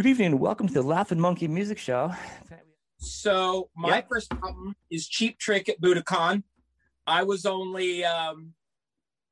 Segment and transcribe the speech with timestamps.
[0.00, 0.26] Good evening.
[0.28, 2.14] And welcome to the Laughing Monkey Music Show.
[2.96, 4.08] So my Yep.
[4.08, 6.42] first album is Cheap Trick at Budokan.
[7.06, 8.54] I was only um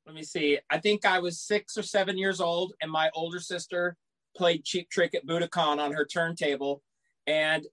[0.05, 3.41] let me see, I think I was six or seven years old, and my older
[3.41, 3.97] sister
[4.37, 6.83] played Cheap Trick at Budokan on her turntable,
[7.27, 7.67] and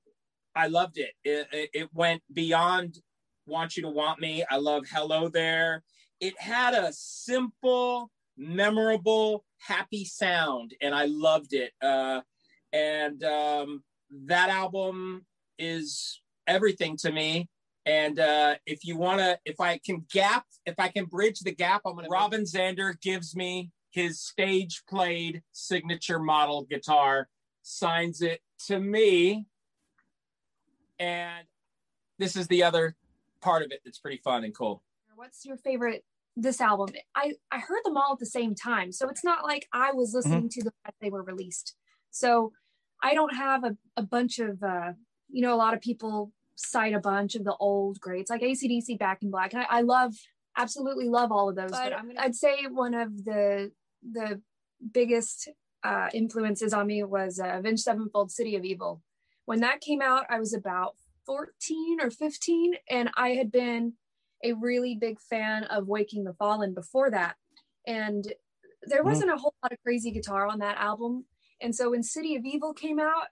[0.56, 1.12] I loved it.
[1.26, 1.70] It, it.
[1.74, 3.00] it went beyond
[3.46, 4.46] Want You to Want Me.
[4.50, 5.84] I love Hello There.
[6.22, 11.74] It had a simple, memorable, happy sound, and I loved it.
[11.82, 12.22] Uh,
[12.76, 13.84] and um,
[14.26, 15.26] that album
[15.58, 17.50] is everything to me.
[17.86, 21.54] And uh, if you want to, if I can gap, if I can bridge the
[21.54, 22.10] gap, I'm to.
[22.10, 27.30] Robin Zander gives me his stage played signature model guitar,
[27.62, 29.46] signs it to me.
[31.00, 31.46] And
[32.20, 32.96] this is the other
[33.42, 34.82] part of it that's pretty fun and cool.
[35.16, 36.04] What's your favorite
[36.36, 36.90] this album?
[37.16, 40.14] I I heard them all at the same time, so it's not like I was
[40.14, 41.76] listening to them as they were released.
[42.12, 42.52] So
[43.06, 44.94] I don't have a, a bunch of uh,
[45.30, 48.98] you know, a lot of people cite a bunch of the old greats like ACDC
[48.98, 49.54] Back in Black.
[49.54, 50.14] And I, I love
[50.58, 51.72] absolutely love all of those.
[51.72, 54.42] But, I'm gonna, I'd say one of the the
[54.92, 55.50] biggest
[55.84, 59.02] uh, influences on me was uh, Avenged Sevenfold City of Evil.
[59.46, 63.94] When that came out, I was about 14 or 15, and I had been
[64.44, 67.36] a really big fan of Waking the Fallen before that.
[67.86, 68.34] And
[68.84, 71.26] there wasn't a whole lot of crazy guitar on that album.
[71.62, 73.28] And so when City of Evil came out,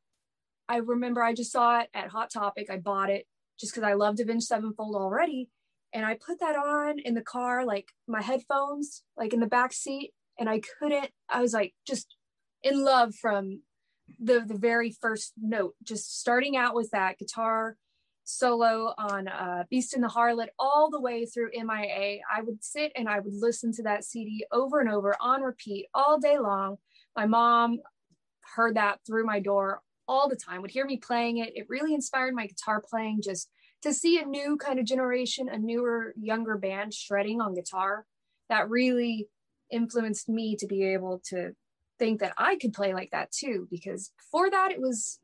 [0.69, 2.67] I remember I just saw it at Hot Topic.
[2.69, 3.27] I bought it
[3.59, 5.49] just because I loved Avenged Sevenfold already.
[5.93, 9.73] And I put that on in the car, like my headphones, like in the back
[9.73, 10.11] seat.
[10.39, 12.15] And I couldn't, I was like just
[12.63, 13.61] in love from
[14.19, 17.77] the the very first note, just starting out with that guitar
[18.23, 22.19] solo on uh, Beast and the Harlot all the way through MIA.
[22.31, 25.87] I would sit and I would listen to that CD over and over on repeat
[25.93, 26.77] all day long.
[27.15, 27.80] My mom
[28.55, 31.55] heard that through my door all the time, would hear me playing it.
[31.55, 33.49] It really inspired my guitar playing just
[33.83, 38.05] to see a new kind of generation, a newer, younger band shredding on guitar.
[38.49, 39.27] That really
[39.71, 41.52] influenced me to be able to
[41.99, 43.67] think that I could play like that too.
[43.71, 45.20] Because before that, it was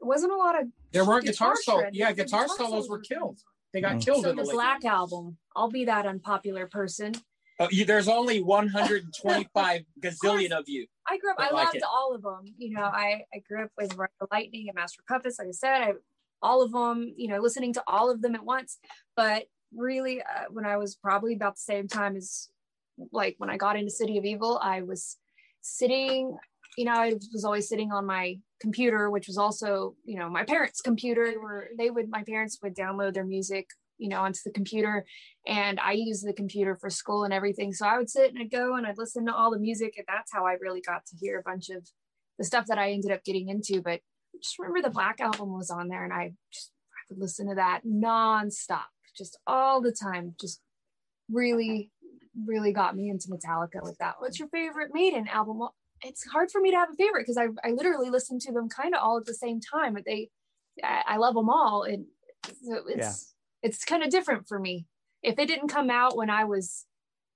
[0.00, 1.86] it wasn't a lot of There weren't guitar, solos.
[1.92, 3.40] Yeah, The guitar, solos were killed.
[3.72, 4.04] They got Mhm.
[4.04, 7.12] killed So in the, the late Black album, I'll be that unpopular person.
[7.60, 10.86] Oh, you, there's only 125 gazillion of you.
[11.08, 11.36] I grew up.
[11.38, 11.82] I I, loved it.
[11.82, 12.42] all of them.
[12.56, 15.38] You know, I I grew up with Ride the Lightning and Master Puppets.
[15.38, 15.92] Like I said, I
[16.42, 17.12] all of them.
[17.16, 18.78] You know, listening to all of them at once.
[19.16, 19.44] But
[19.74, 22.48] really, uh, when I was probably about the same time as
[23.12, 25.16] like when I got into City of Evil, I was
[25.60, 26.36] sitting.
[26.76, 30.44] You know, I was always sitting on my computer, which was also you know my
[30.44, 31.30] parents' computer.
[31.30, 33.68] They were they would my parents would download their music
[33.98, 35.04] you know onto the computer
[35.46, 37.72] and I use the computer for school and everything.
[37.72, 40.06] So I would sit and I'd go and I'd listen to all the music, and
[40.08, 41.86] that's how I really got to hear a bunch of
[42.38, 43.82] the stuff that I ended up getting into.
[43.82, 44.00] But
[44.34, 47.48] I just remember the Black album was on there, and I just I would listen
[47.48, 50.34] to that nonstop, just all the time.
[50.40, 50.60] Just
[51.30, 51.90] really,
[52.46, 54.14] really got me into Metallica with that.
[54.18, 55.58] What's your favorite Maiden album?
[55.58, 58.52] Well, it's hard for me to have a favorite because I, I literally listen to
[58.52, 59.94] them kind of all at the same time.
[59.94, 60.30] But they,
[60.82, 62.06] I, I love them all, and
[62.46, 63.33] so it's
[63.64, 64.86] it's kind of different for me
[65.24, 66.84] if it didn't come out when I was,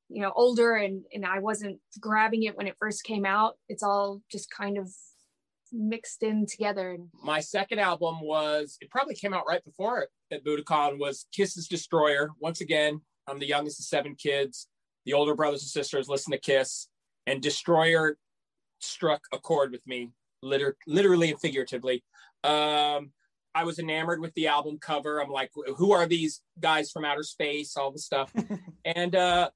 [0.08, 3.82] you know, older and and I wasn't grabbing it when it first came out, it's
[3.82, 4.92] all just kind of
[5.72, 6.98] mixed in together.
[7.24, 11.66] My second album was, it probably came out right before it at Budokan, was Kiss's
[11.66, 12.30] Destroyer.
[12.40, 14.68] Once again, I'm the youngest of seven kids.
[15.04, 16.88] The older brothers and sisters listen to Kiss,
[17.26, 18.18] and Destroyer
[18.80, 20.10] struck a chord with me,
[20.42, 22.04] liter- literally and figuratively.
[22.44, 23.12] Um,
[23.58, 25.20] I was enamored with the album cover.
[25.20, 27.76] I'm like, who are these guys from outer space?
[27.76, 28.32] All the stuff.
[28.84, 29.50] and uh,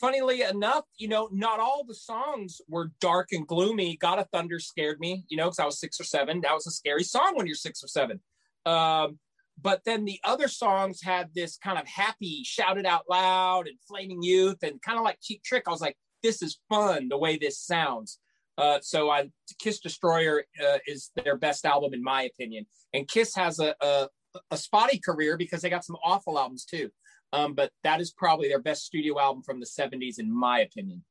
[0.00, 3.96] funnily enough, you know, not all the songs were dark and gloomy.
[3.96, 6.40] God of Thunder scared me, you know, because I was six or seven.
[6.40, 8.18] That was a scary song when you're six or seven.
[8.66, 9.20] Um,
[9.60, 14.20] but then the other songs had this kind of happy, shouted out loud and flaming
[14.20, 15.68] youth and kind of like Cheap Trick.
[15.68, 18.18] I was like, this is fun the way this sounds.
[18.58, 23.34] Uh, so I Kiss Destroyer uh, is their best album in my opinion, and Kiss
[23.34, 24.08] has a, a
[24.50, 26.90] a spotty career because they got some awful albums too.
[27.32, 31.02] Um, but that is probably their best studio album from the 70s, in my opinion.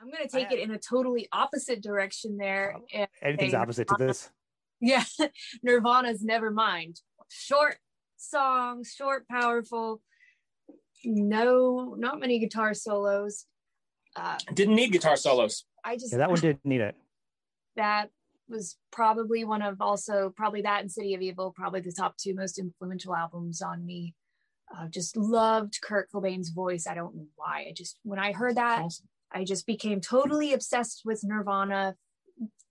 [0.00, 2.76] I'm gonna take it in a totally opposite direction there.
[2.92, 4.30] and Anything's say opposite to this.
[4.80, 5.04] Yeah,
[5.62, 7.00] Nirvana's Nevermind.
[7.30, 7.78] Short
[8.18, 10.02] songs, short, powerful.
[11.04, 13.46] No, not many guitar solos.
[14.14, 15.64] Uh, Didn't need guitar solos.
[15.84, 16.94] I just Yeah, that one did need it.
[17.76, 18.10] that
[18.48, 22.34] was probably one of also probably that and City of Evil, probably the top two
[22.34, 24.14] most influential albums on me.
[24.74, 26.86] Uh, just loved Kurt Cobain's voice.
[26.86, 27.66] I don't know why.
[27.68, 29.06] I just when I heard that, Awesome.
[29.32, 31.96] I just became totally obsessed with Nirvana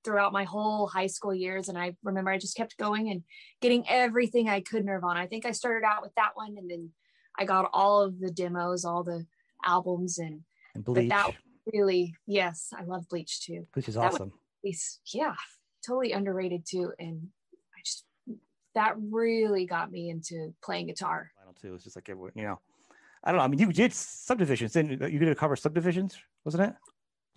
[0.04, 1.70] throughout my whole high school years.
[1.70, 3.24] And I remember I just kept going and
[3.62, 5.20] getting everything I could Nirvana.
[5.20, 6.92] I think I started out with that one and then
[7.38, 9.26] I got all of the demos, all the
[9.66, 10.42] albums and,
[10.76, 11.10] and Bleach.
[11.10, 11.32] that
[11.72, 13.68] really, yes, I love Bleach too.
[13.74, 14.34] Bleach is that awesome.
[14.64, 15.36] Was, yeah,
[15.86, 16.92] totally underrated too.
[17.00, 17.28] And
[17.76, 18.06] I just,
[18.76, 21.32] that really got me into playing guitar.
[21.38, 21.76] Final too.
[21.76, 22.60] It's just like, you know,
[23.24, 23.44] I don't know.
[23.44, 24.74] I mean, you did subdivisions.
[24.74, 26.76] didn't you did a cover subdivisions, wasn't it?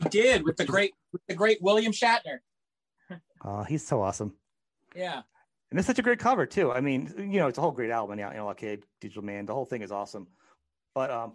[0.03, 2.39] You did with the great, with the great William Shatner.
[3.45, 4.35] Oh, he's so awesome.
[4.95, 5.23] Yeah.
[5.71, 6.73] And it's such a great cover too.
[6.73, 8.19] I mean, you know, it's a whole great album.
[8.19, 10.27] Yeah, You know, Arcade, Digital Man, the whole thing is awesome.
[10.95, 11.35] But um,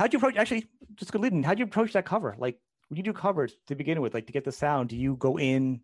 [0.00, 0.36] how'd you approach?
[0.36, 0.66] Actually,
[0.96, 1.42] just go leading.
[1.42, 2.34] How'd you approach that cover?
[2.38, 2.58] Like,
[2.88, 5.38] when you do covers to begin with, like to get the sound, do you go
[5.38, 5.80] in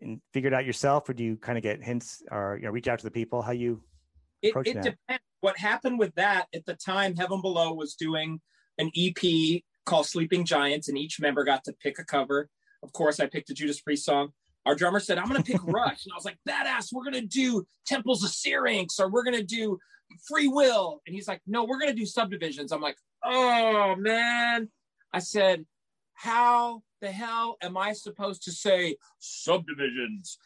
[0.00, 2.72] and figure it out yourself, or do you kind of get hints or you know
[2.72, 3.42] reach out to the people?
[3.42, 3.82] How you?
[4.40, 5.22] It, it depends.
[5.40, 7.14] What happened with that at the time?
[7.14, 8.40] Heaven Below was doing
[8.78, 12.48] an EP called Sleeping Giants, and each member got to pick a cover.
[12.82, 14.30] Of course, I picked a Judas Priest song.
[14.64, 16.04] Our drummer said, I'm going to pick Rush.
[16.04, 19.36] And I was like, badass, we're going to do Temples of Syrinx or we're going
[19.36, 19.78] to do
[20.28, 21.00] Free Will.
[21.06, 22.70] And he's like, no, we're going to do subdivisions.
[22.70, 22.96] I'm like,
[23.28, 24.70] oh, man.
[25.12, 25.66] I said,
[26.14, 30.38] how the hell am I supposed to say subdivisions?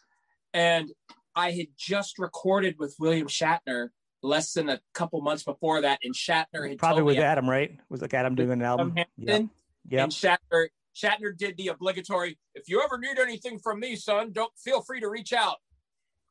[0.53, 0.91] And
[1.35, 3.89] I had just recorded with William Shatner
[4.23, 7.79] less than a couple months before that, and Shatner had probably with Adam, right?
[7.89, 8.95] Was like Adam doing an album?
[9.17, 9.41] Yeah.
[9.89, 10.05] Yep.
[10.05, 14.53] And Shatner Shatner did the obligatory, if you ever need anything from me, son, don't
[14.59, 15.57] feel free to reach out.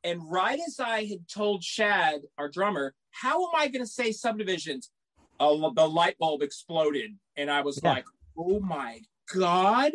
[0.04, 4.12] And right as I had told Shad, our drummer, how am I going to say
[4.12, 4.90] subdivisions?
[5.40, 7.12] Uh, the light bulb exploded.
[7.36, 7.92] And I was yeah.
[7.92, 8.04] like,
[8.36, 9.00] oh my
[9.34, 9.92] God,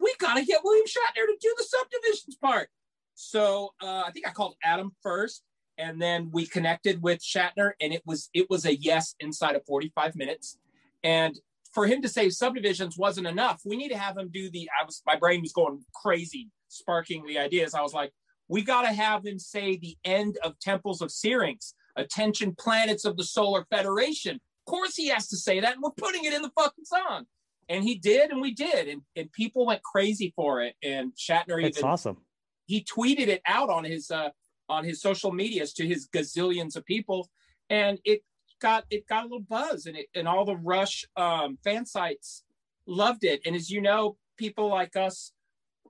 [0.00, 2.68] we got to get William Shatner to do the subdivisions part.
[3.14, 5.42] So uh, I think I called Adam first
[5.78, 9.64] and then we connected with Shatner and it was it was a yes inside of
[9.66, 10.58] 45 minutes.
[11.02, 11.38] And
[11.72, 13.62] for him to say subdivisions wasn't enough.
[13.64, 14.68] We need to have him do the.
[14.80, 17.74] I was my brain was going crazy, sparking the ideas.
[17.74, 18.12] I was like,
[18.48, 23.16] we got to have him say the end of Temples of Syrinx, attention planets of
[23.16, 24.40] the Solar Federation.
[24.66, 27.26] Of course, he has to say that, and we're putting it in the fucking song.
[27.68, 30.74] And he did, and we did, and, and people went crazy for it.
[30.82, 32.18] And Shatner It's awesome.
[32.66, 34.30] He tweeted it out on his uh,
[34.68, 37.28] on his social medias to his gazillions of people,
[37.70, 38.22] and it
[38.60, 42.44] got it got a little buzz and it and all the Rush um, fan sites
[42.86, 43.40] loved it.
[43.44, 45.32] And as you know, people like us,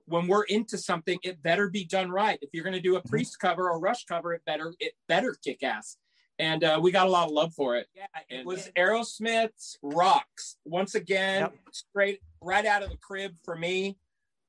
[0.05, 2.39] when we're into something, it better be done right.
[2.41, 3.09] If you're going to do a mm-hmm.
[3.09, 5.97] Priest cover or Rush cover, it better it better kick ass.
[6.39, 7.87] And uh, we got a lot of love for it.
[7.95, 11.53] Yeah, it was Aerosmith's Rocks once again, yep.
[11.71, 13.97] straight right out of the crib for me.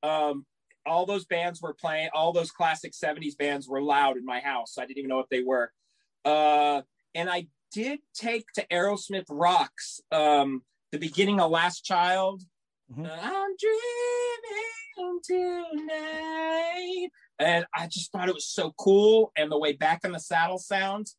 [0.02, 0.46] Um,
[0.86, 4.76] all those bands were playing, all those classic 70s bands were loud in my house.
[4.78, 5.72] I didn't even know what they were.
[6.24, 6.82] Uh,
[7.14, 12.42] and I did take to Aerosmith Rocks um, the beginning of Last Child.
[12.90, 13.06] Mm-hmm.
[13.06, 17.08] I'm dreaming tonight.
[17.38, 19.32] And I just thought it was so cool.
[19.36, 21.16] And the way Back in the Saddle sounds.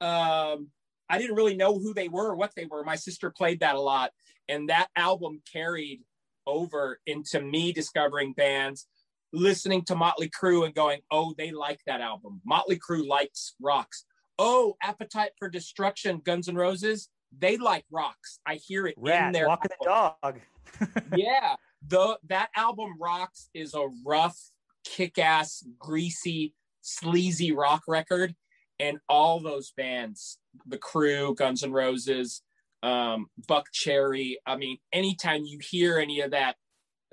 [0.00, 0.68] Um,
[1.10, 2.84] I didn't really know who they were or what they were.
[2.84, 4.12] My sister played that a lot.
[4.48, 6.00] And that album carried
[6.46, 8.86] over into me discovering bands,
[9.32, 12.40] listening to Motley Crue and going, oh, they like that album.
[12.44, 14.04] Motley Crue likes rocks
[14.38, 18.38] oh, Appetite for Destruction, Guns N' Roses, they like rocks.
[18.46, 20.40] I hear it Ratt, in their walking the dog.
[21.16, 24.38] yeah, the that album rocks is a rough,
[24.84, 28.34] kick-ass, greasy, sleazy rock record,
[28.80, 32.42] and all those bands, the crew, Guns N' Roses,
[32.82, 34.34] um, Buckcherry.
[34.46, 36.56] I mean, anytime you hear any of that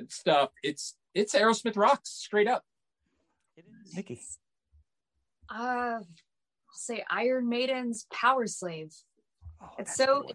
[0.10, 2.64] stuff, it's it's Aerosmith rocks straight up.
[3.56, 3.96] It is.
[3.96, 4.22] Nikki.
[5.50, 6.00] Uh,
[6.74, 8.94] say Iron Maiden's Power Slave.
[9.62, 10.26] Oh, it's so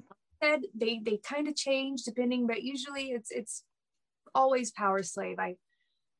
[0.43, 3.63] said they they kind of change depending, but usually it's it's
[4.35, 5.39] always Power Slave.
[5.39, 5.57] I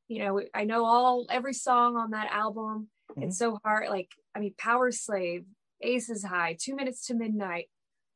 [0.07, 2.89] you know I know all every song on that album.
[3.11, 3.23] Mm-hmm.
[3.23, 3.89] It's so hard.
[3.89, 5.45] Like I mean, Power Slave,
[5.81, 7.69] Aces High, Two Minutes to Midnight,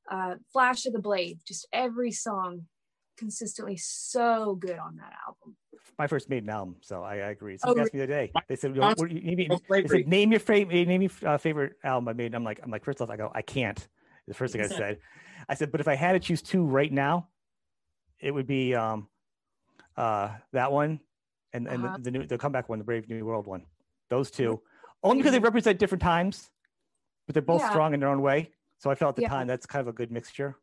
[0.10, 1.40] uh, Flash of the Blade.
[1.48, 2.64] Just every song
[3.18, 5.56] consistently so good on that album
[5.98, 7.58] my first Maiden album, so I, I agree.
[7.58, 8.32] Somebody oh, asked me the other day.
[8.48, 11.74] They said, what, what, you, mean, they said "Name your favorite, name your uh, favorite
[11.84, 13.88] album Maiden." I'm like, I'm like, first off, I go, I can't.
[14.28, 14.98] The first thing I said,
[15.48, 17.28] I said, but if I had to choose two right now,
[18.20, 19.08] it would be um,
[19.96, 21.00] uh, that one,
[21.54, 21.98] and and uh-huh.
[21.98, 23.66] the, the new the comeback one, the Brave New World one.
[24.10, 24.62] Those two,
[25.06, 26.50] only because they represent different times,
[27.28, 27.70] but they're both yeah.
[27.70, 28.52] strong in their own way.
[28.80, 29.30] So I felt at the yeah.
[29.30, 30.58] time that's kind of a good mixture.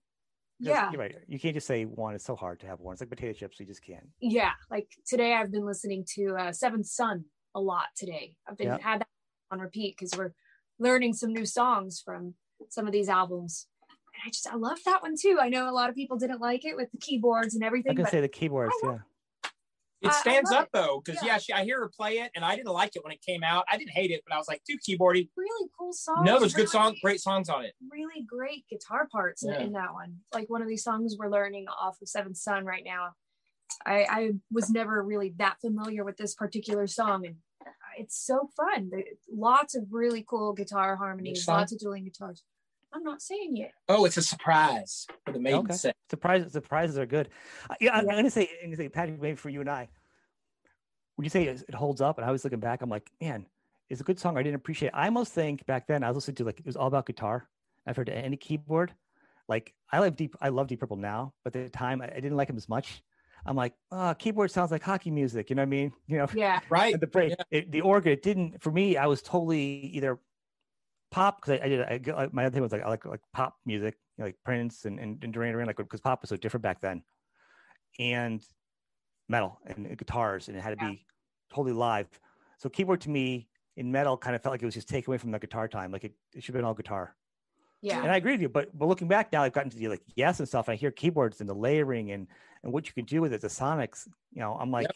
[0.59, 0.91] Yeah.
[0.93, 1.17] you're right.
[1.27, 2.15] You can't just say one.
[2.15, 2.93] It's so hard to have one.
[2.93, 3.59] It's like potato chips.
[3.59, 4.07] You just can't.
[4.21, 4.53] Yeah.
[4.71, 8.37] Like today i've been listening to uh seventh son a lot today.
[8.49, 9.09] I've been had that
[9.51, 10.33] on repeat because we're
[10.79, 12.35] learning some new songs from
[12.69, 13.67] some of these albums.
[14.15, 15.39] And i just i love that one too.
[15.41, 17.95] I know a lot of people didn't like it with the keyboards and everything i
[17.95, 18.99] can say the keyboards yeah
[20.03, 20.71] It stands up it.
[20.73, 21.33] though, because yeah.
[21.33, 23.43] yeah, she, I hear her play it, and I didn't like it when it came
[23.45, 23.65] out.
[23.71, 25.29] I didn't hate it, but I was like, too keyboardy.
[25.37, 26.25] Really cool song.
[26.25, 27.75] No, there's really, good songs, great songs on it.
[27.91, 29.57] Really great guitar parts yeah.
[29.57, 30.17] in, in, that one.
[30.35, 33.11] Like one of these songs we're learning off of Seventh Son right now.
[33.87, 38.51] I, I was never really that familiar with this particular song, and uh, it's so
[38.57, 38.91] fun.
[39.33, 42.43] Lots of really cool guitar harmonies, lots of dueling guitars.
[42.93, 43.73] I'm not saying yet.
[43.89, 45.75] Oh, it's a surprise for the maiden okay.
[45.75, 45.97] set.
[46.11, 47.31] Surprises, surprises are good.
[47.71, 49.89] Uh, yeah, I'm gonna say, I'm gonna say, Patrick, maybe for you and I,
[51.17, 53.47] when you say it, it holds up, and I was looking back, I'm like, man,
[53.89, 54.37] it's a good song.
[54.37, 54.89] I didn't appreciate.
[54.89, 54.95] It.
[54.95, 57.49] I almost think back then I was listening to like it was all about guitar.
[57.87, 58.95] I've heard any keyboard.
[59.49, 62.15] Like I love deep, I love Deep Purple now, but at the time I, I
[62.15, 63.03] didn't like him as much.
[63.45, 65.51] I'm like, oh, keyboard sounds like hockey music.
[65.51, 65.93] You know what I mean?
[66.07, 66.99] You know, yeah, right.
[66.99, 67.45] The break, yeah.
[67.51, 68.97] it, the organ, it didn't for me.
[68.97, 70.19] I was totally either
[71.13, 73.57] pop because I, I, did I, my other thing was like I like like pop
[73.65, 76.37] music, you know, like Prince and and, and Duran Duran, like because pop was so
[76.37, 77.03] different back then,
[78.01, 78.43] and
[79.29, 80.91] metal and, and guitars, and it had to yeah.
[80.91, 81.07] be
[81.55, 82.09] totally live.
[82.59, 85.19] So keyboard to me in metal kind of felt like it was just taken away
[85.19, 85.93] from the guitar time.
[85.93, 87.15] Like it, it should have been all guitar.
[87.81, 88.01] Yeah.
[88.03, 88.49] And I agree with you.
[88.49, 90.69] But but looking back now, I've gotten to the like yes and stuff.
[90.69, 92.27] And I hear keyboards and the layering and
[92.63, 94.07] and what you can do with it, the sonics.
[94.33, 94.95] You know, I'm like, yep.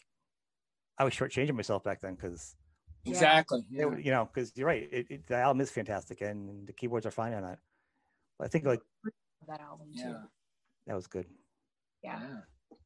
[0.98, 2.54] I was shortchanging myself back then because
[3.06, 3.64] Exactly.
[3.70, 3.92] Yeah.
[3.92, 4.88] It, you know, because you're right.
[4.90, 7.58] It, it, the album is fantastic, and the keyboards are fine on it.
[8.38, 8.80] But I think like
[9.48, 10.00] that album too.
[10.00, 10.22] Yeah.
[10.86, 11.26] That was good.
[12.02, 12.20] Yeah.
[12.20, 12.76] yeah.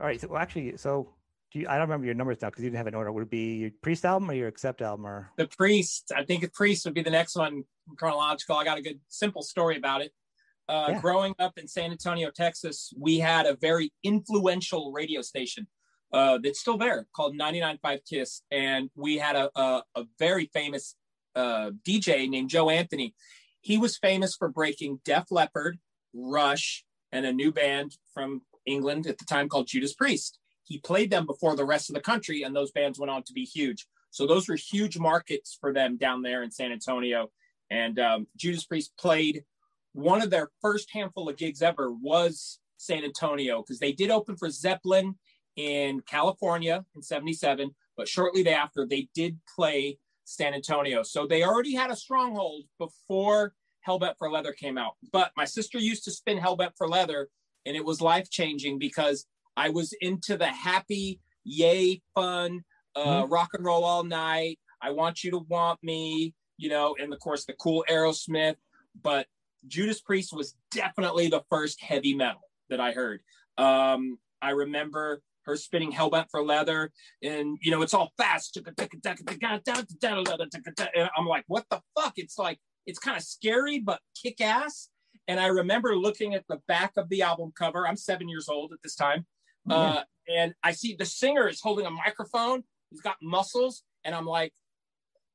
[0.00, 0.20] All right.
[0.20, 1.14] So well, actually, so
[1.52, 1.66] do you?
[1.68, 3.10] I don't remember your numbers now because you didn't have an order.
[3.10, 6.12] Would it be your Priest album or your Accept album or the Priest?
[6.14, 7.64] I think the Priest would be the next one
[7.96, 8.56] chronological.
[8.56, 10.12] I got a good simple story about it.
[10.68, 11.00] Uh, yeah.
[11.00, 15.66] Growing up in San Antonio, Texas, we had a very influential radio station
[16.12, 18.42] uh, that's still there called 99.5 Kiss.
[18.50, 20.94] And we had a, a, a very famous
[21.34, 23.14] uh, DJ named Joe Anthony.
[23.60, 25.78] He was famous for breaking Def Leppard,
[26.14, 30.38] Rush, and a new band from England at the time called Judas Priest.
[30.64, 33.32] He played them before the rest of the country, and those bands went on to
[33.32, 33.86] be huge.
[34.10, 37.30] So those were huge markets for them down there in San Antonio.
[37.70, 39.44] And um, Judas Priest played
[39.92, 44.36] one of their first handful of gigs ever was San Antonio because they did open
[44.36, 45.16] for Zeppelin
[45.58, 51.02] in California in 77, but shortly thereafter, they did play San Antonio.
[51.02, 53.54] So they already had a stronghold before
[53.86, 54.92] Hellbent for Leather came out.
[55.12, 57.28] But my sister used to spin Hellbent for Leather,
[57.66, 63.32] and it was life changing because I was into the happy, yay, fun, uh, mm-hmm.
[63.32, 64.60] rock and roll all night.
[64.80, 68.56] I want you to want me, you know, and of course the cool Aerosmith.
[69.02, 69.26] But
[69.66, 73.20] Judas Priest was definitely the first heavy metal that I heard.
[73.56, 76.92] Um, I remember her spinning hellbent for leather.
[77.22, 78.56] And you know it's all fast.
[78.56, 78.68] And
[81.16, 82.12] i'm like what the fuck?
[82.16, 84.90] It's like it's kind of scary but kick ass.
[85.26, 87.88] And i remember looking at the back of the album cover.
[87.88, 89.26] I'm seven years old at this time.
[89.68, 90.02] Uh,
[90.34, 92.62] and i see the singer is holding a microphone.
[92.90, 93.82] He's got muscles.
[94.04, 94.52] And i'm like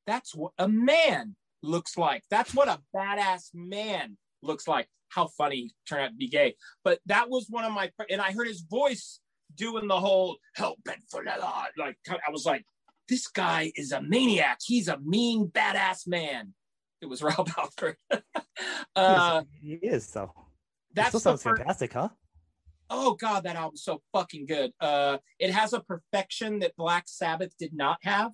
[0.06, 2.24] that's what a man looks like.
[2.30, 4.88] That's what a badass man looks like.
[5.08, 6.56] How funny turned out to be gay.
[6.84, 9.20] But that was one of my and i heard his voice
[9.56, 11.42] doing the whole help leather.
[11.78, 12.66] Like I was like,
[13.08, 14.60] this guy is a maniac.
[14.66, 16.54] He's a mean, badass man.
[17.02, 17.98] It was Rob Halford.
[18.96, 20.34] uh, he is though.
[20.94, 21.58] That still sounds first...
[21.58, 22.10] fantastic, huh?
[22.90, 24.72] Oh god, that album's so fucking good.
[24.80, 28.32] Uh, it has a perfection that Black Sabbath did not have.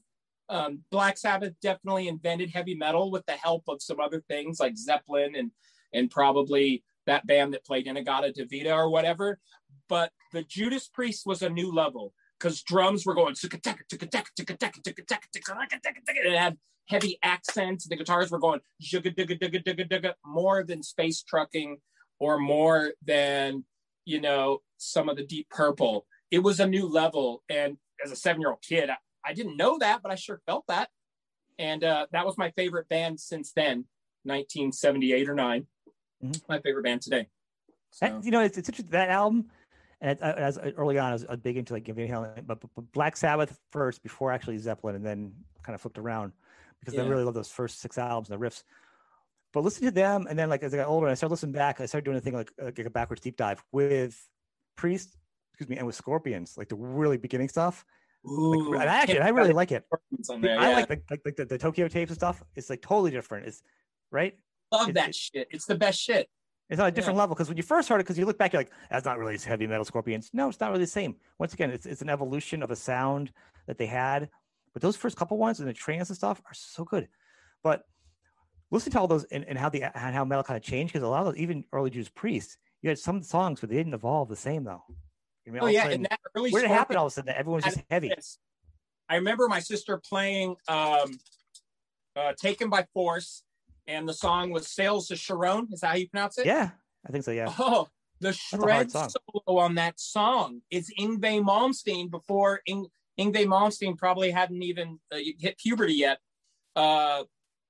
[0.50, 4.78] Um, Black Sabbath definitely invented heavy metal with the help of some other things like
[4.78, 5.52] Zeppelin and
[5.94, 9.40] and probably that band that played In-A-Gadda-Da-Vida or whatever
[9.90, 13.36] but the Judas Priest was a new level because drums were going
[16.26, 17.88] it had heavy accents.
[17.88, 18.62] The guitars were going
[20.26, 21.78] more than space trucking
[22.20, 23.66] or more than
[24.06, 26.06] you know some of the Deep Purple.
[26.32, 30.02] It was a new level, and as a seven-year-old kid, I, I didn't know that,
[30.04, 30.90] but I sure felt that,
[31.58, 33.86] and uh, that was my favorite band since then,
[34.24, 35.68] 1978 or 9
[36.24, 36.32] mm-hmm.
[36.48, 37.28] My favorite band today.
[37.92, 38.06] So.
[38.06, 39.48] And, you know, it's, it's interesting that album
[40.02, 42.92] and uh, as uh, early on, I was, big into like Van Halen, but, but,
[42.94, 46.32] Black Sabbath first before actually Zeppelin, and then kind of flipped around
[46.80, 47.04] because yeah.
[47.04, 48.64] I really love those first six albums and the riffs.
[49.52, 51.82] But listen to them, and then like as I got older, I started listening back.
[51.82, 54.18] I started doing a thing like, like a backwards deep dive with
[54.78, 55.18] Priest,
[55.54, 57.84] excuse me, and with Scorpions, like the really beginning stuff.
[58.26, 59.86] Ooh, like, and I actually, I really like it.
[60.28, 60.76] There, I yeah.
[60.76, 62.44] like the like, like the, the, Tokyo tapes and stuff.
[62.56, 63.48] It's like totally different.
[63.48, 63.64] It's
[64.12, 64.38] right.
[64.72, 65.48] Love that shit.
[65.52, 66.30] It's the best shit.
[66.70, 67.22] It's on a different yeah.
[67.22, 69.18] level because when you first heard it, because you look back, you're like, that's not
[69.18, 70.30] really heavy metal Scorpions.
[70.34, 71.16] No, it's not really the same.
[71.40, 73.32] Once again, it's, it's an evolution of a sound
[73.66, 74.30] that they had.
[74.74, 77.08] But those first couple ones and the trance and stuff are so good.
[77.64, 77.86] But
[78.72, 81.06] listen to all those and, and how the and how metal kind of changed because
[81.06, 83.94] a lot of those, even early Judas Priest, you had some songs, but they didn't
[83.94, 84.84] evolve the same though.
[85.48, 87.34] I mean, oh yeah, sudden, that early where did it happen all of a sudden?
[87.36, 88.14] Everyone's just heavy.
[89.10, 91.18] I remember my sister playing um,
[92.16, 93.44] uh, "Taken by Force,"
[93.90, 96.46] and the song was "Sails to Charon." Is that how you pronounce it?
[96.46, 96.70] Yeah,
[97.08, 97.32] I think so.
[97.32, 97.52] Yeah.
[97.58, 97.88] Oh,
[98.22, 104.62] the shred solo on that song is Yngwie Malmsteen before Ing- Yngwie Malmsteen probably hadn't
[104.64, 106.20] even uh, hit puberty yet.
[106.76, 107.24] Uh,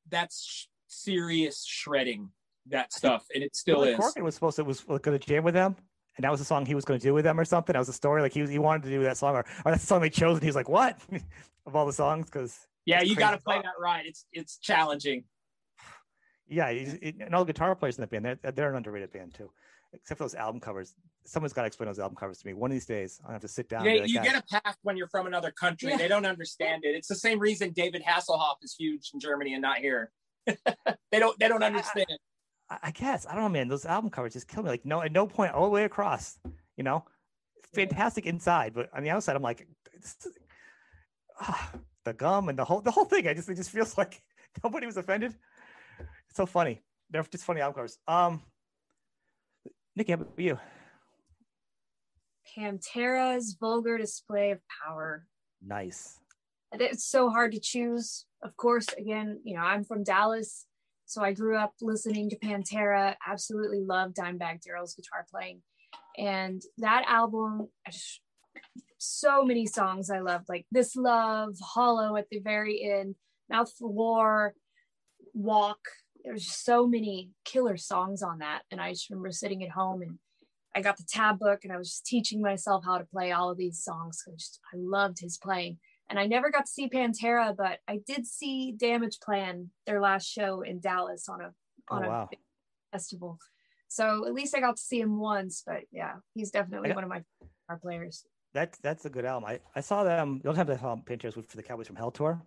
[0.09, 2.29] that's sh- serious shredding
[2.67, 3.99] that stuff, and it still Billy is.
[3.99, 5.75] Corgan was supposed to was going to jam with them,
[6.17, 7.73] and that was the song he was going to do with them or something.
[7.73, 9.71] That was a story like he was, he wanted to do that song or, or
[9.71, 10.99] that's the song they chose, and he was like, "What?"
[11.65, 14.05] of all the songs, because yeah, you got to play that right.
[14.05, 15.23] It's it's challenging.
[16.50, 19.51] Yeah, and all the guitar players in that band, they're, they're an underrated band too
[19.94, 20.96] except for those album covers.
[21.25, 22.53] Someone's got to explain those album covers to me.
[22.53, 23.86] One of these days, I have to sit down.
[23.86, 25.89] Yeah, like, you get a pass when you're from another country.
[25.89, 25.98] Yeah.
[25.98, 26.96] They don't understand it.
[26.96, 30.12] It's the same reason David Hasselhoff is huge in Germany and not here.
[30.46, 31.38] they don't.
[31.39, 32.08] They don't understand.
[32.70, 33.68] I, I, guess I don't know, man.
[33.68, 34.70] Those album covers just kill me.
[34.70, 36.39] Like no, at no point all the way across.
[36.77, 37.03] You know,
[37.74, 39.68] fantastic inside, but on the outside, I'm like,
[41.41, 41.72] ah,
[42.06, 43.27] the gum and the whole the whole thing.
[43.27, 44.22] I just it just feels like
[44.63, 45.36] nobody was offended.
[46.29, 46.81] It's so funny.
[47.09, 47.88] They're just funny album.
[48.07, 48.41] Um.
[49.95, 50.59] Nikki, how about you?
[52.55, 55.25] Pantera's vulgar display of power.
[55.62, 56.19] Nice.
[56.71, 58.25] It's so hard to choose.
[58.43, 60.65] Of course, again, you know, I'm from Dallas,
[61.05, 63.15] so I grew up listening to Pantera.
[63.27, 65.62] Absolutely loved Dimebag Darrell's guitar playing,
[66.17, 67.69] and that album,
[69.00, 73.15] so many songs I loved, like "This Love," "Hollow" at the very end,
[73.50, 74.53] "Mouth for War,"
[75.33, 75.79] "Walk."
[76.23, 78.61] There's so many killer songs on that.
[78.71, 80.19] And I just remember sitting at home and
[80.75, 83.49] I got the tab book and I was just teaching myself how to play all
[83.49, 84.23] of these songs.
[84.27, 85.79] I just I loved his playing.
[86.09, 90.27] And I never got to see Pantera, but I did see Damage Plan their last
[90.27, 91.51] show in Dallas on a
[91.91, 92.29] oh, on oh, wow.
[92.33, 92.38] a
[92.91, 93.38] festival.
[93.88, 95.63] So at least I got to see him once.
[95.65, 97.23] But yeah, he's definitely got, one of my
[97.69, 98.25] our players.
[98.53, 99.47] That's that's a good album.
[99.47, 100.39] I, I saw them.
[100.41, 102.41] The um, only time I saw Pantera was for the Cowboys from Hell tour.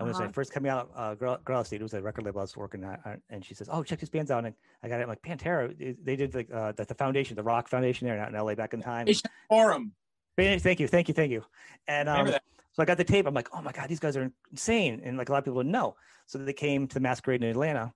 [0.00, 0.30] And when uh-huh.
[0.30, 2.56] I first coming out, uh, Girl, Girl State, it was a record label I was
[2.56, 5.02] working at, and she says, "Oh, check this band's out." And I got it.
[5.02, 5.76] I'm like Pantera.
[6.02, 8.72] They did like uh, the, the foundation, the Rock Foundation, there out in LA back
[8.72, 9.06] in time.
[9.50, 9.92] Forum.
[10.38, 11.44] Thank you, thank you, thank you.
[11.86, 13.26] And um, so I got the tape.
[13.26, 15.60] I'm like, oh my god, these guys are insane, and like a lot of people
[15.60, 15.96] didn't know.
[16.24, 17.92] So they came to the Masquerade in Atlanta,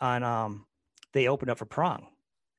[0.00, 0.66] and um,
[1.12, 2.06] they opened up for Prong.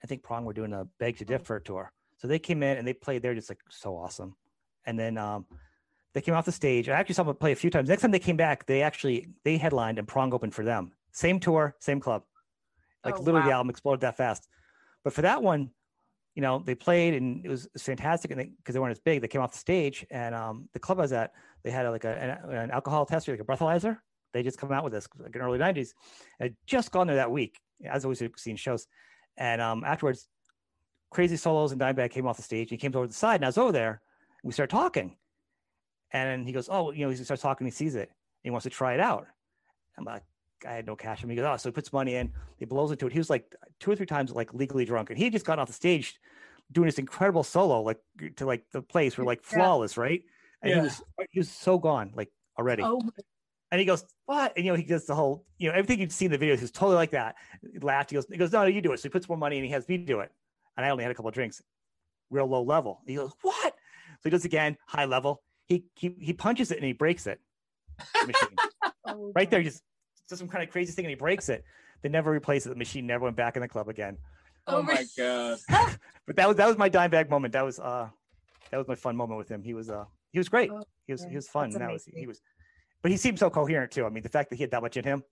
[0.03, 1.93] I think Prong were doing a Beg to Differ tour.
[2.17, 4.35] So they came in and they played there, just like so awesome.
[4.85, 5.45] And then um,
[6.13, 6.89] they came off the stage.
[6.89, 7.89] I actually saw them play a few times.
[7.89, 10.91] Next time they came back, they actually they headlined and Prong opened for them.
[11.11, 12.23] Same tour, same club.
[13.03, 13.47] Like oh, literally, wow.
[13.47, 14.47] the album exploded that fast.
[15.03, 15.71] But for that one,
[16.35, 18.31] you know, they played and it was, fantastic.
[18.31, 20.79] And because they, they, weren't as big, they came off the stage and um, the
[20.79, 21.31] club I was at,
[21.63, 23.97] they had a, like a, an, an, alcohol tester, like a breathalyzer.
[24.33, 25.89] They just come out with this like in early '90s.
[26.39, 28.87] I had just gone there that week, as always seen shows.
[29.37, 30.27] And um, afterwards,
[31.11, 32.71] Crazy Solos and Dimebag came off the stage.
[32.71, 34.01] And He came over the side, and I was over there.
[34.43, 35.15] we started talking,
[36.13, 37.65] and he goes, oh, you know, he starts talking.
[37.65, 38.11] He sees it.
[38.43, 39.27] he wants to try it out.
[39.97, 40.23] I'm like,
[40.65, 41.21] I had no cash.
[41.21, 42.31] And he goes, oh, so he puts money in.
[42.57, 43.13] He blows into it.
[43.13, 45.67] He was like two or three times like legally drunk, and he just got off
[45.67, 46.15] the stage
[46.71, 47.99] doing this incredible solo, like
[48.37, 50.03] to like the place where like flawless, yeah.
[50.03, 50.21] right?
[50.61, 50.75] And yeah.
[50.75, 52.83] he was he was so gone, like already.
[52.83, 53.01] Oh.
[53.71, 54.53] And he goes, what?
[54.55, 56.59] And you know, he does the whole, you know, everything you've seen in the videos,
[56.59, 57.35] he's totally like that.
[57.71, 58.11] He laughed.
[58.11, 58.99] He goes, he goes, no, no, you do it.
[58.99, 60.31] So he puts more money and he has me do it.
[60.77, 61.59] And I only had a couple of drinks,
[62.29, 63.01] real low level.
[63.07, 63.73] He goes, what?
[63.73, 67.39] So he does again, high level he he, he punches it and he breaks it.
[69.05, 69.83] oh, right there, He just
[70.29, 71.63] does some kind of crazy thing and he breaks it.
[72.01, 72.69] They never replaced it.
[72.69, 74.17] The machine never went back in the club again.
[74.67, 75.57] Oh, oh my god!
[76.27, 77.53] but that was that was my Dimebag moment.
[77.53, 78.09] That was uh
[78.71, 79.63] that was my fun moment with him.
[79.63, 80.71] He was uh he was great.
[80.71, 81.71] Oh, he was he was fun.
[81.71, 82.41] That was he was,
[83.01, 84.05] but he seemed so coherent too.
[84.05, 85.23] I mean, the fact that he had that much in him.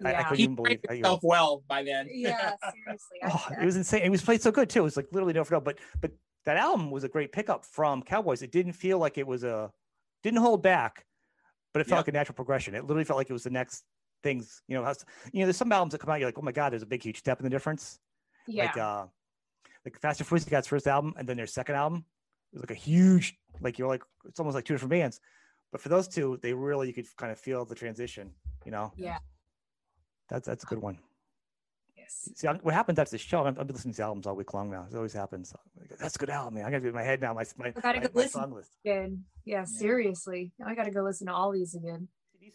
[0.00, 0.08] Yeah.
[0.08, 2.08] I, I couldn't he even believe himself well by then.
[2.10, 2.52] Yeah,
[2.84, 3.18] seriously.
[3.24, 4.02] oh, it was insane.
[4.02, 4.80] It was played so good too.
[4.80, 6.10] It was like literally no for no But but
[6.44, 8.42] that album was a great pickup from Cowboys.
[8.42, 9.70] It didn't feel like it was a
[10.22, 11.04] didn't hold back,
[11.72, 12.74] but it felt like a natural progression.
[12.74, 13.84] It literally felt like it was the next
[14.22, 14.62] things.
[14.68, 16.52] You know, has, you know, there's some albums that come out, you're like, oh my
[16.52, 17.98] god, there's a big huge step in the difference.
[18.46, 18.66] Yeah.
[18.66, 19.06] Like uh,
[19.84, 22.04] like Fast and Furious its first album, and then their second album
[22.52, 25.20] it was like a huge, like you're like it's almost like two different bands.
[25.70, 28.32] But for those two, they really you could kind of feel the transition.
[28.64, 28.92] You know.
[28.96, 29.18] Yeah.
[30.28, 30.98] That's that's a good one.
[32.26, 32.38] Yes.
[32.38, 33.44] See, what happens after the show?
[33.44, 34.86] I've been listening to albums all week long now.
[34.90, 35.54] It always happens.
[35.98, 36.64] That's a good album, man.
[36.64, 37.34] I got to be in my head now.
[37.34, 38.70] My my, I gotta my, go my listen list.
[38.84, 39.24] again.
[39.44, 40.52] Yeah, yeah, seriously.
[40.64, 42.08] I got to go listen to all these again.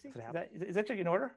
[0.03, 1.35] Is that, is that in order?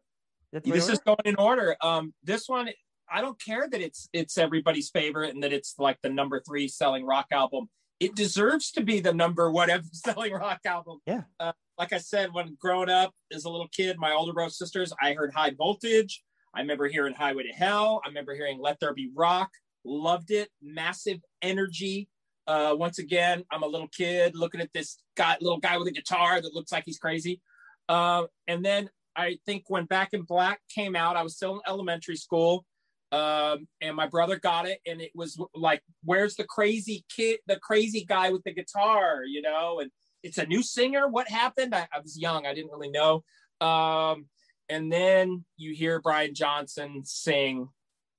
[0.52, 0.92] Is this order?
[0.92, 1.76] is going in order.
[1.80, 2.68] Um, this one,
[3.10, 6.68] I don't care that it's it's everybody's favorite and that it's like the number three
[6.68, 7.68] selling rock album.
[7.98, 10.98] It deserves to be the number whatever selling rock album.
[11.06, 11.22] Yeah.
[11.38, 14.92] Uh, like I said, when growing up as a little kid, my older brother sisters,
[15.02, 16.22] I heard High Voltage.
[16.54, 18.00] I remember hearing Highway to Hell.
[18.04, 19.50] I remember hearing Let There Be Rock.
[19.84, 20.48] Loved it.
[20.60, 22.08] Massive energy.
[22.46, 25.92] Uh, once again, I'm a little kid looking at this guy, little guy with a
[25.92, 27.40] guitar that looks like he's crazy.
[27.88, 31.60] Uh, and then I think when Back in Black came out, I was still in
[31.68, 32.64] elementary school.
[33.12, 37.58] Um, and my brother got it, and it was like, "Where's the crazy kid, the
[37.58, 39.90] crazy guy with the guitar?" You know, and
[40.22, 41.08] it's a new singer.
[41.08, 41.74] What happened?
[41.74, 43.24] I, I was young, I didn't really know.
[43.60, 44.26] Um,
[44.70, 47.68] and then you hear Brian Johnson sing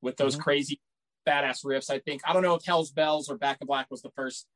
[0.01, 0.43] with those mm-hmm.
[0.43, 0.81] crazy
[1.27, 1.89] badass riffs.
[1.89, 4.47] I think I don't know if Hell's Bells or Back in Black was the first.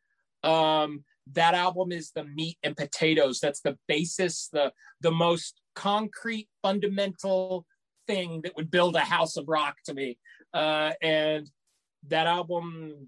[0.44, 1.04] Um,
[1.34, 3.40] that album is the meat and potatoes.
[3.40, 7.66] That's the basis, the the most concrete, fundamental
[8.08, 10.18] thing that would build a house of rock to me.
[10.54, 11.50] Uh, and
[12.08, 13.08] that album,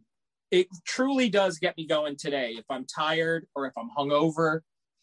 [0.51, 2.55] it truly does get me going today.
[2.57, 4.61] If I'm tired or if I'm hungover,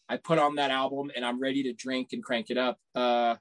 [0.09, 2.77] I put on that album and I'm ready to drink and crank it up.
[2.93, 3.35] Uh,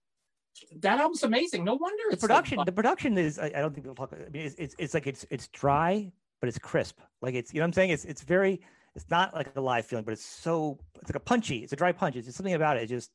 [0.80, 1.64] that album's amazing.
[1.64, 2.60] No wonder the production.
[2.64, 3.38] the production is.
[3.38, 4.12] I, I, don't think we'll talk.
[4.12, 7.00] I mean, it's, it's, it's like it's it's dry, but it's crisp.
[7.22, 7.90] Like it's you know what I'm saying.
[7.90, 8.60] It's it's very.
[8.94, 10.78] It's not like a live feeling, but it's so.
[11.00, 11.58] It's like a punchy.
[11.58, 12.14] It's a dry punch.
[12.16, 12.86] It's just something about it.
[12.88, 13.10] Just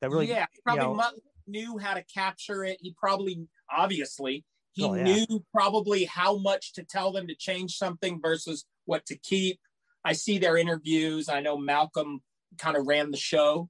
[0.00, 0.28] that really.
[0.28, 1.10] Yeah, probably you know,
[1.46, 2.78] knew how to capture it.
[2.80, 5.04] He probably, obviously, he oh, yeah.
[5.04, 9.58] knew probably how much to tell them to change something versus what to keep.
[10.04, 11.28] I see their interviews.
[11.28, 12.20] I know Malcolm
[12.58, 13.68] kind of ran the show.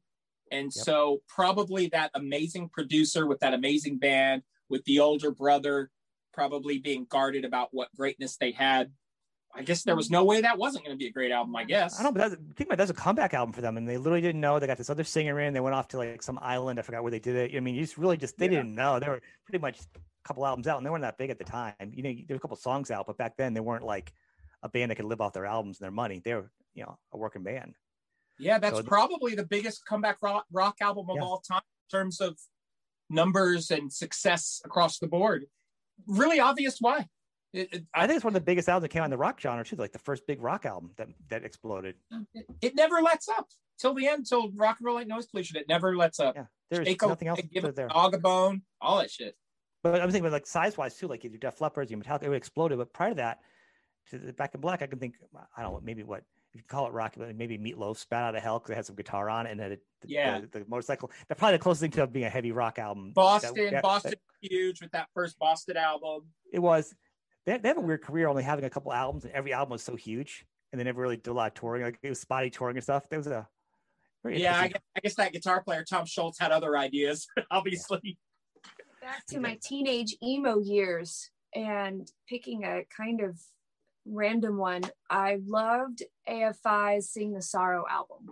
[0.50, 0.85] And yep.
[0.85, 5.90] so, probably that amazing producer with that amazing band, with the older brother
[6.33, 8.90] probably being guarded about what greatness they had,
[9.57, 11.54] I guess there was no way that wasn't going to be a great album.
[11.54, 11.98] I guess.
[11.98, 12.12] I don't.
[12.12, 14.59] But that's, think about that's a comeback album for them, and they literally didn't know.
[14.59, 15.54] They got this other singer in.
[15.54, 16.78] They went off to like some island.
[16.78, 17.57] I forgot where they did it.
[17.57, 18.62] I mean, you just really just they yeah.
[18.62, 18.98] didn't know.
[18.98, 21.44] They were pretty much a couple albums out, and they weren't that big at the
[21.44, 21.74] time.
[21.92, 24.12] You know, there were a couple songs out, but back then they weren't like
[24.62, 26.20] a band that could live off their albums and their money.
[26.24, 27.74] They were, you know, a working band.
[28.38, 31.22] Yeah, that's so, probably the biggest comeback rock, rock album of yeah.
[31.22, 32.36] all time in terms of
[33.08, 35.46] numbers and success across the board.
[36.06, 37.06] Really obvious why.
[37.52, 39.16] It, it, I think it's one of the biggest albums that came out in the
[39.16, 41.94] rock genre too, like the first big rock album that that exploded.
[42.34, 43.46] It, it never lets up
[43.78, 45.56] till the end, till rock and roll ain't noise pollution.
[45.56, 46.34] It never lets up.
[46.34, 47.40] Yeah, there's nothing else.
[47.52, 47.86] Give a there.
[47.86, 49.36] dog a bone, all that shit.
[49.84, 52.78] But I'm thinking, like size wise too, like your Def Leppard, your Metallica, it exploded.
[52.78, 53.38] But prior to that,
[54.10, 55.14] to the Back in Black, I can think,
[55.56, 58.36] I don't know, maybe what you can call it rock, but maybe Meatloaf's Bat out
[58.36, 60.60] of hell because it had some guitar on it, and then it, the, yeah, the,
[60.60, 61.10] the, motorcycle.
[61.28, 63.12] That's probably the closest thing to being a heavy rock album.
[63.14, 66.22] Boston, that, Boston, that, huge with that first Boston album.
[66.52, 66.94] It was,
[67.46, 69.82] they, they have a weird career only having a couple albums and every album was
[69.82, 72.50] so huge and they never really did a lot of touring like it was spotty
[72.50, 73.46] touring and stuff there was a
[74.28, 78.18] yeah I guess, I guess, that guitar player tom scholz had other ideas obviously
[79.00, 83.38] back to my teenage emo years and picking a kind of
[84.06, 88.30] random one i loved afi's sing the sorrow album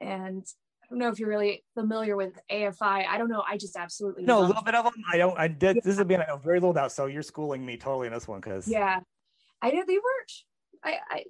[0.00, 0.44] and
[0.82, 3.06] I don't know if you're really familiar with AFI.
[3.06, 3.44] I don't know.
[3.48, 4.94] I just absolutely no a little bit of them.
[5.12, 5.38] I don't.
[5.38, 5.76] I did.
[5.76, 6.90] This is a I know very little about.
[6.90, 8.98] So you're schooling me totally in this one because yeah,
[9.62, 10.26] I know they were.
[10.82, 11.24] I I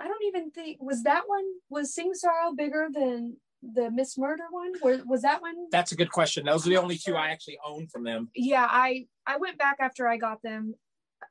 [0.00, 4.44] I don't even think was that one was Sing Sorrow bigger than the Miss Murder
[4.50, 4.72] one?
[4.82, 5.54] Was was that one?
[5.72, 6.44] That's a good question.
[6.44, 8.28] Those are the only two I actually own from them.
[8.34, 10.74] Yeah, I I went back after I got them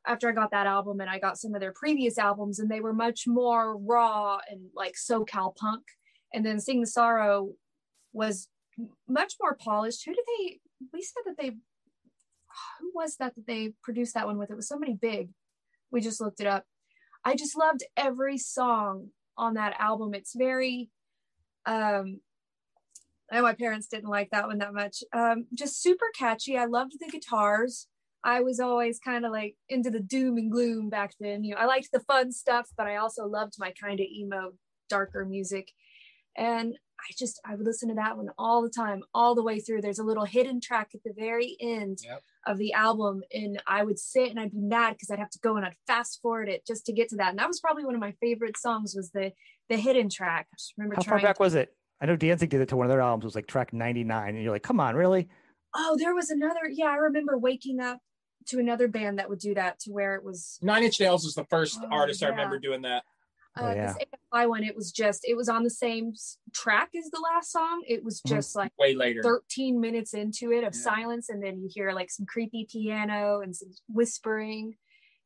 [0.05, 2.79] after I got that album and I got some of their previous albums and they
[2.79, 5.83] were much more raw and like SoCal punk.
[6.33, 7.53] And then Sing the Sorrow
[8.13, 8.49] was
[9.07, 10.05] much more polished.
[10.05, 10.59] Who did they?
[10.93, 11.51] We said that they.
[12.79, 14.49] Who was that that they produced that one with?
[14.49, 15.29] It was somebody big.
[15.91, 16.63] We just looked it up.
[17.23, 20.13] I just loved every song on that album.
[20.13, 20.89] It's very.
[21.65, 22.19] Um,
[23.31, 25.03] I know my parents didn't like that one that much.
[25.11, 26.57] Um, just super catchy.
[26.57, 27.87] I loved the guitars.
[28.25, 31.43] I was always kind of like into the doom and gloom back then.
[31.43, 34.53] You know, I liked the fun stuff, but I also loved my kind of emo,
[34.89, 35.71] darker music.
[36.35, 39.59] And I just I would listen to that one all the time, all the way
[39.59, 39.81] through.
[39.81, 42.23] There's a little hidden track at the very end yep.
[42.47, 45.39] of the album, and I would sit and I'd be mad because I'd have to
[45.39, 47.29] go and I'd fast forward it just to get to that.
[47.29, 49.33] And that was probably one of my favorite songs was the
[49.69, 50.47] the hidden track.
[50.51, 51.75] I just remember how far back to- was it?
[52.01, 53.23] I know Danzig did it to one of their albums.
[53.23, 55.29] It was like track 99, and you're like, come on, really?
[55.75, 56.61] Oh, there was another.
[56.71, 57.99] Yeah, I remember waking up
[58.47, 61.35] to another band that would do that to where it was Nine Inch Nails was
[61.35, 62.27] the first oh, artist yeah.
[62.27, 63.03] I remember doing that.
[63.57, 63.93] Oh, uh, yeah.
[63.93, 66.13] this AFI one, it was just it was on the same
[66.53, 67.83] track as the last song.
[67.87, 68.35] It was mm-hmm.
[68.35, 68.59] just mm-hmm.
[68.59, 70.81] like way later, 13 minutes into it of yeah.
[70.81, 74.75] silence, and then you hear like some creepy piano and some whispering,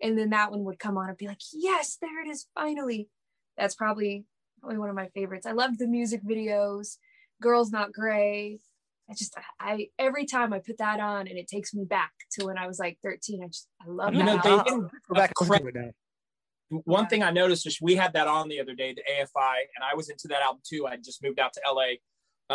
[0.01, 3.10] and then that one would come on and be like, Yes, there it is, finally.
[3.58, 4.25] That's probably
[4.60, 5.45] probably one of my favorites.
[5.45, 6.97] I loved the music videos,
[7.41, 8.60] Girls Not Gray.
[9.09, 12.45] I just I every time I put that on and it takes me back to
[12.45, 13.43] when I was like 13.
[13.43, 14.45] I just I love you that.
[14.45, 15.33] Know, they, go back
[16.69, 19.83] one thing I noticed is we had that on the other day, the AFI, and
[19.83, 20.85] I was into that album too.
[20.85, 21.95] I just moved out to LA.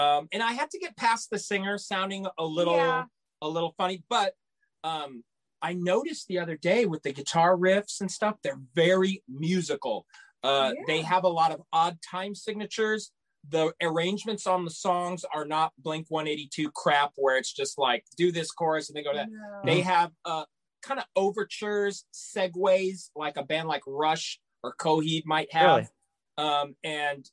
[0.01, 3.05] Um, and I had to get past the singer sounding a little yeah.
[3.43, 4.35] a little funny, but
[4.83, 5.25] um,
[5.63, 10.07] I noticed the other day with the guitar riffs and stuff, they're very musical.
[10.43, 10.83] Uh, yeah.
[10.87, 13.13] They have a lot of odd time signatures.
[13.51, 18.33] The arrangements on the songs are not Blink 182 crap where it's just like do
[18.33, 19.29] this chorus and they go to that.
[19.31, 19.61] No.
[19.65, 20.45] They have uh,
[20.83, 25.77] kind of overtures, segues, like a band like Rush or Coheed might have.
[25.77, 25.89] Really?
[26.37, 27.29] Um, and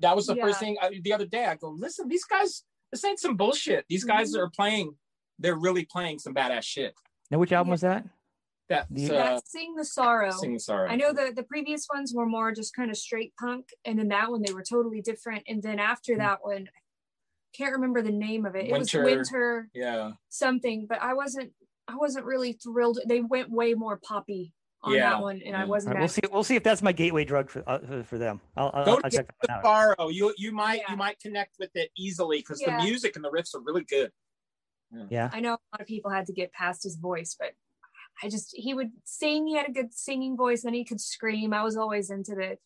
[0.00, 0.44] that was the yeah.
[0.44, 1.46] first thing I, the other day.
[1.46, 3.84] I go, listen, these guys, this ain't some bullshit.
[3.88, 4.44] These guys mm-hmm.
[4.44, 4.94] are playing,
[5.38, 6.94] they're really playing some badass shit.
[7.30, 7.72] Now, which album yeah.
[7.72, 8.04] was that?
[8.72, 10.30] That, uh, Sing the Sorrow.
[10.30, 10.88] Sing the Sorrow.
[10.88, 13.68] I know the, the previous ones were more just kind of straight punk.
[13.84, 15.44] And then that one, they were totally different.
[15.46, 16.22] And then after mm-hmm.
[16.22, 18.66] that one, I can't remember the name of it.
[18.66, 19.68] It was winter.
[19.74, 20.12] Yeah.
[20.28, 21.52] Something, but I wasn't
[21.88, 22.98] I wasn't really thrilled.
[23.06, 25.10] They went way more poppy on yeah.
[25.10, 25.94] that one, and I wasn't.
[25.94, 26.22] Right, we'll see.
[26.30, 28.40] We'll see if that's my gateway drug for uh, for them.
[28.56, 29.62] I'll, I'll, Go I'll check that out.
[29.62, 30.08] Borrow.
[30.08, 30.92] You you might yeah.
[30.92, 32.78] you might connect with it easily because yeah.
[32.78, 34.10] the music and the riffs are really good.
[35.08, 35.30] Yeah.
[35.32, 37.52] I know a lot of people had to get past his voice, but
[38.22, 39.46] I just he would sing.
[39.46, 41.52] He had a good singing voice, and he could scream.
[41.52, 42.56] I was always into the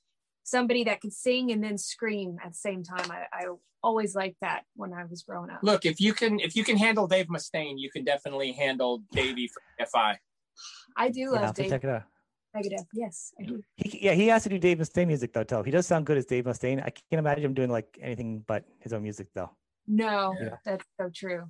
[0.43, 3.11] somebody that could sing and then scream at the same time.
[3.11, 3.47] I, I
[3.83, 5.61] always liked that when I was growing up.
[5.63, 9.49] Look, if you can if you can handle Dave Mustaine, you can definitely handle Davey
[9.49, 10.17] from AFI.
[10.97, 11.71] I do love yeah, Dave.
[11.71, 12.03] Check it out.
[12.55, 12.87] Negative.
[12.95, 13.63] Yes, I do.
[13.77, 15.45] He, yeah, he has to do Dave Mustaine music though.
[15.45, 15.63] Too.
[15.63, 16.81] He does sound good as Dave Mustaine.
[16.81, 19.51] I can't imagine him doing like anything but his own music though.
[19.87, 20.57] No, yeah.
[20.65, 21.45] that's so true.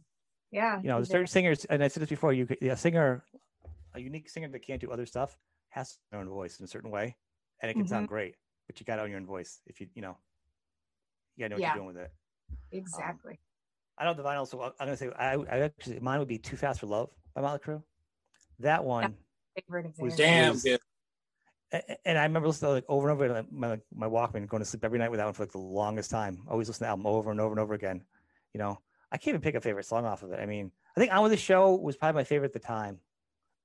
[0.51, 0.81] Yeah.
[0.81, 2.33] You know, certain singers, and I said this before.
[2.33, 3.25] You, a singer,
[3.97, 5.37] a unique singer that can't do other stuff,
[5.71, 7.17] has their own voice in a certain way,
[7.61, 7.91] and it can mm-hmm.
[7.91, 8.35] sound great.
[8.67, 9.61] But you got to own your own voice.
[9.67, 10.17] If you, you know,
[11.37, 11.69] you got to know what yeah.
[11.69, 12.13] you're doing with it.
[12.73, 13.33] Exactly.
[13.33, 13.39] Um,
[13.99, 16.57] I know the vinyl, so I'm gonna say I, I actually mine would be "Too
[16.57, 17.83] Fast for Love" by Motley Crue.
[18.59, 19.15] That one
[19.99, 20.81] was damn was, good.
[22.05, 24.85] And I remember listening to like over and over my my Walkman, going to sleep
[24.85, 26.43] every night with that one for like the longest time.
[26.49, 28.03] Always listen to the album over and over and over again.
[28.53, 28.79] You know,
[29.11, 30.41] I can't even pick a favorite song off of it.
[30.41, 32.99] I mean, I think "On with the Show" was probably my favorite at the time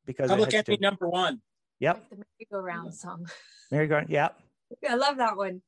[0.05, 0.81] because Public Enemy to...
[0.81, 1.41] number one.
[1.79, 1.95] Yep.
[1.95, 2.93] Like the merry-go-round mm.
[2.93, 3.25] song.
[3.71, 4.09] Merry-go-round.
[4.09, 4.39] Yep.
[4.89, 5.61] I love that one.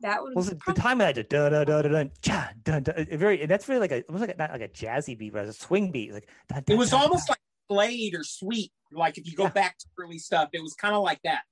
[0.00, 0.34] That one.
[0.34, 2.92] Was the, the time of that da da da da da cha da da.
[3.12, 3.42] Very.
[3.42, 3.96] And that's really like a.
[3.96, 6.12] It like a, not like a jazzy beat, but a swing beat.
[6.12, 7.32] Like da, da, it was da, almost da.
[7.32, 7.38] like
[7.70, 8.72] Slade or Sweet.
[8.92, 9.50] Like if you go yeah.
[9.50, 11.42] back to early stuff, it was kind of like that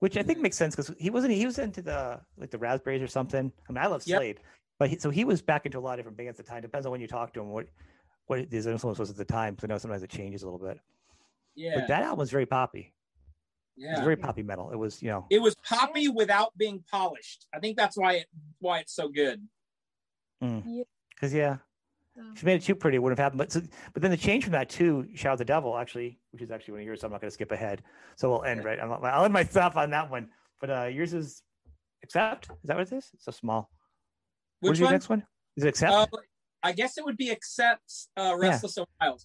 [0.00, 3.02] which I think makes sense because he wasn't he was into the like the Raspberries
[3.02, 3.52] or something.
[3.68, 4.44] I mean, I love Slade, yep.
[4.78, 6.62] but he, so he was back into a lot of different bands at the time.
[6.62, 7.66] Depends on when you talk to him, what
[8.26, 9.56] what his influence was at the time.
[9.58, 10.78] So I know sometimes it changes a little bit.
[11.58, 12.94] Yeah, but that album was very poppy.
[13.76, 13.88] Yeah.
[13.88, 14.70] It was very poppy metal.
[14.70, 17.46] It was, you know, it was poppy without being polished.
[17.52, 18.26] I think that's why it
[18.60, 19.42] why it's so good.
[20.40, 20.86] Because mm.
[21.22, 21.56] yeah.
[22.16, 22.22] yeah.
[22.32, 23.38] If you made it too pretty, it wouldn't have happened.
[23.38, 26.42] But so, but then the change from that to "Shout at the Devil" actually, which
[26.42, 27.82] is actually one of yours, so I'm not going to skip ahead.
[28.14, 28.78] So we'll end right.
[28.78, 30.28] i will end my stuff on that one.
[30.60, 31.42] But uh yours is
[32.04, 32.50] accept.
[32.50, 33.10] Is that what it is?
[33.14, 33.68] It's so small.
[34.60, 35.24] Which What's your next one?
[35.56, 35.92] Is it accept?
[35.92, 36.06] Uh,
[36.62, 37.92] I guess it would be accept.
[38.16, 38.84] Uh, Restless yeah.
[39.00, 39.24] Wild.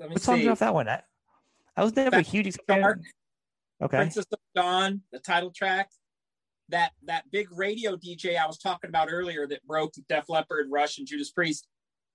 [0.00, 0.88] Let me what song's off that one?
[0.88, 1.02] I,
[1.76, 3.02] I was never a huge fan.
[3.82, 3.96] Okay.
[3.96, 5.90] Princess of Dawn, the title track.
[6.70, 10.98] That that big radio DJ I was talking about earlier that broke Def Leppard, Rush,
[10.98, 11.66] and Judas Priest.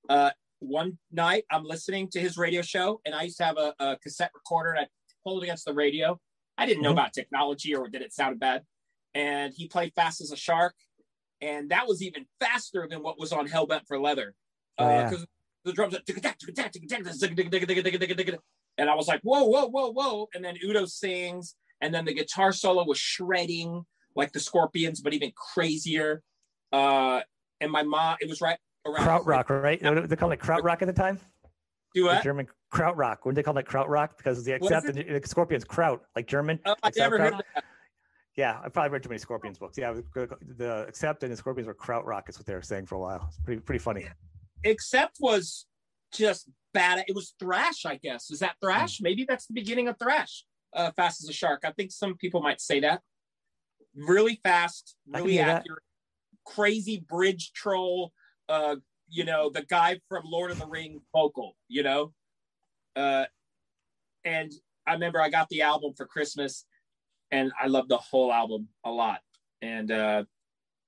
[0.10, 3.76] Uh, one night I'm listening to his radio show, and I used to have a,
[3.80, 4.88] a cassette recorder, and I
[5.24, 6.19] pulled it against the radio.
[6.58, 7.00] I didn't know mm-hmm.
[7.00, 8.63] about technology or that it sounded bad.
[9.13, 10.74] And he played Fast as a Shark,
[11.41, 14.34] and that was even faster than what was on Hellbent for Leather.
[14.78, 15.26] Because oh, uh,
[15.65, 15.95] the drums,
[18.78, 20.30] and I was like, whoa, whoa, whoa, whoa.
[20.34, 25.13] And then Udo sings, and then the guitar solo was shredding like the Scorpions, but
[25.13, 26.21] even crazier.
[26.71, 27.21] Uh,
[27.62, 29.82] and my mom, it was right around krautrock, right?
[30.10, 31.19] They call it krautrock at the time.
[31.93, 32.17] Do what?
[32.17, 33.17] The German krautrock.
[33.23, 36.60] When they call it krautrock because the accept the Scorpions kraut, like German.
[36.65, 37.63] Oh, I never heard that.
[38.36, 39.78] Yeah, I probably read too many Scorpions books.
[39.78, 42.99] Yeah, the accept and the Scorpions were krautrock is what they were saying for a
[42.99, 43.25] while.
[43.30, 44.08] It's pretty pretty funny.
[44.65, 45.65] Accept was
[46.12, 47.04] just bad.
[47.08, 48.30] It was thrash, I guess.
[48.32, 48.97] Is that thrash?
[48.97, 49.04] Mm.
[49.04, 50.45] Maybe that's the beginning of thrash.
[50.73, 51.63] Uh, fast as a shark.
[51.63, 53.01] I think some people might say that.
[53.95, 55.80] Really fast, really accurate,
[56.43, 56.51] that.
[56.54, 58.12] crazy bridge troll.
[58.49, 58.75] Uh,
[59.08, 61.56] you know, the guy from Lord of the Ring vocal.
[61.69, 62.13] You know,
[62.97, 63.25] uh,
[64.25, 64.51] and
[64.86, 66.65] I remember I got the album for Christmas,
[67.32, 69.21] and I loved the whole album a lot.
[69.62, 70.23] And uh,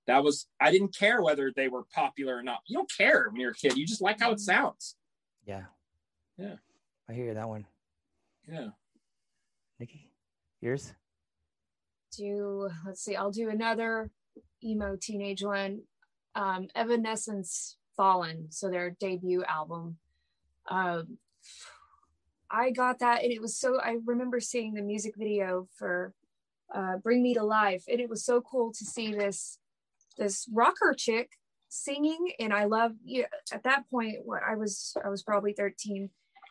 [0.08, 2.62] that was I didn't care whether they were popular or not.
[2.66, 3.78] You don't care when you're a kid.
[3.78, 4.96] You just like how it sounds.
[5.46, 5.64] Yeah.
[6.38, 6.56] Yeah.
[7.10, 7.66] I hear that one.
[8.50, 8.70] Yeah.
[9.80, 10.10] Nikki,
[10.62, 10.94] yours?
[12.16, 14.10] Do let's see, I'll do another
[14.64, 15.82] emo teenage one.
[16.36, 19.98] Um, Evanescence Fallen, so their debut album.
[20.70, 21.18] Um,
[22.50, 23.80] I got that, and it was so.
[23.80, 26.14] I remember seeing the music video for
[26.74, 29.60] uh, "Bring Me to Life," and it was so cool to see this
[30.18, 31.32] this rocker chick
[31.70, 36.10] singing and i love you at that point what i was i was probably 13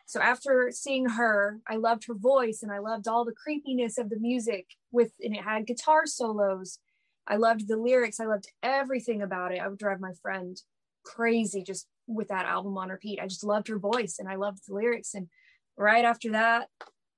[0.09, 4.09] So after seeing her, I loved her voice and I loved all the creepiness of
[4.09, 6.79] the music with and it had guitar solos.
[7.27, 8.21] I loved the lyrics.
[8.21, 9.59] I loved everything about it.
[9.59, 10.55] I would drive my friend
[11.03, 13.19] crazy just with that album on repeat.
[13.19, 15.13] I just loved her voice and I loved the lyrics.
[15.13, 15.27] And
[15.75, 16.69] right after that,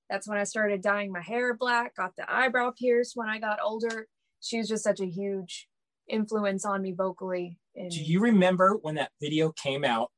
[0.10, 3.60] that's when I started dyeing my hair black, got the eyebrow pierced when I got
[3.64, 4.08] older.
[4.42, 5.69] She was just such a huge
[6.10, 7.58] influence on me vocally.
[7.76, 10.12] And Do you remember when that video came out?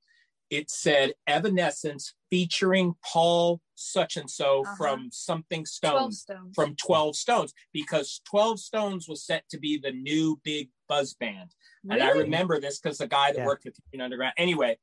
[0.50, 4.76] It said Evanescence featuring Paul such and so uh-huh.
[4.76, 9.78] from something stones, 12 stones, from 12 stones because 12 stones was set to be
[9.78, 11.50] the new big buzz band
[11.84, 12.00] really?
[12.00, 13.46] and i remember this because the guy that yeah.
[13.46, 14.78] worked with Teen underground anyway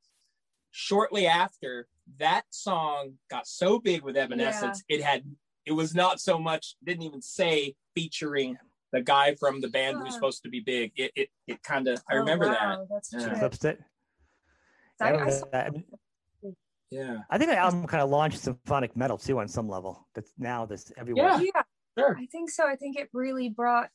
[0.71, 4.97] shortly after that song got so big with evanescence yeah.
[4.97, 5.23] it had
[5.65, 8.57] it was not so much didn't even say featuring
[8.91, 12.01] the guy from the band who's supposed to be big it it, it kind of
[12.09, 12.85] i oh, remember oh, wow.
[12.89, 13.75] that that's true.
[15.01, 15.69] I, I, I,
[16.91, 17.19] yeah.
[17.29, 20.07] I think the album kind of launched symphonic metal too on some level.
[20.15, 21.25] That's now this everywhere.
[21.25, 21.61] Yeah, yeah.
[21.97, 22.17] Sure.
[22.17, 22.67] I think so.
[22.67, 23.89] I think it really brought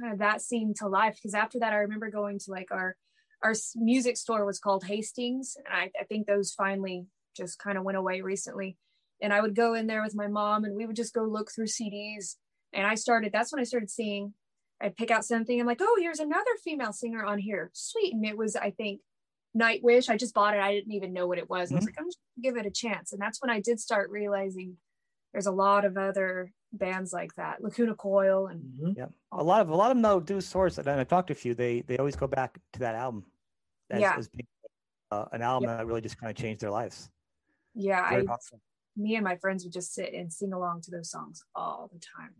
[0.00, 2.96] kind of that scene to life because after that, I remember going to like our
[3.42, 7.84] our music store was called Hastings, and I, I think those finally just kind of
[7.84, 8.76] went away recently.
[9.22, 11.50] And I would go in there with my mom, and we would just go look
[11.50, 12.36] through CDs.
[12.72, 13.32] And I started.
[13.32, 14.34] That's when I started seeing.
[14.80, 15.58] I'd pick out something.
[15.58, 17.70] I'm like, oh, here's another female singer on here.
[17.72, 18.12] Sweet.
[18.12, 19.00] And it was, I think,
[19.56, 20.10] Nightwish.
[20.10, 20.60] I just bought it.
[20.60, 21.68] I didn't even know what it was.
[21.68, 21.76] Mm-hmm.
[21.76, 23.12] I was like, I'm just gonna give it a chance.
[23.12, 24.76] And that's when I did start realizing
[25.32, 28.92] there's a lot of other bands like that, Lacuna Coil, and mm-hmm.
[28.96, 30.78] yeah, a lot of a lot of them though do source.
[30.78, 31.54] And I talked to a few.
[31.54, 33.24] They they always go back to that album.
[33.88, 34.46] As, yeah, as being,
[35.10, 37.08] uh, an album that really just kind of changed their lives.
[37.74, 38.24] Yeah, I,
[38.96, 42.00] me and my friends would just sit and sing along to those songs all the
[42.00, 42.32] time.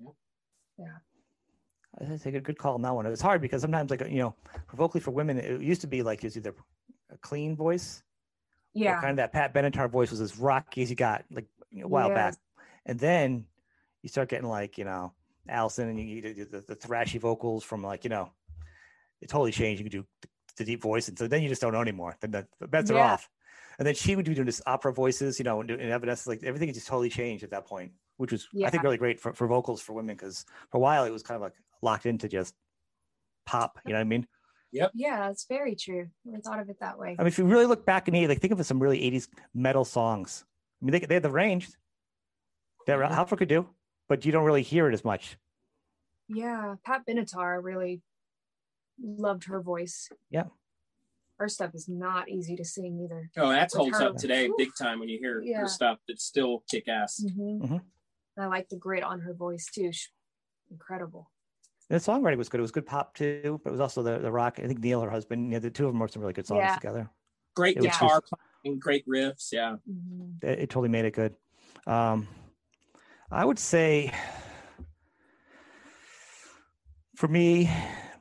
[0.79, 0.99] Yeah.
[2.01, 3.07] I think a good call on that one.
[3.07, 4.35] It was hard because sometimes, like you know,
[4.69, 6.55] for vocally for women, it used to be like it's either
[7.11, 8.03] a clean voice,
[8.75, 11.47] yeah, kind of that Pat Benatar voice was as rocky as you got like
[11.81, 12.14] a while yes.
[12.14, 12.35] back,
[12.85, 13.47] and then
[14.03, 15.12] you start getting like you know
[15.49, 18.31] Allison and you, you the, the thrashy vocals from like you know
[19.23, 19.83] it totally changed.
[19.83, 20.07] You can do
[20.59, 22.16] the deep voice, and so then you just don't know anymore.
[22.21, 22.99] Then the, the bets yeah.
[22.99, 23.31] are off.
[23.79, 26.43] And then she would be doing this opera voices, you know, and, and evidence like
[26.43, 28.67] everything just totally changed at that point, which was yeah.
[28.67, 31.23] I think really great for, for vocals for women because for a while it was
[31.23, 32.55] kind of like locked into just
[33.45, 33.79] pop.
[33.85, 34.27] You know what I mean?
[34.73, 34.93] Yep.
[34.95, 36.09] Yeah, it's very true.
[36.35, 37.17] I thought of it that way.
[37.19, 39.29] I mean, if you really look back in the like think of some really 80s
[39.55, 40.45] metal songs.
[40.81, 41.69] I mean, they, they had the range
[42.87, 42.99] that.
[43.11, 43.67] Halford could do,
[44.09, 45.39] but you don't really hear it as much.
[46.29, 48.03] Yeah, Pat Benatar really
[49.01, 50.09] loved her voice.
[50.31, 50.45] Yeah.
[51.38, 53.31] Her stuff is not easy to sing either.
[53.37, 54.07] Oh, that holds her.
[54.07, 55.61] up today big time when you hear yeah.
[55.61, 55.99] her stuff.
[56.09, 57.22] It's still kick ass.
[57.22, 57.64] Mm-hmm.
[57.64, 58.40] Mm-hmm.
[58.40, 59.90] I like the grit on her voice too.
[60.70, 61.31] incredible
[61.88, 62.59] the songwriting was good.
[62.59, 64.59] It was good pop too, but it was also the, the rock.
[64.62, 66.46] I think Neil, her husband, you know, the two of them wrote some really good
[66.46, 66.75] songs yeah.
[66.75, 67.11] together.
[67.55, 68.22] Great it guitar
[68.62, 69.53] playing, great riffs.
[69.53, 69.77] Yeah.
[69.88, 70.46] Mm-hmm.
[70.46, 71.35] It, it, totally made it good.
[71.87, 72.27] Um,
[73.31, 74.12] I would say
[77.14, 77.70] for me,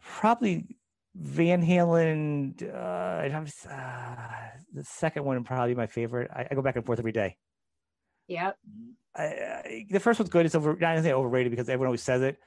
[0.01, 0.74] probably
[1.15, 2.61] Van Halen.
[2.61, 4.15] Uh, uh,
[4.73, 6.29] the second one probably my favorite.
[6.33, 7.37] I, I, go back and forth every day.
[8.27, 8.57] Yep.
[9.15, 10.45] I, I, the first one's good.
[10.45, 10.71] It's over.
[10.71, 12.37] I don't say overrated because everyone always says it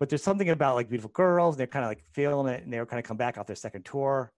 [0.00, 2.72] but there's something about like beautiful girls And they're kind of like feeling it and
[2.72, 4.32] they were kind of come back off their second tour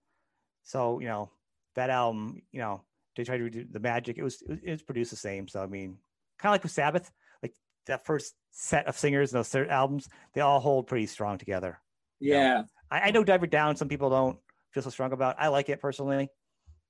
[0.61, 1.31] so you know
[1.75, 2.83] that album you know
[3.15, 5.65] they tried to do the magic it was it was produced the same so i
[5.65, 5.97] mean
[6.37, 7.53] kind of like with sabbath like
[7.87, 11.79] that first set of singers and those third albums they all hold pretty strong together
[12.19, 12.65] yeah you know?
[12.93, 14.37] I, I know diver down some people don't
[14.71, 16.29] feel so strong about i like it personally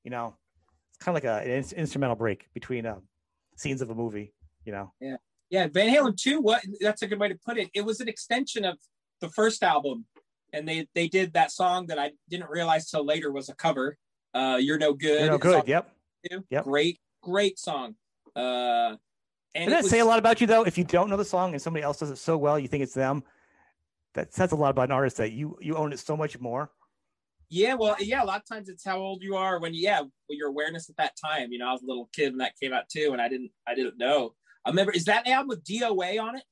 [0.03, 0.35] you know
[0.89, 2.97] it's kind of like a, an instrumental break between uh,
[3.55, 4.33] scenes of a movie
[4.65, 5.17] you know yeah
[5.53, 7.69] yeah, Van Halen 2, what that's a good way to put it.
[7.75, 8.79] It was an extension of
[9.21, 10.05] the first album.
[10.51, 13.95] And they they did that song that I didn't realize till later was a cover.
[14.33, 15.21] Uh You're No Good.
[15.21, 15.91] You're No Good, yep.
[16.49, 16.63] Yep.
[16.63, 17.93] Great, great song.
[18.35, 18.95] Uh
[19.53, 20.63] and Does that was, say a lot about you though?
[20.63, 22.81] If you don't know the song and somebody else does it so well, you think
[22.81, 23.23] it's them.
[24.13, 26.69] That says a lot about an artist that you you own it so much more.
[27.49, 30.49] Yeah, well, yeah, a lot of times it's how old you are when, yeah, your
[30.49, 31.51] awareness at that time.
[31.51, 33.51] You know, I was a little kid when that came out too, and I didn't,
[33.67, 34.33] I didn't know.
[34.65, 36.43] I remember, is that album with DOA on it?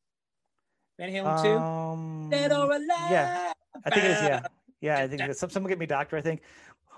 [0.99, 1.57] Van Halen too?
[1.57, 2.85] Um, Dead or Alive?
[3.09, 4.41] Yeah, I think it is, yeah.
[4.81, 6.41] Yeah, I think some, someone get me doctor, I think.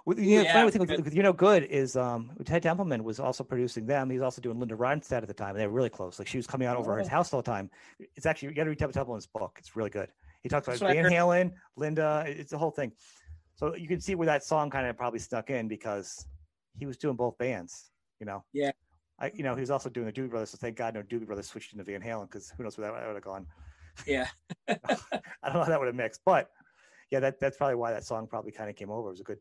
[0.05, 3.21] You know, yeah, funny thing with, with, You're No Good is um, Ted Templeman was
[3.21, 4.09] also producing them.
[4.09, 5.51] He's also doing Linda Ronstadt at the time.
[5.51, 6.19] And they were really close.
[6.19, 6.97] Like she was coming out over oh.
[6.97, 7.69] his house all the time.
[8.17, 9.55] It's actually, you got to read Ted Templeman's book.
[9.59, 10.09] It's really good.
[10.43, 12.91] He talks about Van Halen, Linda, it's the whole thing.
[13.55, 16.27] So you can see where that song kind of probably stuck in because
[16.77, 18.43] he was doing both bands, you know?
[18.51, 18.71] Yeah.
[19.19, 21.25] I, you know, he was also doing the Doobie Brothers, so thank God no Doobie
[21.25, 23.45] Brothers switched into Van Halen because who knows where that would have gone.
[24.07, 24.27] Yeah,
[24.67, 24.75] I
[25.45, 26.49] don't know how that would have mixed, but
[27.11, 29.09] yeah, that that's probably why that song probably kind of came over.
[29.09, 29.37] It was a good,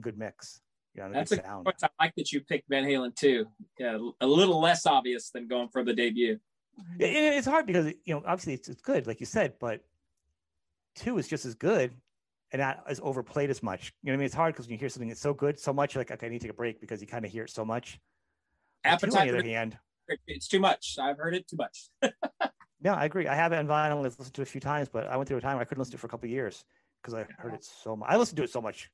[0.00, 0.62] good mix.
[0.94, 1.68] You know, That's a sound.
[1.82, 3.46] I like that you picked Van Halen too.
[3.78, 6.38] Yeah, a little less obvious than going for the debut.
[6.98, 9.80] It, it's hard because you know obviously it's, it's good, like you said, but
[10.94, 11.92] two is just as good
[12.52, 13.92] and not as overplayed as much.
[14.02, 14.26] You know what I mean?
[14.26, 16.30] It's hard because when you hear something that's so good, so much, like okay, I
[16.30, 17.98] need to take a break because you kind of hear it so much.
[18.84, 19.12] Appetite.
[19.12, 19.78] Two, on the other hand,
[20.26, 20.96] it's too much.
[21.00, 21.88] I've heard it too much.
[22.82, 23.26] yeah, I agree.
[23.26, 23.98] I have it on vinyl.
[23.98, 25.64] I've listened to it a few times, but I went through a time where I
[25.64, 26.64] couldn't listen to it for a couple years
[27.02, 28.08] because I heard it so much.
[28.10, 28.90] I listened to it so much.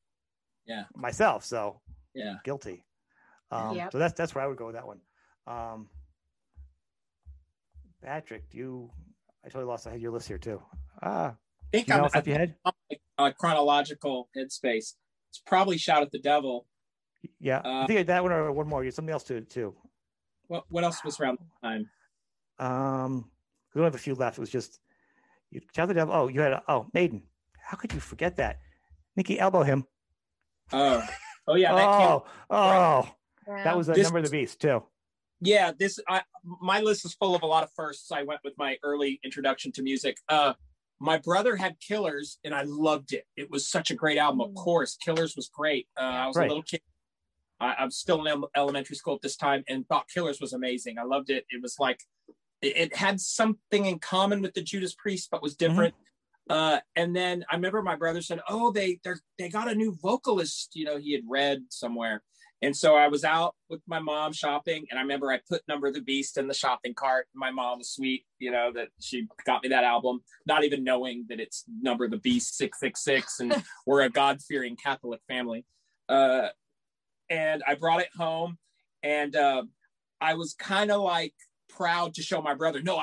[0.67, 0.85] Yeah.
[0.95, 1.81] Myself, so
[2.15, 2.85] yeah, guilty.
[3.51, 3.93] Um, yep.
[3.93, 5.01] So that's that's where I would go with that one.
[5.47, 5.89] Um,
[8.03, 8.91] Patrick, do you,
[9.45, 9.87] I totally lost.
[9.87, 10.63] I had your list here too.
[11.03, 11.35] Ah,
[11.73, 12.55] I think I'm, off your head?
[13.17, 14.95] Uh, chronological headspace.
[15.31, 16.67] It's probably "Shout at the Devil."
[17.39, 18.83] Yeah, uh, I think that one or one more.
[18.85, 19.75] You something else to too.
[20.49, 21.89] What What else was around the time?
[22.59, 23.31] Um,
[23.75, 24.39] we don't have a few left.
[24.39, 24.81] It was just
[25.51, 26.13] you shout the devil.
[26.13, 27.23] Oh, you had a, oh Maiden.
[27.63, 28.59] How could you forget that?
[29.17, 29.85] Nikki, elbow him.
[30.73, 31.03] Oh,
[31.47, 31.73] oh yeah.
[31.73, 33.09] oh, oh,
[33.47, 33.65] yeah.
[33.65, 34.83] that was a this, number of the beast too.
[35.41, 38.11] Yeah, this I my list is full of a lot of firsts.
[38.13, 40.17] I went with my early introduction to music.
[40.29, 40.55] Uh,
[41.01, 43.25] my brother had Killers, and I loved it.
[43.37, 44.43] It was such a great album.
[44.43, 44.57] Of mm.
[44.57, 45.89] course, Killers was great.
[45.99, 46.45] Uh, I was right.
[46.45, 46.83] a little kid.
[47.59, 50.99] I, am still in elementary school at this time, and thought Killers was amazing.
[50.99, 51.47] I loved it.
[51.51, 52.01] It was like
[52.61, 55.71] it, it had something in common with the Judas Priest, but was mm-hmm.
[55.71, 55.95] different.
[55.95, 56.05] Mm-hmm.
[56.51, 59.97] Uh, and then I remember my brother said, "Oh, they they they got a new
[60.03, 62.23] vocalist." You know, he had read somewhere,
[62.63, 65.87] and so I was out with my mom shopping, and I remember I put Number
[65.87, 67.27] of the Beast in the shopping cart.
[67.35, 71.25] My mom was sweet, you know, that she got me that album, not even knowing
[71.31, 75.65] that it's Number of the Beast 666, and we're a God fearing Catholic family.
[76.09, 76.49] Uh,
[77.31, 78.59] and I brought it home,
[79.03, 79.63] and uh,
[80.21, 81.35] I was kind of like
[81.69, 83.03] proud to show my brother, no,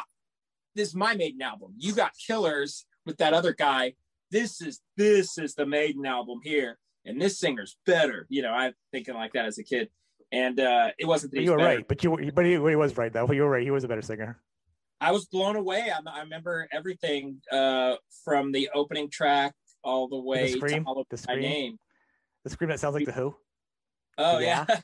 [0.76, 1.74] this is my Maiden album.
[1.78, 3.94] You got Killers with that other guy.
[4.30, 6.78] This is this is the Maiden album here
[7.08, 8.28] and this singer's better.
[8.30, 9.90] You know, I'm thinking like that as a kid,
[10.32, 11.34] and uh, it wasn't.
[11.34, 11.78] That you were better.
[11.78, 13.32] right, but you were, but he, he, was right though.
[13.32, 13.64] You were right.
[13.64, 14.40] He was a better singer.
[15.00, 15.92] I was blown away.
[15.92, 17.96] I, I remember everything uh,
[18.26, 19.54] from the opening track
[19.84, 21.80] all the way the scream, to all of the scream, my name.
[22.44, 23.36] The scream that sounds like the Who.
[24.18, 24.66] Oh yeah.
[24.68, 24.78] yeah.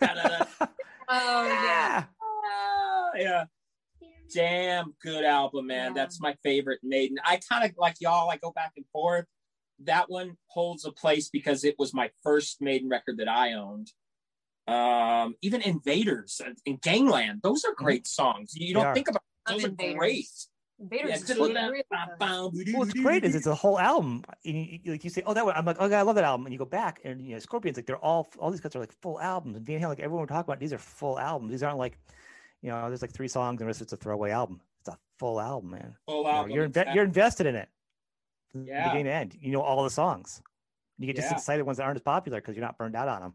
[1.08, 2.04] oh yeah.
[2.22, 3.44] Oh, yeah.
[4.32, 5.88] Damn good album, man.
[5.88, 6.02] Yeah.
[6.02, 7.18] That's my favorite Maiden.
[7.24, 8.30] I kind of like y'all.
[8.30, 9.26] I go back and forth
[9.80, 13.92] that one holds a place because it was my first Maiden record that I owned.
[14.66, 18.54] Um, even Invaders and Gangland, those are great songs.
[18.54, 20.26] You don't think about those are great.
[20.80, 21.16] Invaders yeah,
[22.18, 24.24] well, what's great is it's a whole album.
[24.42, 25.54] You, like you say, oh, that one.
[25.54, 26.46] I'm like, okay, I love that album.
[26.46, 28.80] And you go back, and you know, Scorpions, like they're all, all these guys are
[28.80, 29.56] like full albums.
[29.56, 31.52] And Van Halen, like everyone we're talking about, these are full albums.
[31.52, 31.98] These aren't like,
[32.62, 34.60] you know, there's like three songs and the rest it's a throwaway album.
[34.80, 35.94] It's a full album, man.
[36.06, 36.50] Full album.
[36.50, 37.68] You are you're, inve- you're invested in it
[38.54, 38.88] yeah.
[38.88, 39.36] beginning to end.
[39.40, 40.42] You know all the songs.
[40.98, 43.20] You get just excited ones that aren't as popular because you're not burned out on
[43.20, 43.34] them,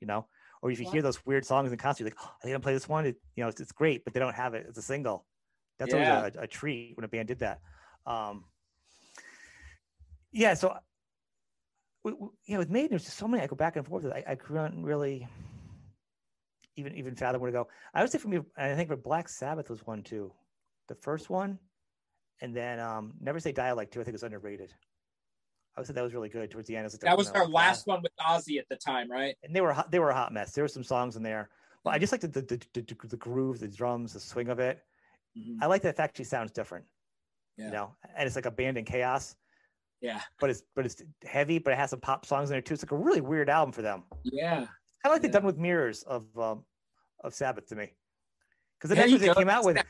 [0.00, 0.26] you know.
[0.62, 0.92] Or if you yeah.
[0.92, 3.06] hear those weird songs in concert, you're like, oh, they didn't play this one.
[3.06, 5.26] It, you know, it's, it's, great, but they don't have it as a single.
[5.78, 6.18] That's yeah.
[6.18, 7.60] always a, a, treat when a band did that.
[8.06, 8.44] Um,
[10.32, 10.76] yeah, so
[12.04, 13.42] you know, with Maiden, there's just so many.
[13.42, 14.06] I go back and forth.
[14.06, 15.26] I, I couldn't really
[16.76, 17.68] even even fathom where to go.
[17.94, 20.32] I would say for me, I think for Black Sabbath was one too.
[20.88, 21.58] The first one,
[22.40, 24.00] and then um, Never Say Die Like too.
[24.00, 24.72] I think was underrated.
[25.76, 26.90] I would say that was really good towards the end.
[26.90, 29.36] that was our last one with Ozzy at the time, right?
[29.44, 30.52] And they were they were a hot mess.
[30.52, 31.50] There were some songs in there,
[31.84, 34.58] but I just like the the, the, the, the groove, the drums, the swing of
[34.58, 34.80] it.
[35.38, 35.62] Mm-hmm.
[35.62, 36.84] I like that it actually sounds different.
[37.56, 37.66] Yeah.
[37.66, 39.36] You know, and it's like a band in chaos.
[40.00, 40.20] Yeah.
[40.40, 42.74] But it's but it's heavy, but it has some pop songs in there too.
[42.74, 44.04] It's like a really weird album for them.
[44.24, 44.56] Yeah.
[44.56, 44.68] Kind
[45.04, 45.28] of like yeah.
[45.28, 46.64] they done with Mirrors of um,
[47.22, 47.92] of Sabbath to me.
[48.78, 49.82] Because the next they came out with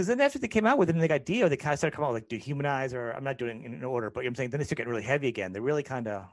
[0.00, 1.78] because then after they came out with it and they got Dio, they kind of
[1.78, 4.48] started coming out like dehumanize or I'm not doing it in order, but I'm saying
[4.48, 5.52] then they started getting really heavy again.
[5.52, 6.24] They really kind of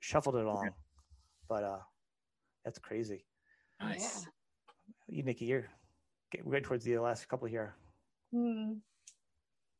[0.00, 0.70] shuffled it along.
[1.48, 1.78] But uh
[2.64, 3.24] that's crazy.
[3.80, 4.26] Nice.
[5.06, 5.68] You Nikki, you're
[6.42, 7.76] we're getting towards the last couple here.
[8.34, 8.72] Hmm.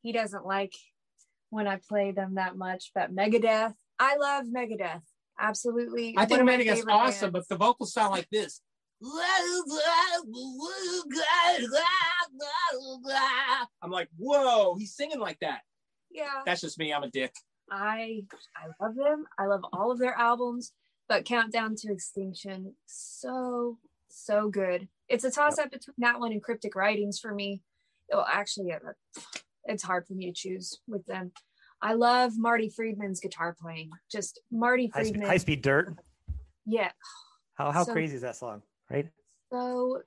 [0.03, 0.73] He doesn't like
[1.49, 3.73] when I play them that much, but Megadeth.
[3.99, 5.01] I love Megadeth.
[5.37, 6.15] Absolutely.
[6.17, 7.47] I think Megadeth's awesome, bands.
[7.49, 8.61] but the vocals sound like this.
[13.81, 15.61] I'm like, whoa, he's singing like that.
[16.11, 16.41] Yeah.
[16.45, 16.93] That's just me.
[16.93, 17.33] I'm a dick.
[17.71, 18.23] I
[18.55, 19.25] I love them.
[19.39, 20.73] I love all of their albums,
[21.07, 23.77] but Countdown to Extinction, so
[24.09, 24.87] so good.
[25.09, 27.61] It's a toss up between that one and Cryptic Writings for me.
[28.11, 28.73] Well, actually,
[29.65, 31.31] it's hard for me to choose with them.
[31.81, 33.89] I love Marty Friedman's guitar playing.
[34.11, 35.27] Just Marty Friedman.
[35.27, 35.95] High, speed dirt.
[36.65, 36.91] Yeah.
[37.55, 38.61] How how so, crazy is that song?
[38.89, 39.07] Right.
[39.51, 40.01] So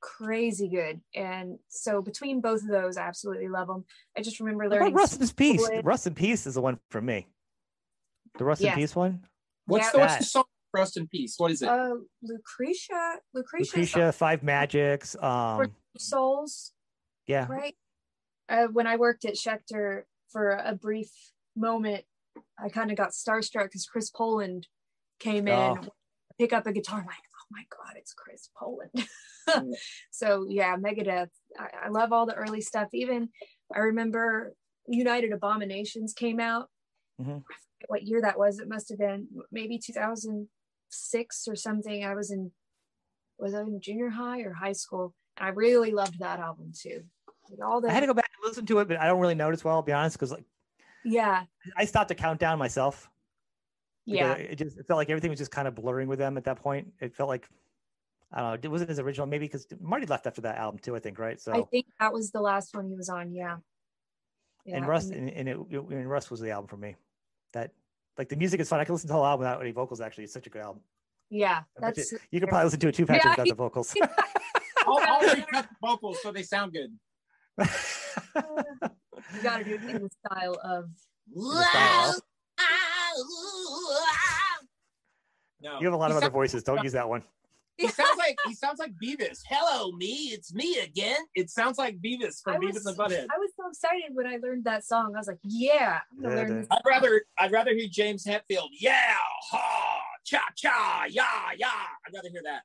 [0.00, 1.00] crazy good.
[1.14, 3.84] And so between both of those, I absolutely love them.
[4.16, 4.94] I just remember learning.
[4.94, 5.68] Rust in Peace.
[5.82, 7.26] Rust in Peace is the one for me.
[8.38, 8.72] The Rust yeah.
[8.72, 9.24] in Peace one.
[9.66, 10.44] What's, yeah, the, what's the song
[10.74, 11.34] Rest in peace.
[11.38, 11.68] What is it?
[11.68, 13.16] Uh, Lucretia.
[13.32, 13.70] Lucretia.
[13.76, 15.16] Lucretia, Five Magics.
[15.20, 16.72] Um, Souls.
[17.26, 17.46] Yeah.
[17.48, 17.74] Right.
[18.48, 21.10] Uh, when I worked at Schecter for a brief
[21.56, 22.04] moment,
[22.58, 24.68] I kind of got starstruck because Chris Poland
[25.20, 25.78] came in, oh.
[26.38, 27.00] pick up a guitar.
[27.00, 27.16] I'm like,
[27.50, 29.76] my god, it's Chris Poland.
[30.10, 31.28] so yeah, Megadeth.
[31.58, 32.88] I, I love all the early stuff.
[32.92, 33.30] Even
[33.74, 34.54] I remember
[34.86, 36.68] United Abominations came out.
[37.20, 37.38] Mm-hmm.
[37.88, 38.60] what year that was.
[38.60, 42.04] It must have been maybe 2006 or something.
[42.04, 42.52] I was in
[43.38, 45.14] was I in junior high or high school?
[45.36, 47.02] And I really loved that album too.
[47.50, 49.20] Like all the I had to go back and listen to it, but I don't
[49.20, 50.44] really notice well, I'll be honest, because like
[51.04, 51.44] yeah,
[51.76, 53.08] I stopped to count down myself.
[54.16, 56.44] Yeah, it just it felt like everything was just kind of blurring with them at
[56.44, 56.92] that point.
[57.00, 57.48] It felt like
[58.32, 60.94] I don't know, it wasn't his original, maybe because Marty left after that album too,
[60.94, 61.40] I think, right?
[61.40, 63.56] So I think that was the last one he was on, yeah.
[64.64, 64.76] yeah.
[64.76, 66.96] And Rust and, and it and Rust was the album for me.
[67.52, 67.72] That
[68.18, 68.80] like the music is fun.
[68.80, 70.00] I can listen to the whole album without any vocals.
[70.00, 70.82] Actually, it's such a good album.
[71.30, 73.94] Yeah, that's you, you can probably listen to it too, Patrick, yeah, without the vocals.
[74.86, 76.90] I'll, I'll recut the vocals so they sound good.
[77.58, 80.90] you got to do it in the style of.
[85.60, 86.62] No, you have a lot of other voices.
[86.62, 87.22] Don't use that one.
[87.78, 89.38] He sounds like he sounds like Beavis.
[89.48, 91.20] Hello, me, it's me again.
[91.36, 93.26] It sounds like Beavis from was, Beavis and Butthead.
[93.32, 95.14] I was so excited when I learned that song.
[95.14, 98.70] I was like, yeah, yeah I'd rather I'd rather hear James Hetfield.
[98.80, 99.14] Yeah,
[99.50, 101.24] ha, cha cha, yeah,
[101.56, 101.68] yeah.
[102.04, 102.62] I'd rather hear that.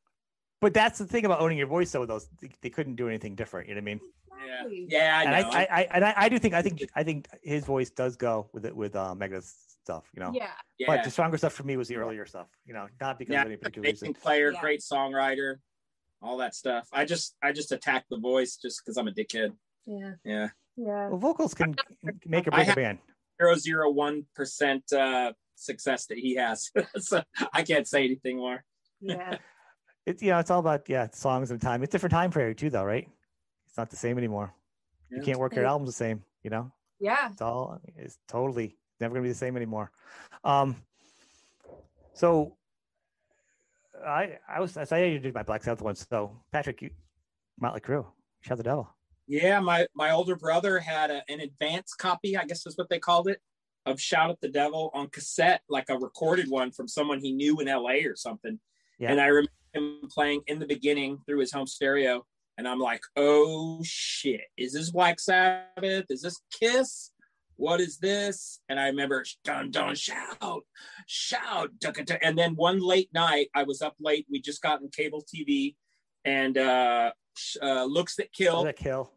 [0.62, 2.08] But that's the thing about owning your voice, though.
[2.08, 3.70] Those they, they couldn't do anything different.
[3.70, 4.00] You know what I mean?
[4.48, 5.18] Yeah, yeah.
[5.18, 7.66] I and I, I, I, and I, I, do think I think I think his
[7.66, 10.10] voice does go with it with uh, Mega's stuff.
[10.14, 10.34] You know.
[10.34, 10.52] Yeah.
[10.88, 12.48] But the stronger stuff for me was the earlier stuff.
[12.66, 14.14] You know, not because yeah, of any particular reason.
[14.14, 14.62] Player, yeah.
[14.62, 15.58] great songwriter,
[16.22, 16.88] all that stuff.
[16.92, 19.54] I just I just attack the voice just because I'm a dickhead.
[19.86, 20.14] Yeah.
[20.24, 20.50] Yeah.
[20.76, 21.10] Yeah.
[21.10, 21.76] Well, vocals can
[22.26, 23.00] make or break a band.
[23.42, 27.22] Zero zero one percent uh, success that he has, so
[27.52, 28.64] I can't say anything more.
[29.02, 29.38] Yeah.
[30.06, 31.84] it's you know it's all about yeah songs and time.
[31.84, 33.08] It's different time period too, though, right?
[33.68, 34.54] It's not the same anymore.
[35.12, 35.18] Yeah.
[35.18, 36.72] You can't work your albums the same, you know.
[37.00, 37.30] Yeah.
[37.32, 39.92] It's all it's totally never gonna be the same anymore.
[40.44, 40.76] Um.
[42.14, 42.56] So.
[44.06, 45.96] I I was I saw you did my Black Sabbath one.
[45.96, 46.90] So Patrick, you
[47.58, 48.06] Motley Crue,
[48.42, 48.90] shout the devil.
[49.28, 53.00] Yeah, my my older brother had a, an advance copy, I guess is what they
[53.00, 53.40] called it,
[53.86, 57.60] of Shout at the Devil on cassette, like a recorded one from someone he knew
[57.60, 58.60] in LA or something.
[59.00, 59.12] Yeah.
[59.12, 62.26] And I remember him playing in the beginning through his home stereo.
[62.58, 66.06] And I'm like, oh shit, is this Black Sabbath?
[66.10, 67.12] Is this Kiss?
[67.64, 68.60] What is this?
[68.68, 70.64] And I remember, don't, don't shout,
[71.08, 71.70] shout,
[72.22, 74.26] and then one late night, I was up late.
[74.30, 75.76] We just gotten cable TV,
[76.26, 77.12] and uh,
[77.62, 78.66] uh looks that kill.
[78.66, 79.14] That kill.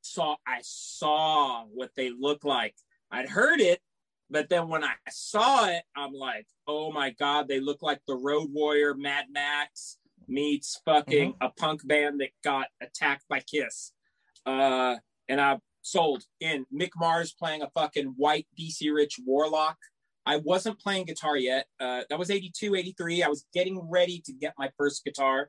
[0.00, 2.74] Saw I saw what they look like.
[3.10, 3.80] I'd heard it,
[4.30, 8.16] but then when I saw it, I'm like, oh my God, they look like the
[8.16, 11.44] Road Warrior Mad Max meets fucking mm-hmm.
[11.44, 13.92] a punk band that got attacked by Kiss.
[14.46, 14.96] Uh,
[15.28, 15.58] and I
[15.90, 19.76] sold in Mick Mars playing a fucking white BC Rich Warlock.
[20.26, 21.66] I wasn't playing guitar yet.
[21.80, 23.22] Uh, that was 82, 83.
[23.22, 25.48] I was getting ready to get my first guitar.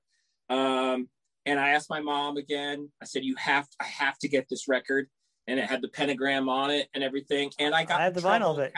[0.49, 1.09] Um,
[1.45, 4.67] and I asked my mom again, I said, you have, I have to get this
[4.67, 5.07] record
[5.47, 7.51] and it had the pentagram on it and everything.
[7.59, 8.73] And I got I had the vinyl of it.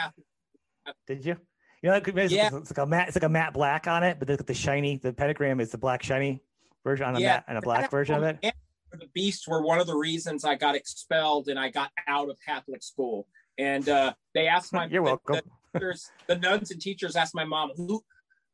[1.06, 1.38] Did you?
[1.84, 2.50] You know, it's, yeah.
[2.54, 4.98] it's like a matte, it's like a matte black on it, but the, the shiny,
[4.98, 6.42] the pentagram is the black shiny
[6.84, 7.28] version on a yeah.
[7.28, 8.54] matte and a black version of it.
[8.92, 12.38] The Beasts were one of the reasons I got expelled and I got out of
[12.46, 13.28] Catholic school.
[13.58, 15.40] And uh, they asked my you're welcome.
[15.74, 18.04] The, teachers, the nuns and teachers asked my mom who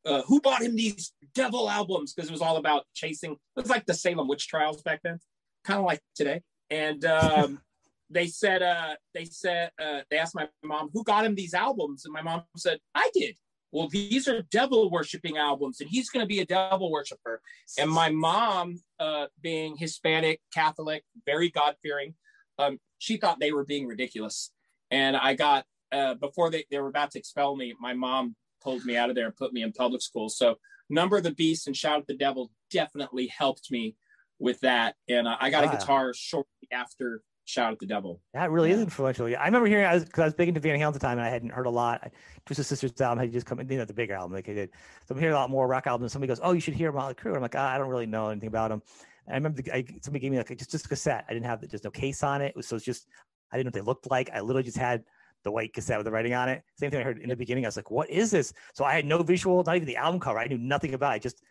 [0.05, 3.33] uh, who bought him these devil albums because it was all about chasing.
[3.33, 5.19] It was like the Salem witch trials back then,
[5.65, 6.41] kind of like today.
[6.69, 7.59] And um,
[8.09, 12.05] they said uh they said uh they asked my mom who got him these albums
[12.05, 13.35] and my mom said i did
[13.71, 17.41] well these are devil worshiping albums and he's going to be a devil worshiper.
[17.77, 22.13] And my mom uh being hispanic catholic very god-fearing
[22.59, 24.51] um she thought they were being ridiculous.
[24.91, 28.85] And i got uh before they, they were about to expel me my mom pulled
[28.85, 30.29] me out of there and put me in public school.
[30.29, 30.57] So
[30.89, 33.95] number of the beast and shout at the devil definitely helped me
[34.39, 34.95] with that.
[35.09, 35.71] And uh, i got wow.
[35.71, 38.21] a guitar shortly after shout at the devil.
[38.33, 38.75] That really yeah.
[38.75, 39.27] is influential.
[39.27, 40.99] Yeah, I remember hearing I was because I was big into Van Halen at the
[40.99, 42.11] time and I hadn't heard a lot.
[42.45, 44.69] Twisted Sisters album had just come in, you know, the bigger album like I did.
[45.07, 46.11] So I'm hearing a lot more rock albums.
[46.11, 48.29] Somebody goes, "Oh, you should hear Motley Crue." I'm like, oh, I don't really know
[48.29, 48.81] anything about them.
[49.25, 51.25] And I remember the, I, somebody gave me like just just a cassette.
[51.29, 52.47] I didn't have the, just no case on it.
[52.47, 53.07] it was, so it's just
[53.51, 54.29] I didn't know what they looked like.
[54.33, 55.03] I literally just had
[55.43, 56.63] the white cassette with the writing on it.
[56.77, 57.65] Same thing I heard in the beginning.
[57.65, 60.19] I was like, "What is this?" So I had no visual, not even the album
[60.19, 60.39] cover.
[60.39, 61.21] I knew nothing about it.
[61.21, 61.41] Just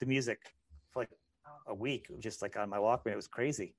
[0.00, 0.40] the music
[0.90, 1.10] for like
[1.66, 3.12] a week, It was just like on my Walkman.
[3.12, 3.74] It was crazy.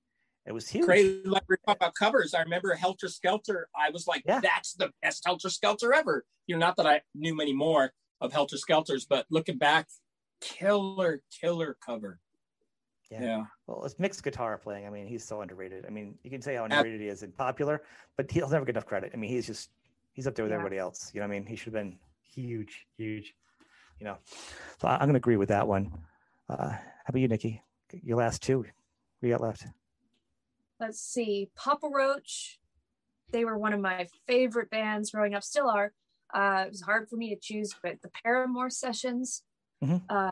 [0.48, 0.86] It was huge.
[0.86, 1.22] Crazy.
[1.26, 2.34] Like we talk about covers.
[2.34, 3.68] I remember Helter Skelter.
[3.76, 4.40] I was like, yeah.
[4.42, 6.24] that's the best Helter Skelter ever.
[6.48, 7.92] You know, not that I knew many more.
[8.22, 9.88] of Helter Skelters, but looking back,
[10.42, 12.20] killer, killer cover.
[13.12, 13.22] Yeah.
[13.22, 13.44] yeah.
[13.68, 14.88] Well, it's Mick's guitar playing.
[14.88, 15.86] I mean, he's so underrated.
[15.86, 17.84] I mean, you can say how underrated he is and popular,
[18.18, 19.12] but he'll never get enough credit.
[19.14, 19.70] I mean, he's just
[20.14, 20.58] he's up there with yeah.
[20.58, 21.12] everybody else.
[21.14, 23.36] You know, what I mean, he should have been huge, huge.
[24.00, 24.18] You know,
[24.82, 25.92] so I'm going to agree with that one.
[26.50, 27.62] Uh, how about you, Nikki?
[28.04, 28.66] Your last two.
[29.22, 29.66] We got left?
[30.80, 31.50] Let's see.
[31.56, 32.60] Papa Roach.
[33.32, 35.44] They were one of my favorite bands growing up.
[35.44, 35.92] Still are.
[36.34, 39.44] Uh, it was hard for me to choose, but the Paramour sessions.
[39.84, 39.98] Mm-hmm.
[40.10, 40.32] Uh,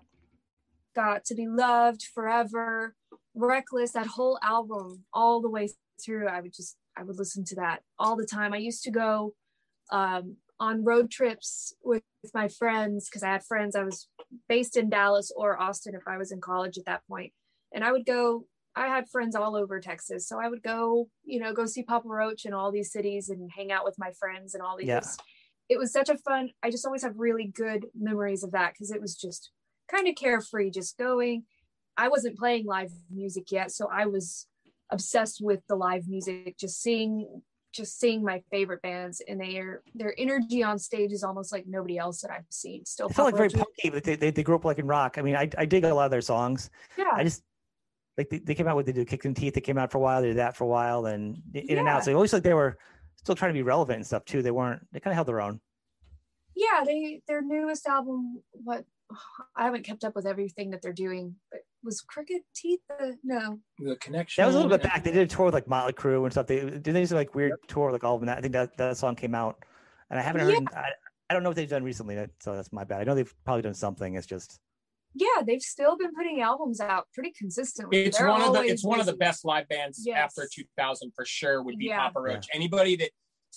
[0.95, 2.95] got to be loved forever
[3.35, 5.67] reckless that whole album all the way
[6.03, 8.91] through i would just i would listen to that all the time i used to
[8.91, 9.33] go
[9.91, 14.07] um, on road trips with, with my friends because i had friends i was
[14.47, 17.33] based in dallas or austin if i was in college at that point
[17.73, 18.45] and i would go
[18.75, 22.07] i had friends all over texas so i would go you know go see papa
[22.07, 25.01] roach in all these cities and hang out with my friends and all these yeah.
[25.69, 28.91] it was such a fun i just always have really good memories of that because
[28.91, 29.51] it was just
[29.93, 31.43] kind of carefree, just going.
[31.97, 34.47] I wasn't playing live music yet, so I was
[34.89, 40.13] obsessed with the live music, just seeing just seeing my favorite bands and their their
[40.19, 42.85] energy on stage is almost like nobody else that I've seen.
[42.85, 45.17] Still, I feel like very punky, but they, they, they grew up like in rock.
[45.17, 46.69] I mean, I I dig a lot of their songs.
[46.97, 47.43] Yeah, I just
[48.17, 49.53] like they, they came out with they do Kicks and Teeth.
[49.53, 50.21] They came out for a while.
[50.21, 51.79] They did that for a while, and in yeah.
[51.79, 52.05] and out.
[52.05, 52.77] So it always like they were
[53.15, 54.41] still trying to be relevant and stuff too.
[54.41, 54.85] They weren't.
[54.91, 55.59] They kind of held their own.
[56.55, 58.85] Yeah, they their newest album, what
[59.55, 63.59] I haven't kept up with everything that they're doing, but was Crooked Teeth the no
[63.79, 64.41] the connection?
[64.41, 65.03] That was a little bit back.
[65.03, 66.47] They did a tour with like Motley Crue and stuff.
[66.47, 67.59] They did they do like weird yep.
[67.67, 68.29] tour like all of them.
[68.29, 69.63] I think that that song came out,
[70.09, 70.53] and I haven't heard.
[70.53, 70.79] Yeah.
[70.79, 70.89] I,
[71.29, 73.01] I don't know what they've done recently, so that's my bad.
[73.01, 74.15] I know they've probably done something.
[74.15, 74.59] It's just
[75.15, 78.03] yeah, they've still been putting albums out pretty consistently.
[78.05, 78.87] It's They're one of the it's busy.
[78.87, 80.17] one of the best live bands yes.
[80.17, 81.61] after 2000 for sure.
[81.63, 81.99] Would be yeah.
[81.99, 82.47] Papa Roach.
[82.49, 82.55] Yeah.
[82.55, 83.11] Anybody that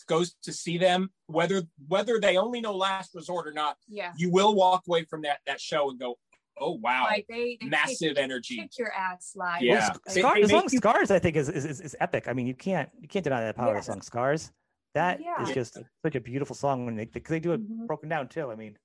[0.06, 4.30] goes to see them, whether whether they only know Last Resort or not, yeah, you
[4.30, 6.16] will walk away from that that show and go,
[6.58, 9.62] oh wow, like they, they massive kick, energy, kick your ass live.
[9.62, 12.28] Yeah, well, Scar, the song "Scars" I think is, is is epic.
[12.28, 13.78] I mean, you can't you can't deny that power yeah.
[13.78, 14.52] of the song "Scars."
[14.94, 15.42] That yeah.
[15.42, 17.86] is just such a beautiful song when they because they do it mm-hmm.
[17.86, 18.50] broken down too.
[18.50, 18.76] I mean,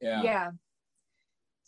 [0.00, 0.50] yeah, yeah.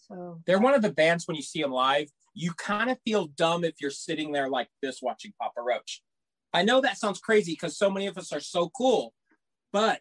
[0.09, 3.27] So they're one of the bands when you see them live, you kind of feel
[3.27, 6.03] dumb if you're sitting there like this watching Papa Roach.
[6.55, 9.13] I know that sounds crazy because so many of us are so cool,
[9.73, 10.01] but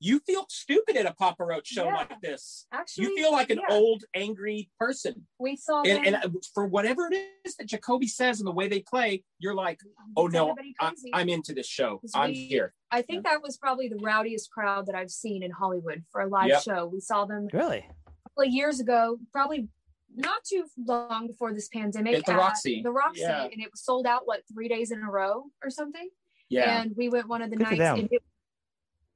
[0.00, 1.94] you feel stupid at a Papa Roach show yeah.
[1.96, 2.66] like this.
[2.72, 3.74] Actually, you feel like an yeah.
[3.74, 5.26] old, angry person.
[5.40, 8.68] We saw and, and, uh, for whatever it is that Jacoby says and the way
[8.68, 9.80] they play, you're like,
[10.16, 12.00] oh no, I, am into this show.
[12.14, 12.74] I'm here.
[12.90, 13.32] I think yeah.
[13.32, 16.62] that was probably the rowdiest crowd that I've seen in Hollywood for a live yep.
[16.62, 16.86] show.
[16.86, 17.97] We saw them really a couple
[18.44, 19.68] of years ago, probably
[20.14, 22.82] not too long before this pandemic at the Roxy.
[22.82, 23.44] the Roxy, yeah.
[23.44, 26.08] and it was sold out what three days in a row or something.
[26.48, 28.00] Yeah, and we went one of the Good nights.
[28.00, 28.22] And it,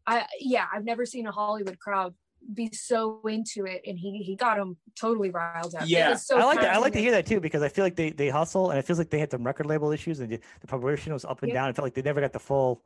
[0.07, 2.15] I yeah, I've never seen a Hollywood crowd
[2.55, 5.85] be so into it, and he he got them totally riled up.
[5.87, 6.75] Yeah, so I like that.
[6.75, 8.85] I like to hear that too because I feel like they they hustle, and it
[8.85, 11.53] feels like they had some record label issues, and the, the promotion was up and
[11.53, 11.71] down.
[11.71, 12.83] It felt like they never got the full,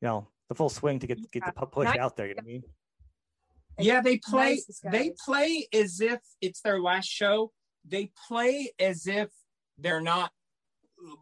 [0.00, 2.28] you know, the full swing to get get the push out there.
[2.28, 2.64] You know what I mean?
[3.80, 4.60] Yeah, they play.
[4.84, 7.52] They play as if it's their last show.
[7.86, 9.28] They play as if
[9.78, 10.30] they're not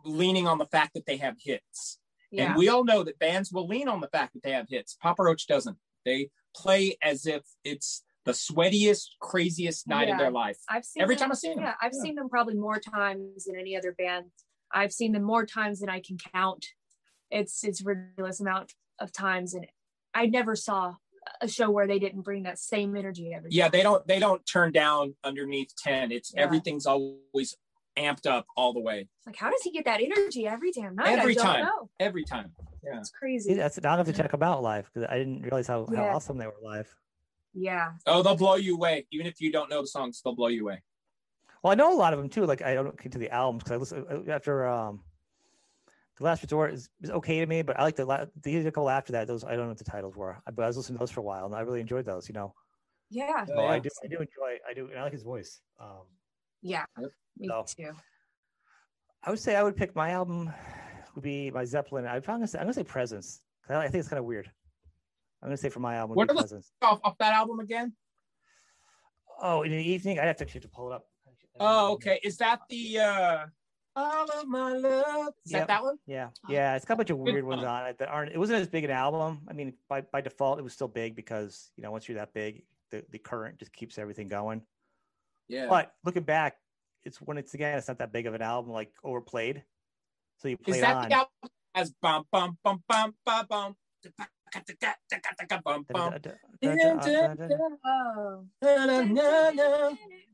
[0.04, 1.98] leaning on the fact that they have hits.
[2.30, 2.48] Yeah.
[2.48, 4.96] And we all know that bands will lean on the fact that they have hits.
[5.00, 5.76] Papa Roach doesn't.
[6.04, 10.14] They play as if it's the sweatiest, craziest night yeah.
[10.14, 10.59] of their life.
[10.68, 11.64] I've seen every them, time I've seen them.
[11.64, 12.02] Yeah, I've yeah.
[12.02, 14.26] seen them probably more times than any other band.
[14.72, 16.66] I've seen them more times than I can count.
[17.30, 19.66] It's it's ridiculous amount of times, and
[20.14, 20.94] I never saw
[21.41, 23.51] a show where they didn't bring that same energy every.
[23.53, 23.70] Yeah, time.
[23.72, 26.12] they don't they don't turn down underneath ten.
[26.12, 26.43] It's yeah.
[26.43, 27.57] everything's always
[27.97, 29.09] amped up all the way.
[29.26, 31.18] Like, how does he get that energy every damn night?
[31.18, 31.64] Every time.
[31.64, 31.91] Know.
[31.99, 32.53] Every time.
[32.85, 32.99] Yeah.
[32.99, 33.55] It's crazy.
[33.55, 35.99] That's I'll have to check them out live because I didn't realize how, yeah.
[35.99, 36.95] how awesome they were live.
[37.55, 37.93] Yeah.
[38.07, 39.07] Oh, they'll blow you away.
[39.11, 40.83] Even if you don't know the songs, they'll blow you away.
[41.62, 42.47] Well, I know a lot of them too.
[42.47, 45.01] Like I don't get to the albums because I listen uh, after um
[46.18, 48.90] the last resort is, is okay to me, but I like the la- the couple
[48.90, 49.26] after that.
[49.26, 51.20] Those I don't know what the titles were, but I was listening to those for
[51.20, 52.28] a while, and I really enjoyed those.
[52.28, 52.54] You know.
[53.10, 53.44] Yeah.
[53.46, 53.88] So I do.
[54.04, 54.58] I do enjoy.
[54.68, 54.88] I do.
[54.88, 55.60] and I like his voice.
[55.80, 56.06] Um,
[56.62, 56.84] yeah.
[57.38, 57.92] Me so, too.
[59.22, 60.52] I would say I would pick my album
[61.18, 62.06] would be my Zeppelin.
[62.06, 63.40] I'm gonna say, I'm gonna say Presence.
[63.68, 64.50] I think it's kind of weird.
[65.42, 66.16] I'm gonna say for my album.
[66.16, 67.92] What are the off, off that album again?
[69.40, 71.06] Oh, in the evening, I have to actually to pull it up.
[71.60, 72.20] Oh, okay.
[72.22, 73.46] Is that the uh
[73.99, 75.34] all of my love?
[75.44, 75.62] Is yep.
[75.62, 75.99] that that one?
[76.07, 76.53] Yeah, oh.
[76.53, 76.76] yeah.
[76.76, 78.32] It's got a bunch of weird ones on it that aren't.
[78.32, 79.40] It wasn't as big an album.
[79.49, 82.32] I mean, by by default, it was still big because you know once you're that
[82.32, 84.62] big, the the current just keeps everything going.
[85.49, 85.66] Yeah.
[85.68, 86.57] But looking back,
[87.05, 89.64] it's when it's again, it's not that big of an album, like overplayed.
[90.38, 91.09] So you play Is that on.
[91.09, 93.76] the album as bum bum bum bum bum bum?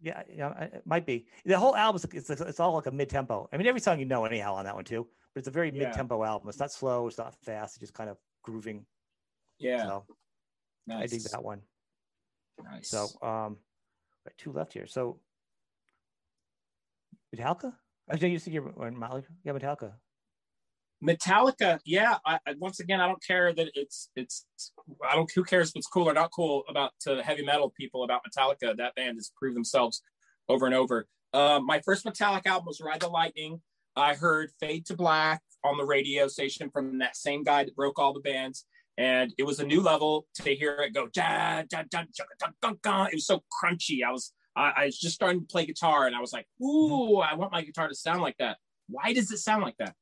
[0.03, 1.27] Yeah, yeah, it might be.
[1.47, 3.49] The whole album is it's, it's all like a mid tempo.
[3.53, 5.71] I mean, every song you know anyhow on that one too, but it's a very
[5.71, 6.49] mid tempo album.
[6.49, 8.85] It's not slow, it's not fast, it's just kind of grooving.
[9.59, 9.85] Yeah.
[9.85, 10.05] So
[10.87, 11.05] nice.
[11.05, 11.61] I dig that one.
[12.62, 12.91] Nice.
[12.91, 13.57] So um
[14.37, 14.87] two left here.
[14.87, 15.21] So
[17.35, 17.73] Metallica?
[18.11, 19.25] I know you see your Motley.
[19.43, 19.93] Yeah, Metallica.
[21.05, 22.17] Metallica, yeah.
[22.25, 24.47] I, once again, I don't care that it's it's.
[25.09, 25.31] I don't.
[25.35, 28.77] Who cares if it's cool or not cool about to heavy metal people about Metallica?
[28.77, 30.03] That band has proved themselves
[30.49, 31.07] over and over.
[31.33, 33.61] Uh, my first Metallica album was Ride the Lightning.
[33.97, 37.99] I heard Fade to Black on the radio station from that same guy that broke
[37.99, 38.65] all the bands,
[38.97, 41.09] and it was a new level to hear it go.
[41.09, 42.05] Da, da, da,
[43.07, 44.05] It was so crunchy.
[44.07, 47.19] I was I, I was just starting to play guitar, and I was like, "Ooh,
[47.19, 49.95] I want my guitar to sound like that." Why does it sound like that?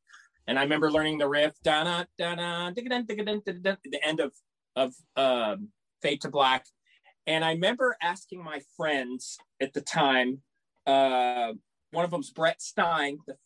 [0.47, 4.33] And I remember learning the riff, da da da da, the end of
[4.75, 5.69] of um,
[6.01, 6.65] Fade to Black,
[7.27, 10.43] and I remember asking my friends at the time.
[10.87, 11.53] Uh,
[11.93, 13.37] one of them's Brett Stein, the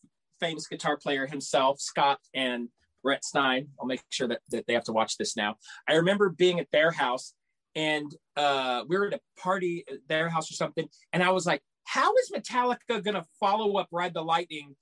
[0.41, 2.69] famous guitar player himself, Scott and
[3.03, 3.69] Brett Stein.
[3.79, 5.57] I'll make sure that, that they have to watch this now.
[5.89, 7.35] I remember being at their house
[7.75, 10.89] and uh, we were at a party at their house or something.
[11.13, 14.75] And I was like, how is Metallica going to follow up Ride the Lightning,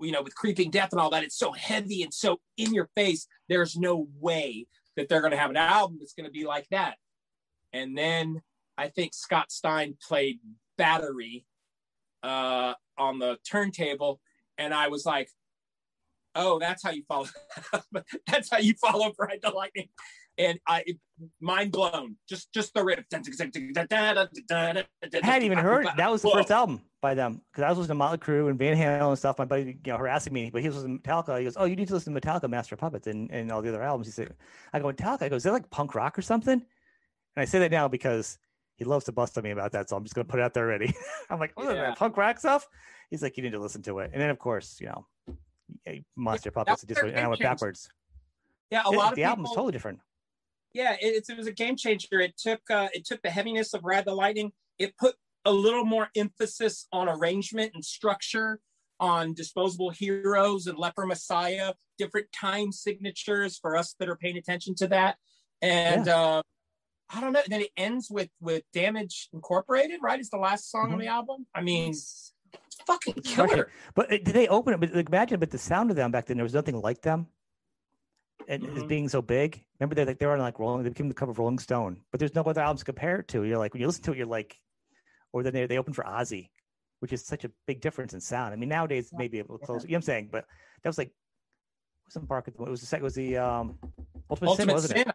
[0.00, 1.24] you know, with Creeping Death and all that?
[1.24, 3.26] It's so heavy and so in your face.
[3.48, 6.66] There's no way that they're going to have an album that's going to be like
[6.70, 6.96] that.
[7.72, 8.42] And then
[8.76, 10.40] I think Scott Stein played
[10.76, 11.44] Battery
[12.22, 14.20] uh, on the turntable.
[14.58, 15.28] And I was like,
[16.34, 17.26] oh, that's how you follow.
[18.26, 19.88] that's how you follow Ride the Lightning
[20.40, 20.84] and I
[21.40, 22.16] mind blown.
[22.28, 23.04] Just just the riff.
[23.12, 23.18] I
[25.22, 25.92] hadn't even heard it.
[25.96, 26.34] That was the Whoa.
[26.34, 29.18] first album by them because I was listening to Motley Crue and Van Halen and
[29.18, 29.38] stuff.
[29.38, 31.38] My buddy, you know, harassing me, but he was listening to Metallica.
[31.38, 33.62] He goes, "Oh, you need to listen to Metallica, Master of Puppets, and, and all
[33.62, 34.34] the other albums." He said,
[34.72, 37.58] "I go Metallica." I go, "Is that like punk rock or something?" And I say
[37.60, 38.38] that now because
[38.76, 40.54] he loves to bust on me about that, so I'm just gonna put it out
[40.54, 40.94] there already.
[41.30, 41.74] I'm like, "Oh, yeah.
[41.74, 42.68] that punk rock stuff."
[43.10, 45.06] He's like, "You need to listen to it," and then of course, you know,
[46.16, 46.84] Monster yeah, Puppets.
[46.84, 47.90] Just and I went backwards.
[48.70, 50.00] Yeah, a it, lot of the people, album's totally different
[50.72, 52.20] yeah, it, it was a game changer.
[52.20, 54.52] It took uh, it took the heaviness of Ride the Lightning.
[54.78, 55.14] It put
[55.44, 58.60] a little more emphasis on arrangement and structure,
[58.98, 64.74] on disposable heroes and Leper Messiah, different time signatures for us that are paying attention
[64.76, 65.16] to that.
[65.62, 66.16] And yeah.
[66.16, 66.42] uh,
[67.12, 67.42] I don't know.
[67.48, 70.20] Then it ends with with Damage Incorporated, right?
[70.20, 70.94] Is the last song mm-hmm.
[70.94, 71.46] on the album.
[71.54, 72.32] I mean, it's
[72.86, 73.70] fucking killer.
[73.94, 74.80] But uh, did they open it?
[74.80, 77.26] But imagine, but the sound of them back then, there was nothing like them
[78.48, 78.86] and mm-hmm.
[78.86, 79.62] being so big.
[79.78, 82.00] Remember they're like they were on like Rolling, they became the cover of Rolling Stone,
[82.10, 83.44] but there's no other albums to compare it to.
[83.44, 84.56] You're like when you listen to it, you're like,
[85.32, 86.48] or then they they opened for Ozzy,
[87.00, 88.52] which is such a big difference in sound.
[88.52, 89.18] I mean nowadays yeah.
[89.18, 89.86] maybe a little closer.
[89.86, 90.28] You know what I'm saying?
[90.32, 90.44] But
[90.82, 91.12] that was like
[92.06, 93.78] wasn't Bark it was the second was the um
[94.30, 95.08] Ultimate, Ultimate Sin, wasn't Sin.
[95.08, 95.14] it?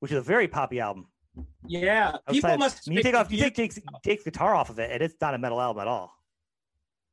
[0.00, 1.06] Which is a very poppy album.
[1.66, 2.86] Yeah, people must.
[2.86, 5.38] You take off, you take, take take guitar off of it, and it's not a
[5.38, 6.12] metal album at all.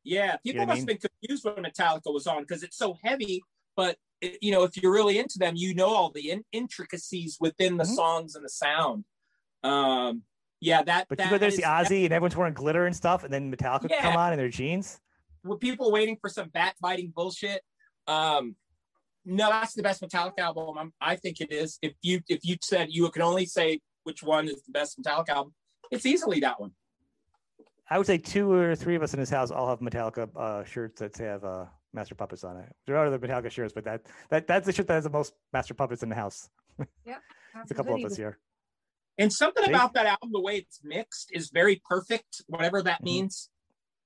[0.03, 2.97] Yeah, people you know must have been confused when Metallica was on because it's so
[3.03, 3.41] heavy,
[3.75, 3.97] but
[4.41, 7.83] you know, if you're really into them, you know all the in- intricacies within the
[7.83, 7.93] mm-hmm.
[7.93, 9.05] songs and the sound.
[9.63, 10.23] Um,
[10.61, 11.07] yeah, that.
[11.09, 13.53] But that you go there see Ozzy and everyone's wearing glitter and stuff, and then
[13.53, 14.01] Metallica yeah.
[14.01, 14.99] come on in their jeans.
[15.43, 17.61] With people waiting for some bat biting bullshit.
[18.07, 18.55] Um,
[19.25, 20.77] no, that's the best Metallica album.
[20.77, 21.79] I'm, i think it is.
[21.81, 25.29] If you if you said you could only say which one is the best Metallica
[25.29, 25.53] album,
[25.89, 26.71] it's easily that one.
[27.89, 30.63] I would say two or three of us in this house all have Metallica uh,
[30.63, 32.71] shirts that have uh, Master Puppets on it.
[32.85, 35.33] There are other Metallica shirts, but that that that's the shirt that has the most
[35.53, 36.49] Master Puppets in the house.
[37.03, 37.17] Yeah,
[37.61, 38.37] it's a couple of us here.
[39.17, 39.69] And something See?
[39.69, 42.41] about that album, the way it's mixed, is very perfect.
[42.47, 43.05] Whatever that mm-hmm.
[43.05, 43.49] means.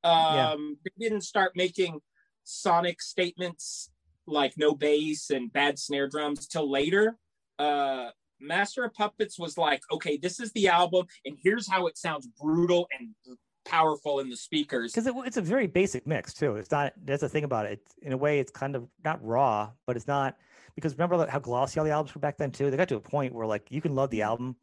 [0.03, 0.55] Um, yeah.
[0.83, 1.99] They didn't start making
[2.43, 3.89] sonic statements
[4.27, 7.17] like no bass and bad snare drums till later.
[7.57, 11.97] Uh, Master of Puppets was like, okay, this is the album, and here's how it
[11.97, 16.55] sounds brutal and powerful in the speakers because it, it's a very basic mix too
[16.55, 19.69] it's not that's the thing about it in a way it's kind of not raw
[19.87, 20.37] but it's not
[20.75, 22.99] because remember how glossy all the albums were back then too they got to a
[22.99, 24.55] point where like you can love the album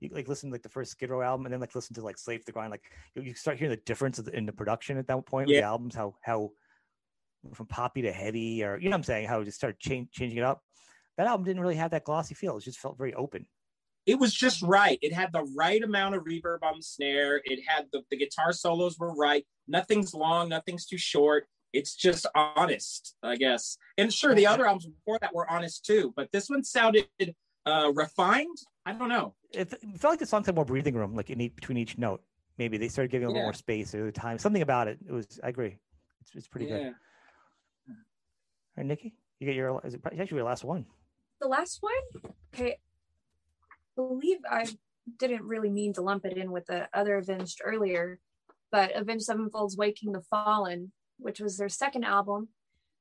[0.00, 2.02] you like listen to like the first Skid Row album and then like listen to
[2.02, 2.84] like Slave to the Grind like
[3.14, 5.56] you, you start hearing the difference in the production at that point yeah.
[5.56, 6.50] with the albums how how
[7.54, 10.10] from poppy to heavy or you know what I'm saying how it just started change,
[10.10, 10.62] changing it up
[11.16, 13.46] that album didn't really have that glossy feel it just felt very open
[14.08, 14.98] it was just right.
[15.02, 17.42] It had the right amount of reverb on the snare.
[17.44, 19.44] It had the, the guitar solos were right.
[19.66, 21.46] Nothing's long, nothing's too short.
[21.74, 23.76] It's just honest, I guess.
[23.98, 27.06] And sure, the other albums before that were honest too, but this one sounded
[27.68, 28.56] uh, refined.
[28.86, 29.34] I don't know.
[29.52, 32.22] It, felt like the songs had more breathing room, like in each, between each note.
[32.58, 34.38] Maybe they started giving a little more space at the time.
[34.38, 34.98] Something about it.
[35.06, 35.38] It was.
[35.44, 35.78] I agree.
[36.20, 36.78] It's, it's pretty yeah.
[36.78, 36.86] good.
[36.86, 37.94] All
[38.78, 39.80] right, Nikki, you get your.
[39.84, 40.86] Is it actually your last one?
[41.40, 42.32] The last one.
[42.54, 44.66] okay, I believe I
[45.18, 48.18] didn't really mean to lump it in with the other Avenged earlier,
[48.70, 52.48] but Avenged Sevenfold's Waking the Fallen, which was their second album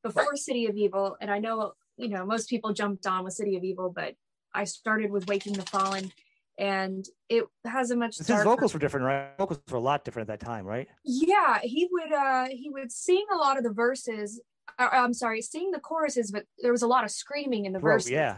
[0.03, 1.17] before City of Evil.
[1.19, 4.13] And I know, you know, most people jumped on with City of Evil, but
[4.57, 6.11] I started with Waking the Fallen
[6.57, 9.37] and it has a much his vocals were different right?
[9.37, 10.87] Vocals were a lot different at that time right?
[11.05, 14.41] Yeah he would uh he would sing a lot of the verses
[14.79, 17.79] uh, i'm sorry sing the choruses but there was a lot of screaming in the
[17.79, 18.11] Bro, verses.
[18.11, 18.37] yeah.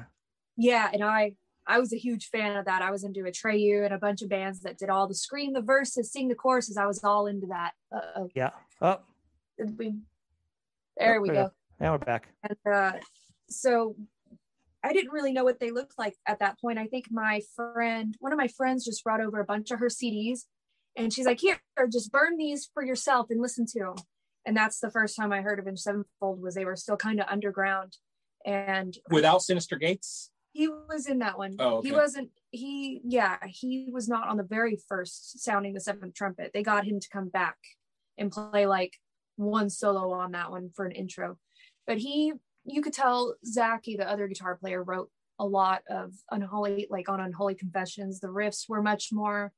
[0.57, 1.33] Yeah and i
[1.65, 2.81] i was a huge fan of that.
[2.81, 5.61] I was into atreyu and a bunch of bands that did all the scream the
[5.61, 6.75] verses sing the choruses.
[6.75, 7.71] I was all into that.
[7.95, 8.29] Uh-oh.
[8.35, 8.49] yeah.
[8.81, 8.99] Oh.
[9.57, 9.95] We,
[10.97, 11.51] there oh, we go.
[11.79, 12.27] Now we're back.
[12.43, 12.93] And uh
[13.49, 13.95] so
[14.83, 16.79] I didn't really know what they looked like at that point.
[16.79, 19.87] I think my friend, one of my friends, just brought over a bunch of her
[19.87, 20.41] CDs,
[20.95, 21.59] and she's like, "Here,
[21.91, 23.95] just burn these for yourself and listen to them."
[24.45, 26.41] And that's the first time I heard of Avenged Sevenfold.
[26.41, 27.97] Was they were still kind of underground,
[28.45, 30.31] and without Synyster Gates.
[30.51, 31.55] He was in that one.
[31.59, 31.89] Oh, okay.
[31.89, 32.31] he wasn't.
[32.51, 36.51] He yeah, he was not on the very first sounding the seventh trumpet.
[36.53, 37.57] They got him to come back
[38.17, 38.97] and play like
[39.35, 41.37] one solo on that one for an intro,
[41.85, 42.33] but he
[42.65, 47.19] you could tell Zacky, the other guitar player, wrote a lot of unholy, like on
[47.19, 48.19] Unholy Confessions.
[48.19, 49.53] The riffs were much more,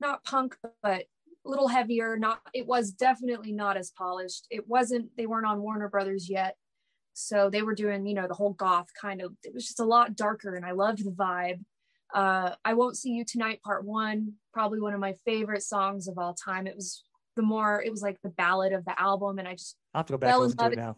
[0.00, 1.04] not punk, but
[1.44, 2.16] a little heavier.
[2.16, 4.46] Not, it was definitely not as polished.
[4.50, 5.16] It wasn't.
[5.16, 6.56] They weren't on Warner Brothers yet,
[7.14, 9.32] so they were doing, you know, the whole goth kind of.
[9.42, 11.64] It was just a lot darker, and I loved the vibe.
[12.14, 14.34] Uh, I won't see you tonight, part one.
[14.52, 16.66] Probably one of my favorite songs of all time.
[16.66, 17.02] It was
[17.34, 17.82] the more.
[17.82, 19.76] It was like the ballad of the album, and I just.
[19.94, 20.96] I have to go back and listen to it now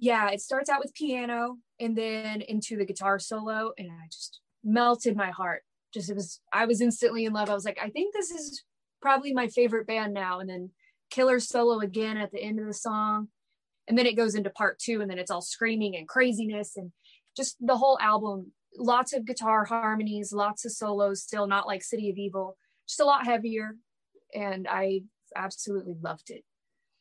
[0.00, 4.40] yeah, it starts out with piano and then into the guitar solo, and I just
[4.62, 5.62] melted my heart.
[5.94, 7.50] Just it was, I was instantly in love.
[7.50, 8.62] I was like, I think this is
[9.00, 10.40] probably my favorite band now.
[10.40, 10.70] And then
[11.10, 13.28] Killer solo again at the end of the song,
[13.88, 16.92] and then it goes into part two, and then it's all screaming and craziness, and
[17.36, 18.52] just the whole album.
[18.78, 21.22] Lots of guitar harmonies, lots of solos.
[21.22, 22.56] Still not like City of Evil,
[22.86, 23.76] just a lot heavier,
[24.32, 25.02] and I
[25.34, 26.44] absolutely loved it.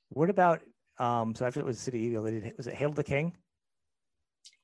[0.10, 0.62] What about
[1.00, 3.34] um, so after it was City Evil, did, was it Hail the King?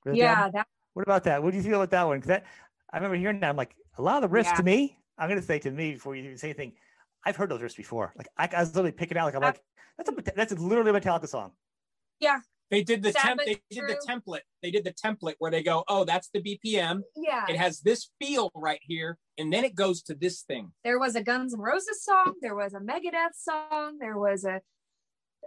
[0.06, 0.50] yeah.
[0.50, 1.42] That, what about that?
[1.42, 2.18] What do you feel about that one?
[2.18, 2.46] Because that
[2.92, 3.50] I remember hearing that.
[3.50, 4.56] I'm like, a lot of the riffs yeah.
[4.56, 4.98] to me.
[5.18, 6.74] I'm going to say to me before you even say anything.
[7.26, 8.14] I've heard those riffs before.
[8.18, 9.26] Like I, I was literally picking out.
[9.26, 9.62] Like I'm like,
[9.98, 11.52] that's a that's a, literally a Metallica song.
[12.20, 12.40] Yeah.
[12.72, 13.42] They did the temp.
[13.46, 14.42] They did the template.
[14.64, 17.02] They did the template where they go, oh, that's the BPM.
[17.16, 17.46] Yeah.
[17.48, 20.72] It has this feel right here, and then it goes to this thing.
[20.84, 22.34] There was a Guns N' Roses song.
[22.42, 23.98] There was a Megadeth song.
[24.00, 24.62] There was a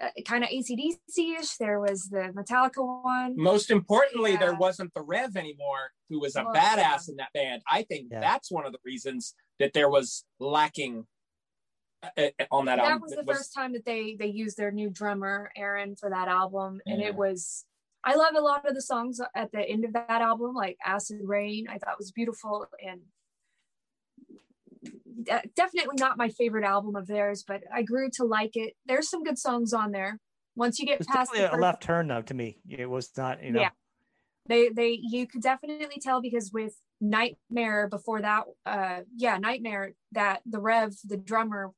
[0.02, 1.56] uh, kind of ACDC-ish.
[1.58, 3.34] There was the Metallica one.
[3.36, 4.38] Most importantly, yeah.
[4.38, 6.98] there wasn't the Rev anymore, who was a well, badass yeah.
[7.08, 7.62] in that band.
[7.70, 8.20] I think yeah.
[8.20, 11.06] that's one of the reasons that there was lacking
[12.02, 12.92] uh, uh on that, that album.
[12.92, 16.10] That was the was, first time that they they used their new drummer Arin for
[16.10, 17.64] that album, and it was.
[18.04, 21.18] I love a lot of the songs at the end of that album, like Acid
[21.24, 21.66] Rain.
[21.68, 23.00] I thought was beautiful, and
[25.24, 28.74] definitely not my favorite album of theirs, but I grew to like it.
[28.86, 30.18] There's some good songs on there.
[30.56, 32.58] Once you get it's past the a left turn though to me.
[32.68, 33.60] It was not, you know.
[33.60, 33.70] Yeah.
[34.46, 40.40] They they you could definitely tell because with Nightmare before that uh yeah, Nightmare that
[40.46, 41.70] the Rev, the drummer,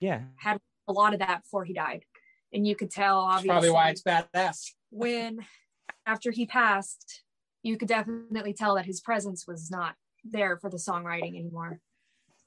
[0.00, 2.04] yeah, had a lot of that before he died.
[2.52, 4.72] And you could tell obviously That's probably why it's badass.
[4.90, 5.38] When
[6.06, 7.22] after he passed,
[7.62, 9.94] you could definitely tell that his presence was not
[10.24, 11.80] there for the songwriting anymore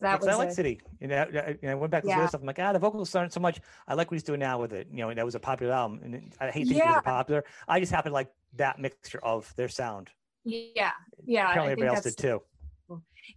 [0.02, 0.82] that was I like a, City.
[1.00, 2.28] You know, I, I went back to yeah.
[2.28, 2.42] stuff.
[2.42, 3.60] I'm like, ah, the vocals aren't so much.
[3.88, 4.88] I like what he's doing now with it.
[4.92, 7.00] You know, that was a popular album, and I hate thinking yeah.
[7.00, 7.44] it popular.
[7.68, 10.10] I just happen to like that mixture of their sound.
[10.44, 10.92] Yeah,
[11.26, 11.50] yeah.
[11.50, 12.42] Apparently, everybody else did too.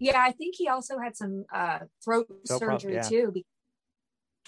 [0.01, 3.03] Yeah, I think he also had some uh, throat so surgery yeah.
[3.03, 3.33] too.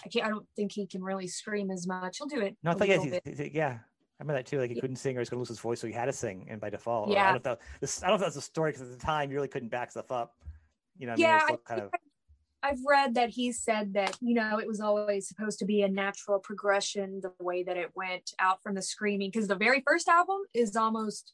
[0.05, 0.27] I can't.
[0.27, 2.19] I don't think he can really scream as much.
[2.19, 2.57] He'll do it.
[2.63, 3.79] No, I think he's, he's, yeah.
[4.19, 4.59] I remember that too.
[4.59, 6.47] Like he couldn't sing or he's gonna lose his voice, so he had to sing,
[6.49, 7.11] and by default.
[7.11, 7.23] Yeah.
[7.23, 8.99] I don't know if that, this, I don't know if that's a story because at
[8.99, 10.35] the time you really couldn't back stuff up.
[10.97, 11.91] You know, I yeah, mean, kind of.
[12.67, 15.89] I've read that he said that, you know, it was always supposed to be a
[15.89, 19.31] natural progression, the way that it went out from the screaming.
[19.31, 21.33] Because the very first album is almost,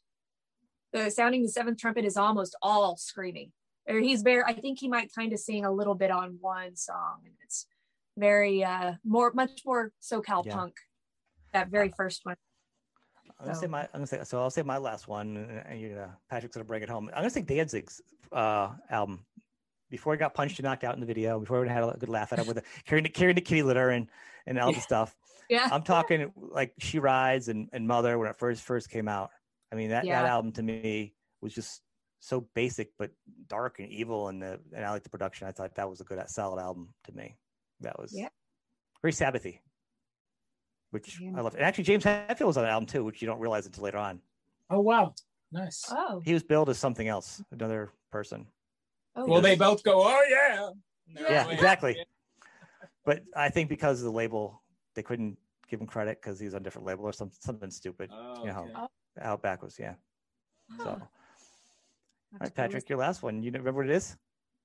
[0.91, 3.51] the sounding the seventh trumpet is almost all screaming.
[3.87, 6.75] Or he's very, I think he might kind of sing a little bit on one
[6.75, 7.21] song.
[7.25, 7.65] And it's
[8.15, 10.53] very, uh, more, much more SoCal yeah.
[10.55, 10.75] punk,
[11.51, 12.35] that very first one.
[13.39, 13.81] I'm gonna say my.
[13.81, 14.39] I'm gonna say so.
[14.39, 15.35] I'll say my last one,
[15.67, 17.09] and you know, Patrick's gonna bring it home.
[17.09, 19.25] I'm gonna say Danzig's uh, album,
[19.93, 22.09] before he got punched and knocked out in the video, before we had a good
[22.09, 24.07] laugh at him with the, carrying, the, carrying the kitty litter and,
[24.47, 25.15] and all the stuff.
[25.51, 25.69] Yeah.
[25.71, 29.29] I'm talking like She Rides and, and Mother when it first first came out.
[29.71, 30.23] I mean, that, yeah.
[30.23, 31.79] that album to me was just
[32.21, 33.11] so basic but
[33.47, 35.47] dark and evil and the and I like the production.
[35.47, 37.35] I thought that was a good solid album to me.
[37.81, 38.29] That was yeah.
[39.03, 39.59] very Sabbathy.
[40.89, 41.33] Which yeah.
[41.37, 41.53] I love.
[41.53, 43.99] And actually James Hetfield was on the album too, which you don't realize until later
[43.99, 44.21] on.
[44.71, 45.13] Oh wow.
[45.51, 45.83] Nice.
[45.91, 46.19] Oh.
[46.25, 48.47] He was billed as something else, another person.
[49.15, 50.69] Oh, well, they both go, oh yeah.
[51.29, 52.03] yeah, exactly.
[53.05, 54.63] but I think because of the label,
[54.95, 55.37] they couldn't
[55.69, 58.09] give him credit because he's on a different label or some, something stupid.
[58.11, 58.87] Oh, you know, okay.
[59.21, 59.93] Outback was yeah.
[60.71, 60.83] Huh.
[60.83, 63.43] So, all right, Patrick, your last one.
[63.43, 64.17] You remember what it is?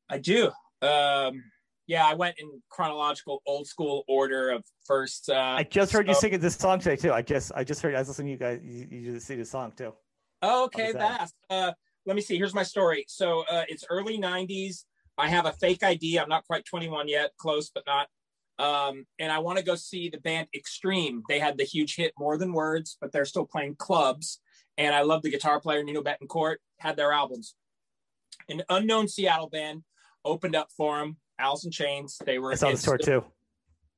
[0.08, 0.50] I do.
[0.80, 1.42] Um,
[1.86, 5.28] yeah, I went in chronological old school order of first.
[5.28, 7.12] Uh, I just heard so, you singing this song today too.
[7.12, 8.60] I just I just heard I was listening to you guys.
[8.62, 9.92] You, you just sing this song too.
[10.40, 11.34] Oh, okay, vast.
[11.50, 11.72] Uh,
[12.08, 12.38] let me see.
[12.38, 13.04] Here's my story.
[13.06, 14.84] So uh, it's early '90s.
[15.18, 16.18] I have a fake ID.
[16.18, 18.08] I'm not quite 21 yet, close but not.
[18.58, 21.24] Um, and I want to go see the band Extreme.
[21.28, 24.40] They had the huge hit More Than Words, but they're still playing clubs.
[24.78, 26.56] And I love the guitar player Nuno Bettencourt.
[26.78, 27.54] Had their albums.
[28.48, 29.82] An unknown Seattle band
[30.24, 32.16] opened up for them Alice in Chains.
[32.24, 32.52] They were.
[32.52, 33.24] I saw the tour too.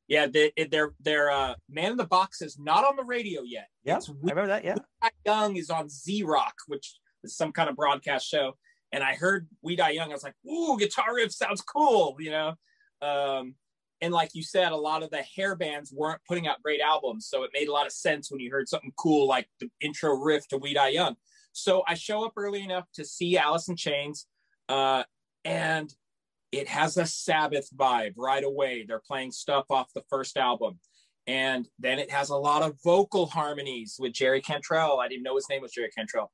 [0.08, 3.68] Yeah, they, their their uh, Man in the Box is not on the radio yet.
[3.84, 4.64] Yeah, I remember that.
[4.64, 4.74] Yeah,
[5.24, 8.56] Young is on Z Rock, which is some kind of broadcast show.
[8.92, 10.10] And I heard We Die Young.
[10.10, 12.54] I was like, "Ooh, guitar riff sounds cool," you know.
[13.02, 13.54] Um,
[14.00, 17.26] and like you said, a lot of the hair bands weren't putting out great albums,
[17.28, 20.14] so it made a lot of sense when you heard something cool like the intro
[20.14, 21.16] riff to We Die Young.
[21.52, 24.26] So I show up early enough to see Alice in Chains,
[24.68, 25.04] uh,
[25.44, 25.94] and
[26.52, 28.84] it has a Sabbath vibe right away.
[28.86, 30.78] They're playing stuff off the first album.
[31.26, 34.98] And then it has a lot of vocal harmonies with Jerry Cantrell.
[34.98, 36.32] I didn't know his name was Jerry Cantrell.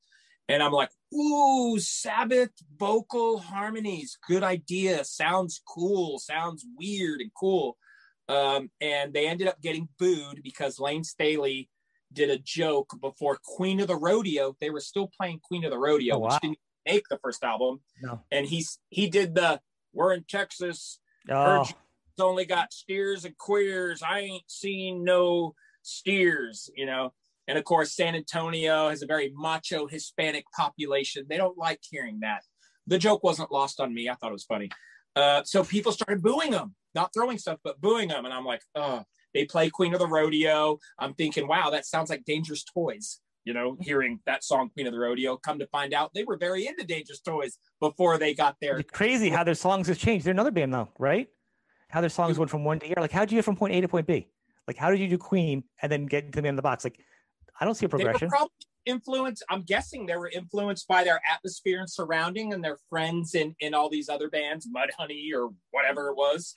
[0.48, 4.16] And I'm like, ooh, Sabbath vocal harmonies.
[4.28, 5.04] Good idea.
[5.04, 6.18] Sounds cool.
[6.18, 7.76] Sounds weird and cool.
[8.28, 11.68] Um, and they ended up getting booed because Layne Staley
[12.12, 14.56] did a joke before Queen of the Rodeo.
[14.60, 16.28] They were still playing Queen of the Rodeo, oh, wow.
[16.28, 17.80] which didn't make the first album.
[18.00, 18.22] No.
[18.30, 19.60] And he's he did the
[19.92, 21.00] we're in Texas.
[21.30, 21.68] Oh.
[22.20, 24.02] only got steers and queers.
[24.02, 27.12] I ain't seen no steers, you know.
[27.48, 31.26] And of course, San Antonio has a very macho Hispanic population.
[31.28, 32.42] They don't like hearing that.
[32.86, 34.08] The joke wasn't lost on me.
[34.08, 34.70] I thought it was funny.
[35.14, 38.24] Uh, so people started booing them, not throwing stuff, but booing them.
[38.24, 40.78] And I'm like, oh, they play Queen of the Rodeo.
[40.98, 44.92] I'm thinking, wow, that sounds like Dangerous Toys you know, hearing that song Queen of
[44.92, 45.36] the Rodeo.
[45.36, 48.76] Come to find out, they were very into Dangerous Toys before they got there.
[48.78, 50.26] It's crazy how their songs have changed.
[50.26, 51.28] They're another band now, right?
[51.88, 52.96] How their songs went from one to here.
[52.98, 54.28] Like, how did you get from point A to point B?
[54.66, 56.82] Like, how did you do Queen and then get to the man in the box?
[56.82, 56.98] Like,
[57.60, 58.28] I don't see a progression.
[58.28, 58.50] probably
[58.86, 59.44] influenced.
[59.50, 63.74] I'm guessing they were influenced by their atmosphere and surrounding, and their friends in in
[63.74, 66.54] all these other bands, Mudhoney or whatever it was.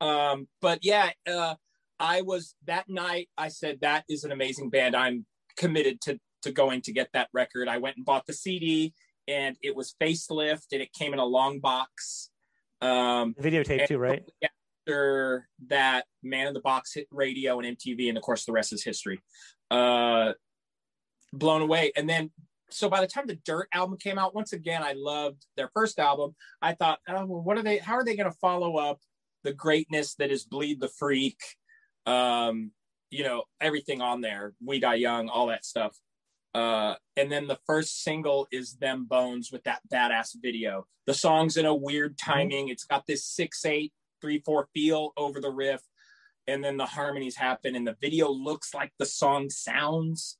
[0.00, 1.54] Um, but yeah, uh,
[1.98, 3.28] I was that night.
[3.36, 4.94] I said that is an amazing band.
[4.94, 5.26] I'm
[5.56, 7.68] committed to to going to get that record.
[7.68, 8.94] I went and bought the CD,
[9.28, 12.30] and it was facelift, and it came in a long box.
[12.80, 14.22] Um, videotape too, right?
[14.88, 18.72] After that, Man in the Box hit radio and MTV, and of course, the rest
[18.72, 19.20] is history.
[19.70, 20.32] Uh,
[21.32, 22.30] blown away, and then
[22.70, 25.98] so by the time the Dirt album came out, once again, I loved their first
[25.98, 26.34] album.
[26.60, 27.78] I thought, oh, well, what are they?
[27.78, 29.00] How are they going to follow up
[29.44, 31.38] the greatness that is Bleed the Freak?
[32.06, 32.72] Um,
[33.10, 35.96] you know everything on there we die young all that stuff
[36.54, 41.56] uh, and then the first single is them bones with that badass video the song's
[41.56, 42.30] in a weird mm-hmm.
[42.30, 45.82] timing it's got this six eight three four feel over the riff
[46.48, 50.38] and then the harmonies happen and the video looks like the song sounds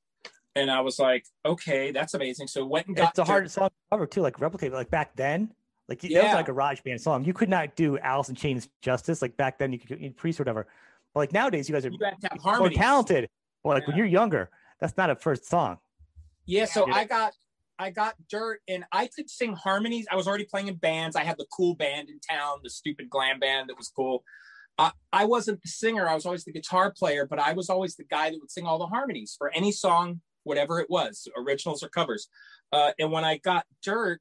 [0.55, 3.69] and i was like okay that's amazing so went and got it's a hard song
[3.69, 5.51] to cover too like replicate like back then
[5.89, 6.21] like yeah.
[6.21, 9.23] it was like a garage band song you could not do alice in chains justice
[9.23, 10.67] like back then you could you priest or whatever
[11.17, 11.99] but like nowadays, you guys are you
[12.59, 13.31] more talented.
[13.65, 13.89] Well, like yeah.
[13.89, 15.79] when you're younger, that's not a first song.
[16.45, 17.33] Yeah, so I got
[17.79, 20.07] I got dirt and I could sing harmonies.
[20.13, 21.17] I was already playing in bands.
[21.17, 24.25] I had the cool band in town, the stupid glam band that was cool.
[24.79, 26.09] Uh, I wasn't the singer.
[26.09, 28.67] I was always the guitar player, but I was always the guy that would sing
[28.67, 32.29] all the harmonies for any song, whatever it was, originals or covers.
[32.73, 34.21] Uh, and when I got dirt,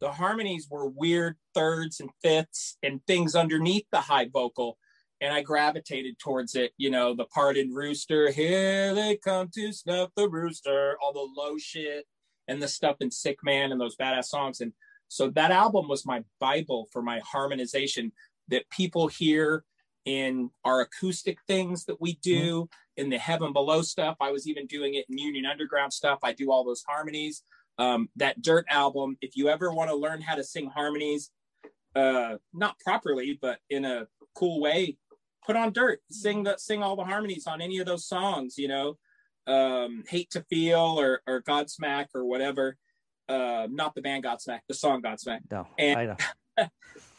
[0.00, 4.78] the harmonies were weird thirds and fifths and things underneath the high vocal
[5.20, 6.72] and I gravitated towards it.
[6.76, 11.28] You know, the part in Rooster, here they come to snuff the rooster, all the
[11.40, 12.06] low shit
[12.48, 14.60] and the stuff in Sick Man and those badass songs.
[14.60, 14.72] And
[15.08, 18.12] so that album was my Bible for my harmonization
[18.48, 19.64] that people hear
[20.06, 23.02] in our acoustic things that we do mm-hmm.
[23.02, 24.16] in the heaven below stuff.
[24.20, 26.20] I was even doing it in Union Underground stuff.
[26.22, 27.42] I do all those harmonies.
[27.78, 31.30] Um, that Dirt album, if you ever want to learn how to sing harmonies,
[31.94, 34.96] uh, not properly, but in a cool way,
[35.46, 38.68] put on dirt sing the sing all the harmonies on any of those songs you
[38.68, 38.98] know
[39.46, 42.76] um hate to feel or or godsmack or whatever
[43.28, 46.18] uh not the band godsmack the song godsmack no and,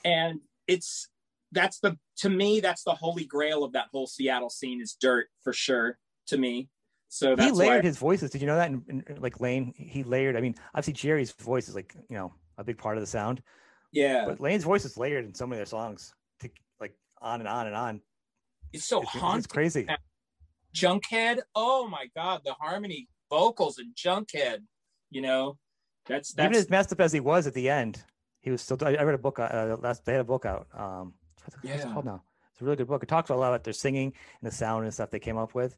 [0.05, 1.07] and it's
[1.53, 5.27] that's the to me that's the holy grail of that whole seattle scene is dirt
[5.43, 6.69] for sure to me
[7.09, 7.87] so he layered why...
[7.87, 10.93] his voices did you know that in, in, like Layne, he layered i mean obviously
[10.93, 13.41] jerry's voice is like you know a big part of the sound.
[13.91, 14.25] Yeah.
[14.25, 16.49] But Layne's voice is layered in so many of their songs, to,
[16.79, 18.01] like on and on and on.
[18.73, 19.39] It's so It's, haunting.
[19.39, 19.87] it's crazy.
[20.75, 21.39] Junkhead.
[21.55, 24.59] Oh my God, the harmony vocals in Junkhead.
[25.09, 25.57] You know,
[26.05, 28.03] that's Even as messed up as he was at the end,
[28.41, 28.77] he was still.
[28.81, 29.39] I, I read a book.
[29.39, 30.67] Uh, last they had a book out.
[30.73, 31.13] Um,
[31.55, 31.93] what's it Yeah.
[31.93, 32.23] called now?
[32.51, 33.03] It's a really good book.
[33.03, 35.53] It talks a lot about their singing and the sound and stuff they came up
[35.53, 35.77] with,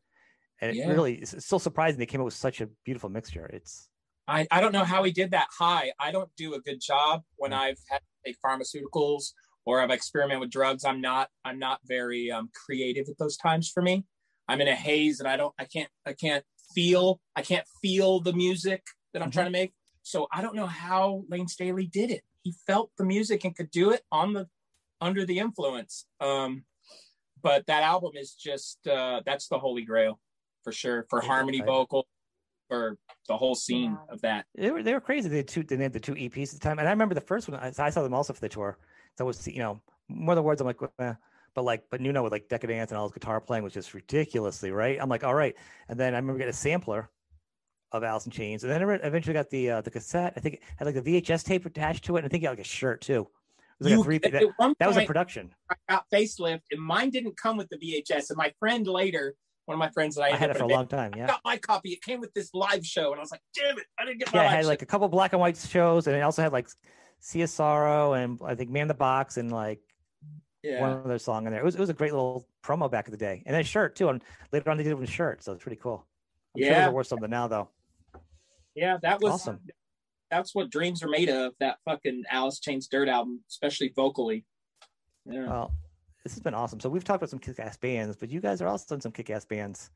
[0.62, 3.46] and it really it's, still surprising they came up with such a beautiful mixture.
[3.48, 3.90] It's
[4.28, 5.92] I, I don't know how he did that high.
[6.00, 7.58] I don't do a good job when Mm.
[7.58, 9.34] I've had to take pharmaceuticals
[9.66, 10.86] or I've experimented with drugs.
[10.86, 14.06] I'm not I'm not very um, creative at those times for me.
[14.48, 18.20] I'm in a haze and I don't I can't I can't feel I can't feel
[18.22, 19.34] the music that I'm Mhm.
[19.34, 19.74] trying to make.
[20.04, 22.24] So I don't know how Layne Staley did it.
[22.44, 24.48] He felt the music and could do it on the
[25.02, 26.06] under the influence.
[26.20, 26.64] Um,
[27.42, 30.20] but that album is just uh, that's the holy grail
[30.64, 32.08] for sure for Yeah, harmony I- vocal
[32.68, 32.98] for
[33.28, 34.14] the whole scene Yeah.
[34.14, 34.46] of that.
[34.56, 35.30] they were they were crazy.
[35.30, 37.22] They had two they had the two EPs at the time, and I remember the
[37.22, 37.60] first one.
[37.60, 38.78] I, I saw them also for the tour.
[39.18, 40.62] So it was you know more the words.
[40.62, 41.14] I'm like, eh.
[41.56, 44.72] but like but Nuno with like Decadence and all his guitar playing was just ridiculously
[44.72, 44.98] right.
[45.02, 45.56] I'm like, all right.
[45.88, 47.10] And then I remember getting a sampler
[47.92, 50.34] of Alice in Chains, and then I eventually got the uh, the cassette.
[50.38, 52.48] I think it had like a VHS tape attached to it, and I think it
[52.48, 53.28] had like a shirt too.
[53.80, 54.18] Was like You- a three.
[54.20, 55.54] That, one that was a production.
[55.70, 58.30] I got facelift, and mine didn't come with the VHS.
[58.30, 60.68] And my friend later, one of my friends that I, I had it for a
[60.68, 61.14] long time.
[61.16, 61.92] Yeah, I got my copy.
[61.92, 64.34] It came with this live show, and I was like, "Damn it, I didn't get
[64.34, 66.42] my Yeah, it had show." like a couple black and white shows, and it also
[66.42, 66.68] had like
[67.22, 69.80] Sorrow and I think Man the Box and like
[70.64, 70.82] yeah.
[70.82, 71.62] one other song in there.
[71.62, 73.64] It was it was a great little promo back in the day, and then a
[73.64, 74.10] shirt too.
[74.10, 74.22] And
[74.52, 76.06] later on, they did it with a shirt, so it's pretty cool.
[76.56, 76.80] I'm sure Yeah.
[76.86, 77.70] they're worth something now, though.
[78.76, 79.60] yeah, that was Awesome.
[80.32, 81.54] That's what dreams are made of.
[81.60, 84.46] That fucking Alice Chains Dirt album, especially vocally.
[85.26, 85.48] Yeah.
[85.48, 85.74] Well,
[86.24, 86.80] this has been awesome.
[86.80, 89.46] So we've talked about some kick-ass bands, but you guys are also in some kick-ass
[89.46, 89.90] bands.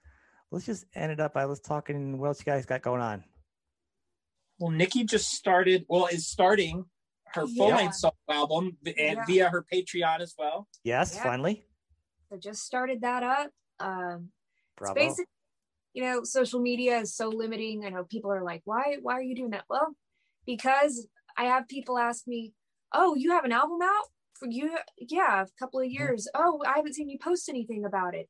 [0.51, 2.17] Let's just end it up by let's talking.
[2.17, 3.23] What else you guys got going on?
[4.59, 5.85] Well, Nikki just started.
[5.89, 6.85] Well, is starting
[7.33, 9.25] her full-length solo album and Yeah.
[9.25, 10.67] via her Patreon as well.
[10.83, 11.23] Yes, Yeah.
[11.23, 11.67] finally.
[12.29, 13.51] So just started that up.
[13.79, 14.31] Um,
[14.77, 14.99] Bravo.
[14.99, 15.27] It's basic,
[15.93, 17.85] you know, social media is so limiting.
[17.85, 19.65] I know people are like, why, why are you doing that?
[19.69, 19.95] Well,
[20.45, 22.53] because I have people ask me,
[22.93, 24.77] oh, you have an album out for you?
[24.97, 26.27] Yeah, a couple of years.
[26.35, 28.29] Oh, I haven't seen you post anything about it.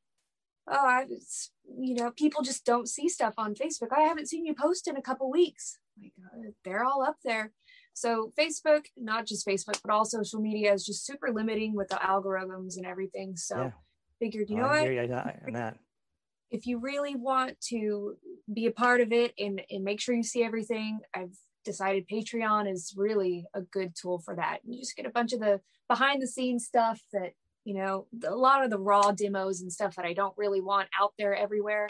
[0.67, 3.89] Oh, I, it's, you know, people just don't see stuff on Facebook.
[3.95, 5.77] I haven't seen you post in a couple weeks.
[6.01, 7.51] Like, uh, they're all up there.
[7.93, 11.95] So Facebook, not just Facebook, but all social media is just super limiting with the
[11.97, 13.35] algorithms and everything.
[13.35, 13.71] So Yeah.
[14.19, 14.81] figured, you Oh, know I what?
[14.83, 15.77] hear you on on that.
[16.49, 18.15] if you really want to
[18.51, 22.71] be a part of it and, and make sure you see everything, I've decided Patreon
[22.71, 24.59] is really a good tool for that.
[24.65, 27.31] You just get a bunch of the behind the scenes stuff that,
[27.65, 30.89] you know, a lot of the raw demos and stuff that I don't really want
[30.99, 31.89] out there everywhere.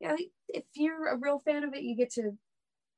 [0.00, 0.16] You know,
[0.48, 2.32] if you're a real fan of it, you get to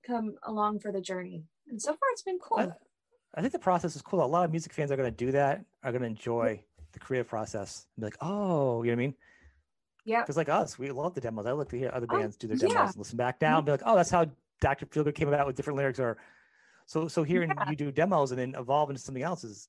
[0.07, 1.45] come along for the journey.
[1.68, 2.59] And so far it's been cool.
[2.59, 2.68] I,
[3.35, 4.25] I think the process is cool.
[4.25, 5.64] A lot of music fans are going to do that.
[5.83, 6.62] Are going to enjoy
[6.93, 9.14] the creative process and be like, oh, you know what I mean?
[10.07, 10.20] yeah.
[10.20, 11.47] Because like us, we love the demos.
[11.47, 12.68] I look to hear other Oh, bands do their yeah.
[12.68, 14.27] demos and listen back down, and be like, oh, that's how
[14.65, 14.87] Dr.
[14.87, 16.01] Feelgood came about with different lyrics.
[16.01, 16.17] Or
[16.87, 17.71] so so hearing Yeah.
[17.71, 19.69] you do demos and then evolve into something else is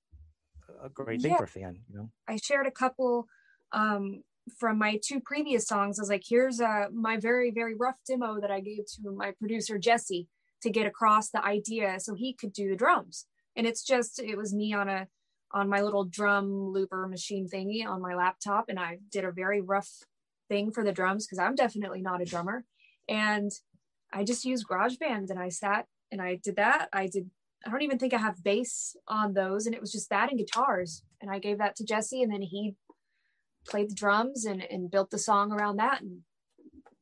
[0.81, 1.37] a great thing Yeah.
[1.37, 1.83] for a fan.
[1.89, 3.27] You know, I shared a couple
[3.73, 4.23] um,
[4.57, 5.99] from my two previous songs.
[5.99, 9.31] I was like, here's uh, my very, very rough demo that I gave to my
[9.31, 10.27] producer, Jesse,
[10.61, 13.25] to get across the idea so he could do the drums.
[13.57, 15.07] And it's just, it was me on a,
[15.51, 18.65] on my little drum looper machine thingy on my laptop.
[18.69, 19.89] And I did a very rough
[20.47, 22.63] thing for the drums because I'm definitely not a drummer.
[23.09, 23.51] And
[24.13, 26.89] I just used GarageBand and I sat and I did that.
[26.93, 27.29] I did
[27.65, 30.37] I don't even think I have bass on those, and it was just that and
[30.37, 31.03] guitars.
[31.21, 32.75] And I gave that to Jesse, and then he
[33.67, 36.01] played the drums and, and built the song around that.
[36.01, 36.19] And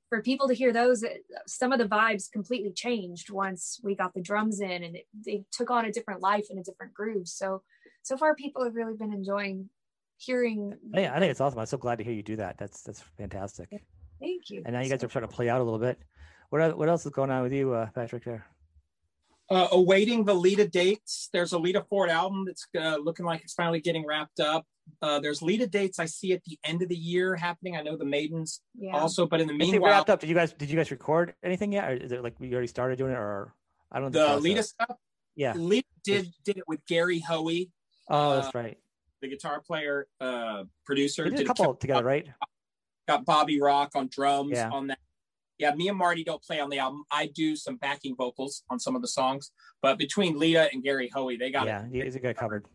[0.07, 1.03] for people to hear those,
[1.47, 5.43] some of the vibes completely changed once we got the drums in, and it, they
[5.51, 7.27] took on a different life and a different groove.
[7.27, 7.61] So,
[8.03, 9.69] so far, people have really been enjoying
[10.17, 10.77] hearing.
[10.95, 11.59] Oh, I, I think it's awesome.
[11.59, 12.57] I'm so glad to hear you do that.
[12.57, 13.69] That's that's fantastic.
[14.21, 14.61] Thank you.
[14.65, 15.99] And now you guys are starting to play out a little bit.
[16.53, 18.25] What el- what else is going on with you, uh, Patrick?
[18.25, 18.45] There.
[19.49, 21.27] uh, awaiting the Lita dates.
[21.33, 24.63] There's a Lita Ford album that's uh, looking like it's finally getting wrapped up.
[25.01, 27.75] Uh, there's Lita dates I see at the end of the year happening.
[27.75, 28.95] I know the Maidens Yeah.
[28.95, 30.19] also, but in the Is it meanwhile, wrapped up?
[30.19, 32.67] Did you guys did you guys record anything yet, or is it like we already
[32.67, 33.55] started doing it, or
[33.91, 34.43] I don't know the process.
[34.43, 34.97] Lita stuff.
[35.35, 35.53] Yeah.
[35.55, 37.71] Lita did did it with Gary Hoey,
[38.09, 38.77] Oh, that's right.
[39.23, 41.23] the guitar player, uh, producer.
[41.23, 42.27] They did a Did couple together, right?
[43.07, 44.69] got Bobby Rock on drums Yeah.
[44.69, 44.99] on that.
[45.59, 47.03] Yeah, me and Marty don't play on the album.
[47.11, 49.51] I do some backing vocals on some of the songs,
[49.81, 52.03] but between Lita and Gary Hoey, they got Yeah, it.
[52.05, 52.65] he's got covered.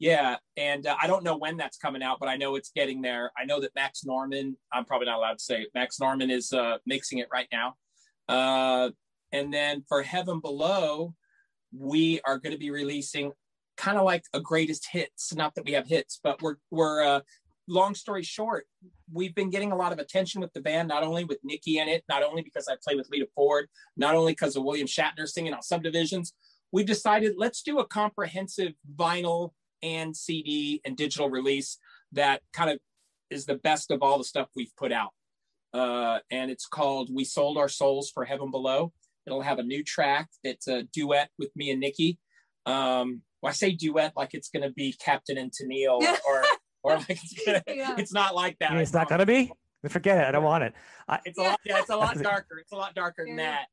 [0.00, 3.02] Yeah, and uh, I don't know when that's coming out, but I know it's getting
[3.02, 3.32] there.
[3.36, 4.56] I know that Max Norman.
[4.72, 5.68] I'm probably not allowed to say it.
[5.74, 7.74] Max Norman is uh, mixing it right now.
[8.28, 8.90] Uh,
[9.32, 11.14] and then for Heaven Below,
[11.76, 13.32] we are going to be releasing
[13.76, 15.34] kind of like a greatest hits.
[15.34, 17.20] Not that we have hits, but we're we're uh,
[17.68, 18.66] long story short,
[19.12, 21.88] we've been getting a lot of attention with the band, not only with Nikki in
[21.88, 25.26] it, not only because I play with Lita Ford, not only because of William Shatner
[25.26, 26.34] singing on Subdivisions.
[26.72, 31.78] We've decided let's do a comprehensive vinyl and CD and digital release
[32.12, 32.78] that kind of
[33.30, 35.12] is the best of all the stuff we've put out.
[35.72, 38.92] Uh, and it's called We Sold Our Souls for Heaven Below.
[39.26, 40.28] It'll have a new track.
[40.42, 42.18] It's a duet with me and Nikki.
[42.64, 46.44] Um, well, I say duet like it's going to be Captain and Tennille or,
[46.82, 47.96] or like it's, gonna, yeah.
[47.98, 48.72] it's not like that.
[48.76, 49.52] it's not going to be.
[49.88, 50.24] Forget it.
[50.26, 50.74] I don't want it.
[51.06, 51.60] I, it's a lot.
[51.64, 52.58] Yeah, it's a lot darker.
[52.58, 53.66] It's a lot darker than that.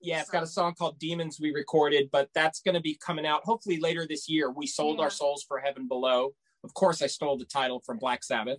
[0.00, 3.26] Yeah, it's got a song called Demons we recorded, but that's going to be coming
[3.26, 4.50] out hopefully later this year.
[4.50, 5.04] We sold yeah.
[5.04, 6.34] our souls for heaven below.
[6.64, 8.58] Of course, I stole the title from Black Sabbath.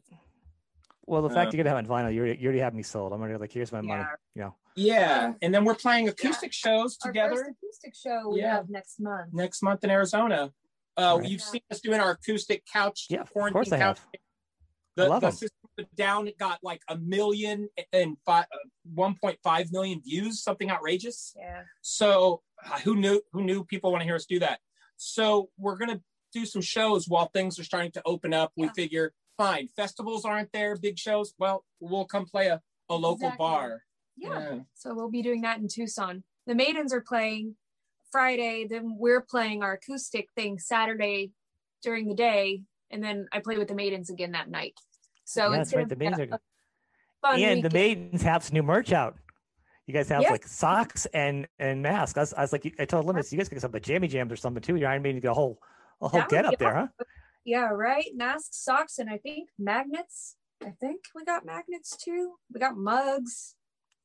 [1.05, 2.83] Well, the fact uh, you're gonna have it vinyl, you already, you already have me
[2.83, 3.13] sold.
[3.13, 3.87] I'm already like, here's my yeah.
[3.87, 4.03] money.
[4.35, 4.55] You know.
[4.75, 6.71] Yeah, and then we're playing acoustic yeah.
[6.71, 7.35] shows together.
[7.35, 8.55] Our acoustic show we yeah.
[8.55, 9.33] have next month.
[9.33, 10.51] Next month in Arizona.
[10.97, 11.29] Uh, right.
[11.29, 13.05] You've seen us doing our acoustic couch.
[13.09, 13.99] Yeah, of course I have.
[14.95, 15.51] The, I love the system
[15.95, 18.57] down it got like a million and five, uh,
[18.95, 21.35] 1.5 million views, something outrageous.
[21.37, 21.61] Yeah.
[21.81, 23.21] So uh, who knew?
[23.31, 24.59] Who knew people want to hear us do that?
[24.95, 26.01] So we're gonna
[26.33, 28.51] do some shows while things are starting to open up.
[28.55, 28.65] Yeah.
[28.65, 31.33] We figure, fine, festivals aren't there, big shows.
[31.37, 32.59] Well, we'll come play a,
[32.89, 33.37] a local exactly.
[33.37, 33.83] bar.
[34.17, 34.39] Yeah.
[34.39, 34.59] yeah.
[34.73, 36.23] So we'll be doing that in Tucson.
[36.47, 37.55] The Maidens are playing
[38.11, 41.31] Friday, then we're playing our acoustic thing Saturday
[41.83, 44.73] during the day, and then I play with the Maidens again that night.
[45.25, 45.87] So yeah, that's right.
[45.87, 46.39] The Maidens are
[47.23, 47.63] and weekend.
[47.63, 49.17] the Maidens have some new merch out.
[49.85, 52.17] You guys have like socks and and masks.
[52.17, 54.31] I was, I was like, I told Limits, you guys get some the jammy jams
[54.31, 54.75] or something too.
[54.75, 55.59] Your Iron Maiden get a whole
[56.01, 56.87] a whole get up there, huh?
[57.45, 58.05] Yeah, right.
[58.13, 60.35] Masks, socks, and I think magnets.
[60.61, 62.33] I think we got magnets too.
[62.53, 63.55] We got mugs.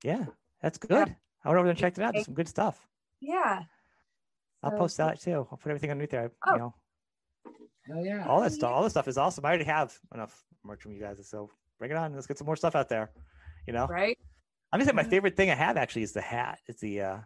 [0.04, 0.26] Yeah,
[0.60, 1.08] that's good.
[1.08, 1.14] Yeah.
[1.44, 2.12] I went over and checked it out.
[2.12, 2.86] There's some good stuff.
[3.20, 3.62] Yeah.
[4.62, 5.46] I'll so, post that too.
[5.50, 6.32] I'll put everything underneath there.
[6.46, 6.52] Oh.
[6.52, 6.74] You know.
[7.86, 8.26] Hell yeah.
[8.26, 8.72] All that stuff.
[8.72, 9.44] All this stuff is awesome.
[9.44, 11.18] I already have enough merch from you guys.
[11.28, 12.14] So bring it on.
[12.14, 13.10] Let's get some more stuff out there.
[13.66, 13.86] You know?
[13.86, 14.18] Right.
[14.72, 16.58] I'm gonna say my favorite thing I have actually is the hat.
[16.66, 17.18] It's the uh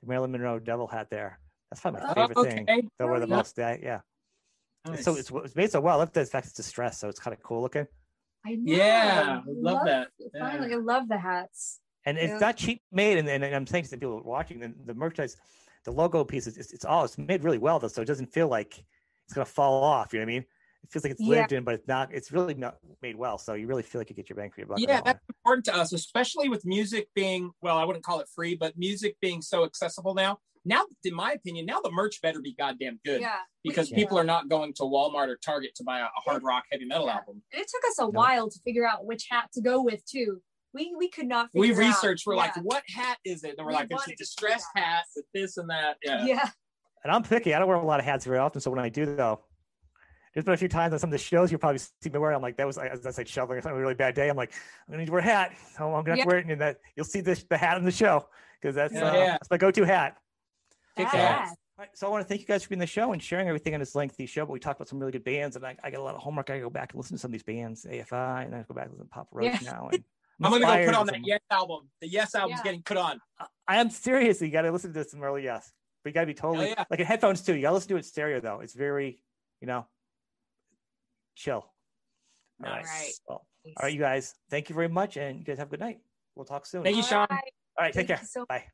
[0.00, 1.38] the Marilyn Monroe devil hat there.
[1.70, 2.64] That's probably my oh, favorite oh, okay.
[2.64, 2.90] thing.
[2.98, 3.36] That wear the yeah.
[3.36, 3.58] most.
[3.58, 3.76] Yeah.
[3.82, 4.00] yeah.
[4.86, 5.04] Nice.
[5.04, 5.96] So it's, it's made so well.
[5.96, 7.86] I love the fact it's distressed, so it's kind of cool looking.
[8.46, 8.76] I know.
[8.76, 10.08] Yeah, I love, love that.
[10.38, 10.74] Finally.
[10.74, 11.80] I love the hats.
[12.04, 14.94] And it's not cheap made, and, and, I'm saying to the people watching the, the
[14.94, 15.36] merchandise,
[15.86, 18.32] the logo piece is it's, it's all it's made really well though, so it doesn't
[18.32, 18.84] feel like
[19.24, 20.12] it's gonna fall off.
[20.12, 20.44] You know what I mean?
[20.84, 21.58] It feels like it's lived yeah.
[21.58, 22.12] in, but it's not.
[22.12, 24.60] It's really not made well, so you really feel like you get your bang for
[24.60, 24.78] your buck.
[24.78, 27.78] Yeah, that's important to us, especially with music being well.
[27.78, 31.64] I wouldn't call it free, but music being so accessible now now, in my opinion,
[31.64, 33.20] now the merch better be goddamn good.
[33.20, 33.36] Yeah.
[33.62, 33.96] Because yeah.
[33.96, 36.84] people are not going to Walmart or Target to buy a, a hard rock heavy
[36.84, 37.14] metal yeah.
[37.14, 37.42] album.
[37.52, 38.08] It took us a no.
[38.08, 40.42] while to figure out which hat to go with too.
[40.76, 41.48] We we could not.
[41.54, 42.26] we researched.
[42.28, 42.30] Out.
[42.30, 42.40] We're yeah.
[42.42, 43.54] like, what hat is it?
[43.56, 45.96] And we're we like, it's a distressed hat with this and that.
[46.04, 46.26] Yeah.
[46.26, 46.48] Yeah.
[47.02, 47.54] And I'm picky.
[47.54, 49.40] I don't wear a lot of hats very often, so when I do though,
[50.34, 52.32] there's been a few times on some of the shows you probably see me wear.
[52.32, 54.28] I'm like, that was as I said, shoveling or something, a really bad day.
[54.28, 54.52] I'm like,
[54.86, 55.52] I'm gonna need to wear a hat.
[55.76, 57.84] So I'm gonna have to wear it, and that you'll see this the hat on
[57.84, 58.26] the show
[58.60, 59.30] because that's yeah, uh, yeah.
[59.32, 60.16] that's my go-to hat.
[60.96, 61.54] Kick ass.
[61.78, 63.74] Right, so I want to thank you guys for being the show and sharing everything
[63.74, 64.46] on this lengthy show.
[64.46, 66.22] But we talked about some really good bands, and I, I got a lot of
[66.22, 66.48] homework.
[66.48, 68.86] I go back and listen to some of these bands, AFI, and I go back
[68.86, 69.72] and listen to Papa Roach yeah.
[69.72, 69.90] now.
[70.42, 71.88] I'm gonna go put on that Yes album.
[72.00, 72.64] The Yes album's yeah.
[72.64, 73.20] getting put on.
[73.68, 74.40] I am serious.
[74.40, 75.72] You got to listen to some early Yes,
[76.04, 76.84] but you got to be totally yeah.
[76.90, 77.54] like in headphones too.
[77.54, 78.60] You got to listen to it stereo though.
[78.60, 79.22] It's very,
[79.60, 79.86] you know,
[81.34, 81.66] chill.
[82.60, 82.70] Nice.
[82.70, 83.12] All right.
[83.28, 84.34] Well, all right, you guys.
[84.50, 86.00] Thank you very much, and you guys have a good night.
[86.34, 86.84] We'll talk soon.
[86.84, 87.26] Thank you, Sean.
[87.30, 87.38] All
[87.80, 88.20] right, take care.
[88.24, 88.64] So- bye.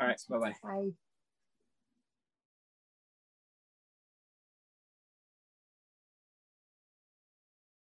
[0.00, 0.54] All right, bye-bye.
[0.62, 0.90] Bye.